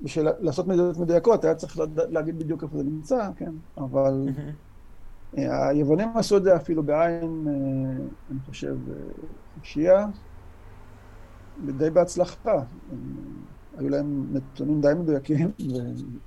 [0.03, 4.29] בשביל לעשות מדידות מדויקות היה צריך להגיד בדיוק איפה זה נמצא, כן, אבל
[5.39, 8.77] אה, היוונים עשו את זה אפילו בעין, אה, אני חושב,
[9.63, 10.07] שיעה,
[11.67, 12.63] די בהצלחה.
[13.79, 15.51] היו להם נתונים די מדויקים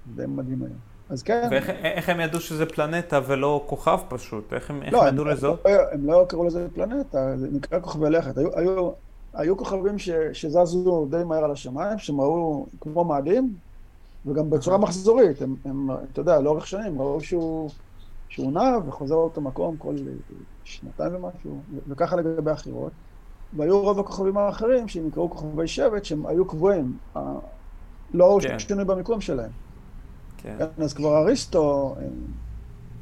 [0.08, 0.93] ודי מדהים היום.
[1.10, 1.48] אז כן.
[1.52, 4.54] ואיך הם ידעו שזה פלנטה ולא כוכב פשוט?
[4.54, 5.60] איך הם, איך לא, הם ידעו לזאת?
[5.66, 8.38] לא, הם לא קראו לזה פלנטה, זה נקרא כוכבי לכת.
[8.38, 8.92] היו, היו,
[9.34, 13.54] היו כוכבים ש, שזזו די מהר על השמיים, שהם ראו כמו מאדים,
[14.26, 17.70] וגם בצורה מחזורית, הם, הם, אתה יודע, לאורך שנים ראו שהוא,
[18.30, 19.96] שהוא נע וחוזר לאותו מקום כל
[20.64, 22.92] שנתיים ומשהו, וככה לגבי אחרות.
[23.54, 26.98] והיו רוב הכוכבים האחרים, שהם נקראו כוכבי שבט, שהם היו קבועים,
[28.14, 28.60] לא כן.
[28.60, 29.52] שינוי במיקום שלהם.
[30.44, 30.58] כן.
[30.78, 31.96] אז כבר אריסטו,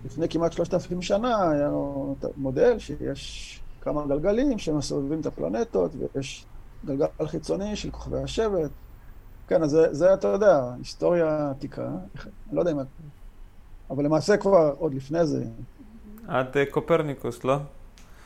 [0.05, 6.45] לפני כמעט שלושת אלפים שנה, היה לו מודל שיש כמה גלגלים שמסובבים את הפלנטות, ויש
[6.85, 8.69] גלגל חיצוני של כוכבי השבט.
[9.47, 12.77] כן, אז זה, זה אתה יודע, היסטוריה עתיקה, אני לא יודע אם...
[13.89, 15.45] אבל למעשה כבר עוד לפני זה.
[16.27, 17.57] עד אה, קופרניקוס, לא?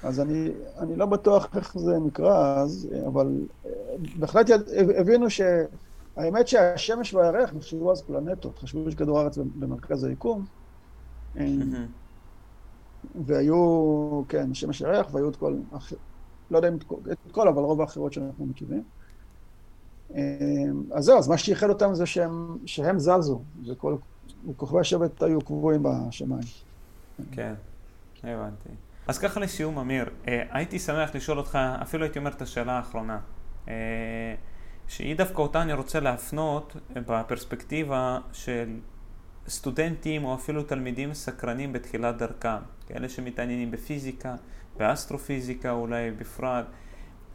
[0.04, 3.28] אז אני, אני לא בטוח איך זה נקרא אז, אבל
[3.66, 3.72] אה,
[4.20, 4.50] בהחלט
[4.98, 5.30] הבינו
[6.16, 10.46] שהאמת שהשמש והירח נחשבו אז פלנטות, חשבו שכדור הארץ במרכז היקום.
[13.26, 15.56] והיו, כן, שמש ירח, והיו את כל,
[16.52, 16.78] לא יודע אם
[17.12, 18.84] את כל, אבל רוב האחרות שאנחנו מכירים.
[20.92, 23.96] אז זהו, אז מה שייחד אותם זה שהם, שהם זזו, וכל
[24.58, 26.44] כוכבי השבט היו קבועים בשמיים.
[27.32, 27.54] כן,
[28.24, 28.70] הבנתי.
[29.08, 33.20] אז ככה לסיום, אמיר, אה, הייתי שמח לשאול אותך, אפילו הייתי אומר את השאלה האחרונה,
[33.68, 33.74] אה,
[34.88, 38.80] שהיא דווקא אותה אני רוצה להפנות בפרספקטיבה של
[39.48, 42.57] סטודנטים או אפילו תלמידים סקרנים בתחילת דרכם,
[42.88, 44.36] כאלה שמתעניינים בפיזיקה,
[44.78, 46.66] באסטרופיזיקה אולי בפרט.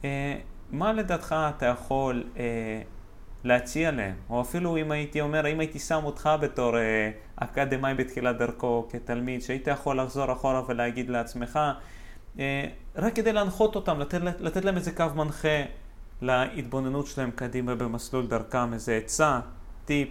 [0.05, 0.39] אה,
[0.71, 2.83] מה לדעתך אתה יכול אה,
[3.45, 4.15] להציע להם?
[4.31, 9.43] או אפילו אם הייתי אומר, אם הייתי שם אותך בתור אה, אקדמאי בתחילת דרכו כתלמיד,
[9.43, 11.59] שהיית יכול לחזור אחורה ולהגיד לעצמך,
[12.39, 12.65] אה,
[12.97, 15.63] רק כדי להנחות אותם, לתת, לתת להם איזה קו מנחה
[16.23, 19.41] להתבוננות שלהם קדימה במסלול דרכם, איזה עצה,
[19.85, 20.09] טיפ.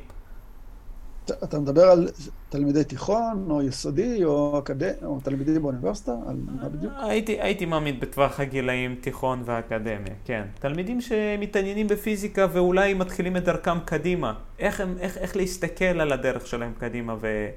[1.44, 2.07] אתה מדבר על
[2.49, 5.03] תלמידי תיכון, או יסודי, או, אקד...
[5.06, 6.11] או תלמידים באוניברסיטה?
[6.27, 6.94] על מה בדיוק?
[6.98, 10.48] הייתי, הייתי מעמיד בטווח הגילאים תיכון ואקדמיה, כן.
[10.60, 14.34] תלמידים שמתעניינים בפיזיקה ואולי מתחילים את דרכם קדימה.
[14.60, 17.48] איך, הם, איך, איך להסתכל על הדרך שלהם קדימה ו...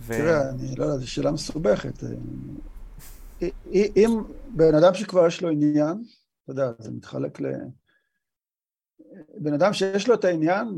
[0.00, 0.12] ו...
[0.12, 2.04] תראה, אני לא יודע, זו שאלה מסובכת.
[3.72, 6.04] אם בן אדם שכבר יש לו עניין,
[6.44, 7.46] אתה יודע, זה מתחלק ל...
[9.40, 10.68] בן אדם שיש לו את העניין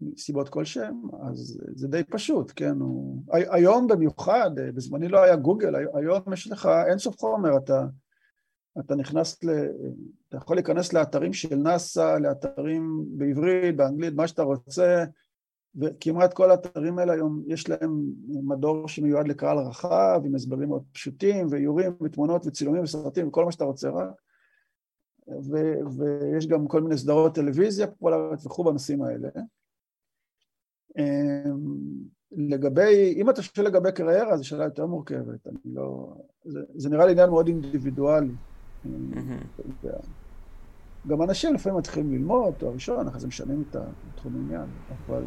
[0.00, 2.80] מסיבות כלשהם, אז זה די פשוט, כן?
[2.80, 3.22] הוא...
[3.32, 7.86] היום במיוחד, בזמני לא היה גוגל, היום יש לך אינסוף חומר, אתה,
[8.80, 9.50] אתה נכנס ל...
[10.28, 15.04] אתה יכול להיכנס לאתרים של נאסא, לאתרים בעברית, באנגלית, מה שאתה רוצה,
[15.74, 21.46] וכמעט כל האתרים האלה היום יש להם מדור שמיועד לקהל רחב, עם הסברים מאוד פשוטים,
[21.50, 24.14] ואיורים, ותמונות, וצילומים, וסרטים, וכל מה שאתה רוצה רק.
[25.28, 29.28] ו- ויש גם כל מיני סדרות טלוויזיה פופולריות וכו' בנושאים האלה.
[30.98, 31.56] אמ,
[32.32, 36.14] לגבי, אם אתה שואל לגבי קריירה, זו שאלה יותר מורכבת, אני לא...
[36.44, 38.34] זה, זה נראה לי עניין מאוד אינדיבידואלי.
[41.06, 45.22] גם אנשים לפעמים מתחילים ללמוד תואר ראשון, אחרי זה משנים את התחום העניין, אבל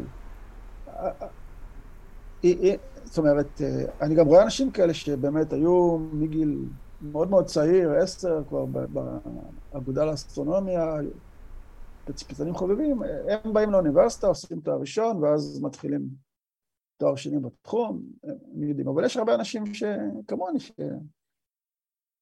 [3.04, 3.60] זאת אומרת,
[4.00, 6.64] אני גם רואה אנשים כאלה שבאמת היו מגיל
[7.00, 8.64] מאוד מאוד צעיר, עשר, כבר
[9.72, 10.96] באגודה לאסטרונומיה,
[12.04, 16.08] תצפיתנים חובבים, הם באים לאוניברסיטה, עושים תואר ראשון, ואז מתחילים
[16.96, 18.88] תואר שני בתחום, הם יודעים.
[18.88, 20.72] אבל יש הרבה אנשים שכמוני, ש...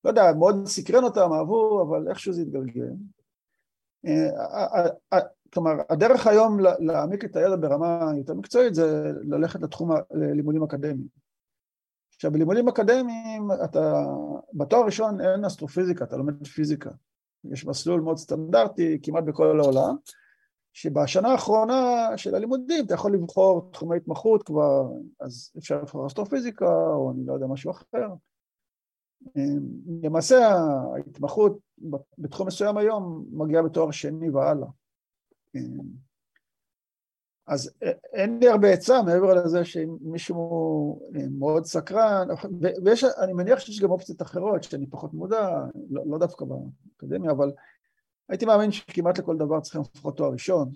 [0.05, 2.93] לא יודע, מאוד סקרן אותם, אהבו, אבל איכשהו זה התגלגל.
[5.53, 11.09] כלומר, הדרך היום להעמיק את הידע ברמה יותר מקצועית זה ללכת לתחום הלימודים אקדמיים.
[12.15, 14.05] עכשיו, בלימודים אקדמיים, אתה,
[14.55, 16.91] בתואר הראשון אין אסטרופיזיקה, אתה לומד פיזיקה.
[17.45, 19.97] יש מסלול מאוד סטנדרטי כמעט בכל העולם,
[20.73, 24.83] שבשנה האחרונה של הלימודים אתה יכול לבחור תחומי התמחות כבר,
[25.21, 28.09] אז אפשר לבחור אסטרופיזיקה או אני לא יודע, משהו אחר.
[30.03, 30.57] למעשה
[30.95, 31.59] ההתמחות
[32.19, 34.69] בתחום מסוים היום מגיעה בתואר שני והלאה.
[37.47, 37.71] אז
[38.13, 41.01] אין לי הרבה עצה מעבר לזה שאם מישהו
[41.39, 42.29] מאוד סקרן,
[42.85, 47.53] ואני מניח שיש גם אופציות אחרות שאני פחות מודע, לא, לא דווקא באקדמיה, אבל
[48.29, 50.71] הייתי מאמין שכמעט לכל דבר צריכים לפחות תואר ראשון.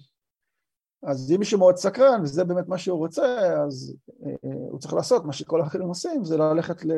[1.03, 3.97] אז אם מישהו מאוד סקרן, וזה באמת מה שהוא רוצה, אז
[4.27, 6.93] אה, הוא צריך לעשות מה שכל האחרים עושים, זה ללכת ל...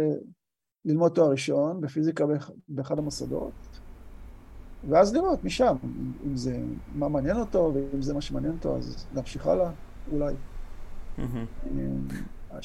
[0.85, 2.25] ללמוד תואר ראשון בפיזיקה
[2.69, 3.53] באחד המוסדות,
[4.89, 5.77] ואז לראות משם,
[6.27, 6.59] אם זה
[6.95, 9.71] מה מעניין אותו, ואם זה מה שמעניין אותו, אז להמשיך הלאה,
[10.13, 10.35] אולי.
[11.19, 11.25] אה,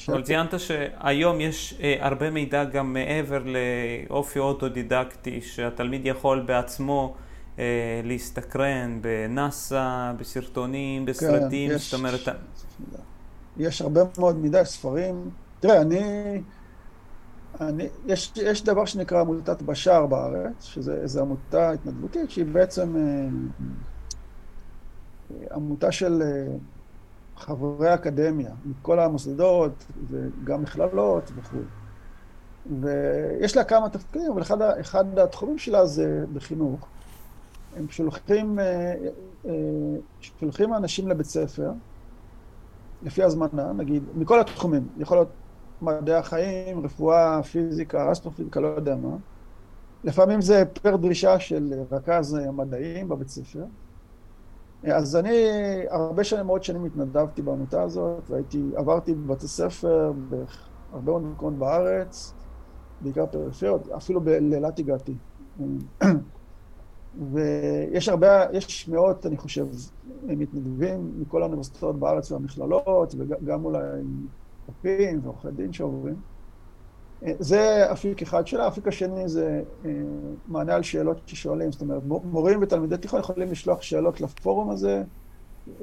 [0.08, 7.14] אבל ציינת שהיום יש אה, הרבה מידע גם מעבר לאופי אוטודידקטי, שהתלמיד יכול בעצמו
[7.58, 12.28] אה, להסתקרן בנאסא, בסרטונים, בסרטים, כן, יש, זאת אומרת...
[13.56, 15.30] יש הרבה מאוד מידע, ספרים.
[15.60, 16.00] תראה, אני...
[17.60, 23.28] אני, יש, יש דבר שנקרא עמותת בשאר בארץ, שזו עמותה התנדבותית שהיא בעצם אה,
[25.54, 26.56] עמותה של אה,
[27.36, 31.58] חברי אקדמיה מכל המוסדות וגם מכללות וכו'.
[32.80, 36.86] ויש לה כמה תפקידים, אבל אחד, אחד התחומים שלה זה בחינוך.
[37.76, 38.94] הם שולחים, אה,
[40.20, 41.70] שולחים אנשים לבית ספר,
[43.02, 45.28] לפי הזמנה, נגיד, מכל התחומים, יכול להיות
[45.84, 49.16] מדעי החיים, רפואה, פיזיקה, אסטרופיזיקה, לא יודע מה.
[50.04, 53.64] לפעמים זה פר דרישה של רכז מדעים בבית ספר.
[54.92, 55.36] אז אני
[55.90, 62.34] הרבה שנים, מאוד שנים התנדבתי בעמותה הזאת, והייתי, עברתי בבתי ספר בהרבה מאוד מקומות בארץ,
[63.00, 65.14] בעיקר פריפריות, אפילו לאילת הגעתי.
[67.32, 69.66] ויש הרבה, יש מאות, אני חושב,
[70.22, 73.80] מתנדבים מכל האוניברסיטאות בארץ והמכללות, וגם אולי
[74.66, 76.16] רופאים ועורכי דין שעוברים.
[77.24, 79.90] אה, זה אפיק אחד שלה, האפיק השני זה אה,
[80.48, 85.02] מענה על שאלות ששואלים, זאת אומרת, מורים ותלמידי תיכון יכולים לשלוח שאלות לפורום הזה,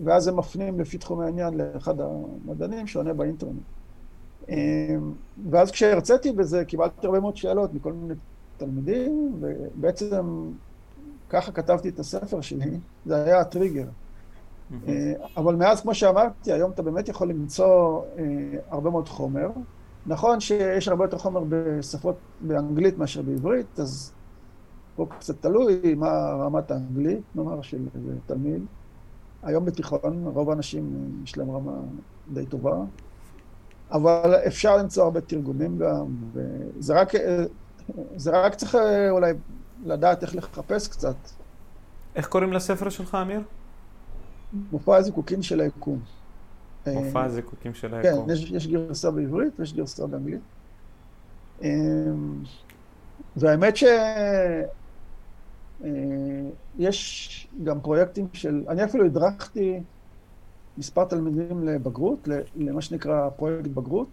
[0.03, 3.62] ואז הם מפנים לפי תחומי העניין לאחד המדענים שעונה באינטרנט.
[4.49, 4.95] אה,
[5.49, 8.14] ואז כשהרציתי בזה, קיבלתי הרבה מאוד שאלות מכל מיני
[8.58, 10.52] תלמידים, ובעצם
[11.30, 13.88] ככה כתבתי את הספר שלי, זה היה הטריגר.
[14.88, 18.23] אה, אבל מאז, כמו שאמרתי, היום אתה באמת יכול למצוא אה,
[18.69, 19.49] הרבה מאוד חומר.
[20.06, 24.11] נכון שיש הרבה יותר חומר בשפות באנגלית מאשר בעברית, אז
[24.95, 27.77] פה קצת תלוי מה רמת האנגלית, נאמר, של
[28.26, 28.65] תלמיד.
[29.43, 31.72] היום בתיכון, רוב האנשים יש להם רמה
[32.34, 32.76] די טובה,
[33.91, 37.11] אבל אפשר למצוא הרבה תרגומים גם, וזה רק,
[38.15, 38.76] זה רק צריך
[39.10, 39.34] אולי
[39.85, 41.15] לדעת איך לחפש קצת.
[42.15, 43.41] איך קוראים לספר שלך, אמיר?
[44.72, 45.99] מופע הזיקוקים של היקום.
[46.88, 48.26] מופע אה, הזיקוקים של כן, היקום.
[48.26, 50.41] כן, יש, יש גרסה בעברית ויש גרסה באנגלית.
[51.61, 52.44] אמ,
[53.36, 53.88] והאמת שיש
[55.84, 59.80] אה, גם פרויקטים של, אני אפילו הדרכתי
[60.78, 64.07] מספר תלמידים לבגרות, למה שנקרא פרויקט בגרות.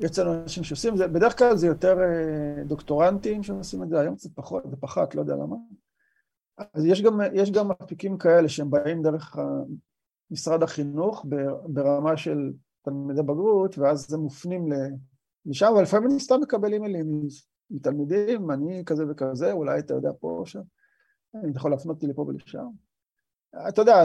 [0.00, 4.00] יש אצלנו אנשים שעושים את זה, בדרך כלל זה יותר אה, דוקטורנטים שעושים את זה,
[4.00, 5.56] היום קצת פחות, זה פחת, לא יודע למה.
[6.74, 9.36] אז יש גם, יש גם אפיקים כאלה שהם באים דרך
[10.30, 11.26] משרד החינוך
[11.66, 12.52] ברמה של
[12.82, 14.68] תלמידי בגרות, ואז הם מופנים
[15.46, 17.28] לשם, אבל לפעמים אני סתם מקבל אימיילים
[17.70, 20.60] מתלמידים, אני כזה וכזה, אולי אתה יודע פה או שם,
[21.34, 22.66] אני יכול להפנות אותי לפה ולשם.
[23.68, 24.04] אתה יודע,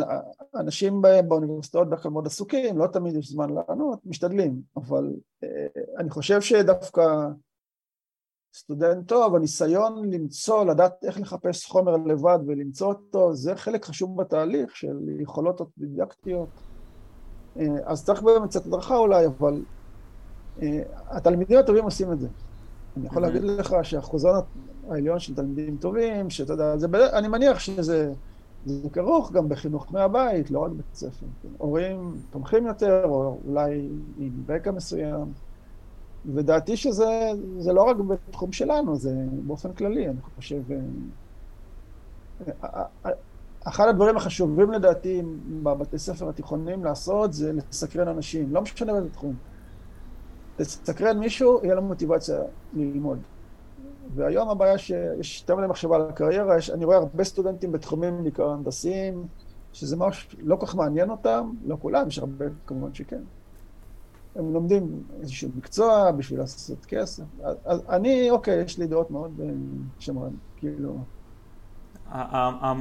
[0.55, 5.13] אנשים באוניברסיטאות כלל מאוד עסוקים, לא תמיד יש זמן לענות, משתדלים, אבל
[5.43, 5.67] אה,
[5.97, 7.01] אני חושב שדווקא
[8.53, 14.75] סטודנט טוב, הניסיון למצוא, לדעת איך לחפש חומר לבד ולמצוא אותו, זה חלק חשוב בתהליך
[14.75, 16.49] של יכולות אוטודידקטיות.
[17.59, 19.61] אה, אז צריך באמת קצת הדרכה אולי, אבל
[20.61, 22.27] אה, התלמידים הטובים עושים את זה.
[22.97, 24.41] אני יכול להגיד לך שהאחוזון
[24.89, 28.13] העליון של תלמידים טובים, שאתה יודע, זה, אני מניח שזה
[28.65, 31.25] זה כרוך גם בחינוך מהבית, לא רק בית ספר.
[31.57, 35.33] הורים תומכים יותר, או אולי עם רקע מסוים.
[36.25, 40.61] ודעתי שזה לא רק בתחום שלנו, זה באופן כללי, אני חושב.
[40.71, 40.77] אה,
[42.63, 43.11] אה, אה,
[43.67, 45.21] אחד הדברים החשובים לדעתי
[45.63, 49.35] בבתי ספר התיכוניים לעשות זה לסקרן אנשים, לא משנה באיזה תחום.
[50.59, 52.39] לסקרן מישהו, יהיה לו מוטיבציה
[52.73, 53.19] ללמוד.
[54.15, 58.49] והיום הבעיה שיש יותר מדי מחשבה על הקריירה, יש, אני רואה הרבה סטודנטים בתחומים בעיקר
[58.49, 59.27] הנדסיים,
[59.73, 63.21] שזה משהו לא כל כך מעניין אותם, לא כולם, יש הרבה כמובן שכן.
[64.35, 67.23] הם לומדים איזשהו מקצוע בשביל לעשות כסף.
[67.65, 69.49] אז אני, אוקיי, יש לי דעות מאוד אה,
[69.99, 70.97] שמרן, כאילו...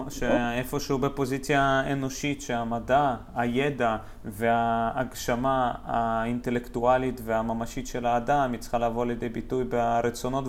[0.08, 9.64] שאיפשהו בפוזיציה אנושית שהמדע, הידע וההגשמה האינטלקטואלית והממשית של האדם היא צריכה לבוא לידי ביטוי
[9.64, 10.44] ברצונות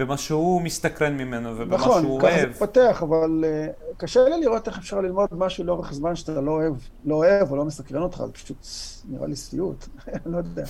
[0.00, 2.24] ובמה שהוא מסתקרן ממנו ובמה נכון, שהוא אוהב.
[2.24, 6.16] נכון, ככה זה פותח, אבל uh, קשה לי לראות איך אפשר ללמוד משהו לאורך זמן
[6.16, 6.74] שאתה לא אוהב,
[7.04, 8.66] לא אוהב או לא מסקרן אותך, זה פשוט
[9.08, 10.64] נראה לי סיוט, אני לא יודע.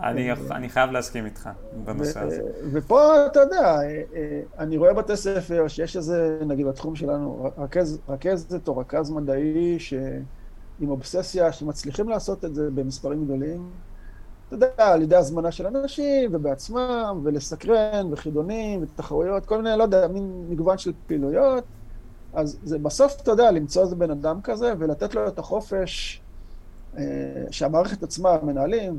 [0.00, 1.50] אני, אני חייב להסכים איתך
[1.84, 2.42] בנושא הזה.
[2.72, 3.78] ופה, אתה יודע,
[4.58, 9.78] אני רואה בתי ספר שיש איזה, נגיד בתחום שלנו, רכז, רכזת או רכז מדעי
[10.80, 13.70] עם אובססיה, שמצליחים לעשות את זה במספרים גדולים,
[14.50, 20.08] אתה יודע, על ידי הזמנה של אנשים ובעצמם, ולסקרן, וחידונים, ותחרויות, כל מיני, לא יודע,
[20.08, 21.64] מין מגוון של פעילויות.
[22.32, 26.20] אז זה בסוף, אתה יודע, למצוא איזה בן אדם כזה ולתת לו את החופש
[26.98, 27.02] אה,
[27.50, 28.98] שהמערכת עצמה, המנהלים,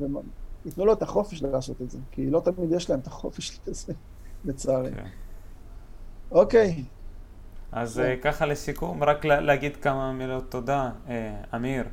[0.66, 3.94] ייתנו לו את החופש לעשות את זה, כי לא תמיד יש להם את החופש לזה,
[4.46, 4.92] לצערי.
[4.92, 5.06] כן.
[6.32, 6.84] אוקיי.
[7.72, 10.92] אז אה, ככה לסיכום, רק להגיד כמה מילות תודה.
[11.10, 11.86] אה, אמיר,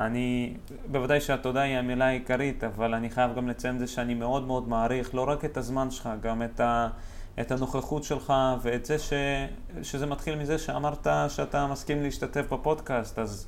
[0.00, 0.54] אני,
[0.86, 5.14] בוודאי שהתודה היא המילה העיקרית, אבל אני חייב גם לציין זה שאני מאוד מאוד מעריך
[5.14, 6.88] לא רק את הזמן שלך, גם את, ה,
[7.40, 8.32] את הנוכחות שלך
[8.62, 9.12] ואת זה ש,
[9.82, 13.46] שזה מתחיל מזה שאמרת שאתה מסכים להשתתף בפודקאסט, אז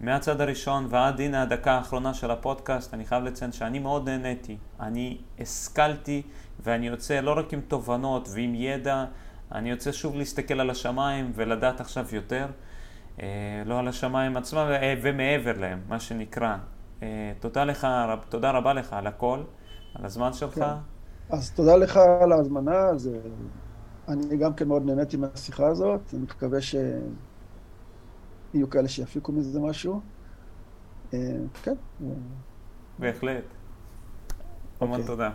[0.00, 4.56] מהצד הראשון ועד הנה הדקה האחרונה של הפודקאסט, אני חייב לציין שאני מאוד נהניתי.
[4.80, 6.22] אני השכלתי
[6.60, 9.04] ואני יוצא לא רק עם תובנות ועם ידע,
[9.52, 12.46] אני יוצא שוב להסתכל על השמיים ולדעת עכשיו יותר.
[13.22, 16.56] אה, לא על השמיים עצמם אה, ומעבר להם, מה שנקרא.
[17.02, 17.86] אה, תודה לך,
[18.28, 19.42] תודה רבה לך על הכל,
[19.94, 20.54] על הזמן שלך.
[20.54, 20.64] כן.
[21.30, 23.10] אז תודה לך על ההזמנה, אז
[24.08, 26.74] אני גם כן מאוד נהניתי מהשיחה הזאת, אני מקווה ש...
[28.54, 30.00] יהיו כאלה שיפיקו מזה משהו.
[31.62, 31.74] כן.
[32.98, 33.44] בהחלט.
[34.80, 35.06] המון אוקיי.
[35.06, 35.30] תודה.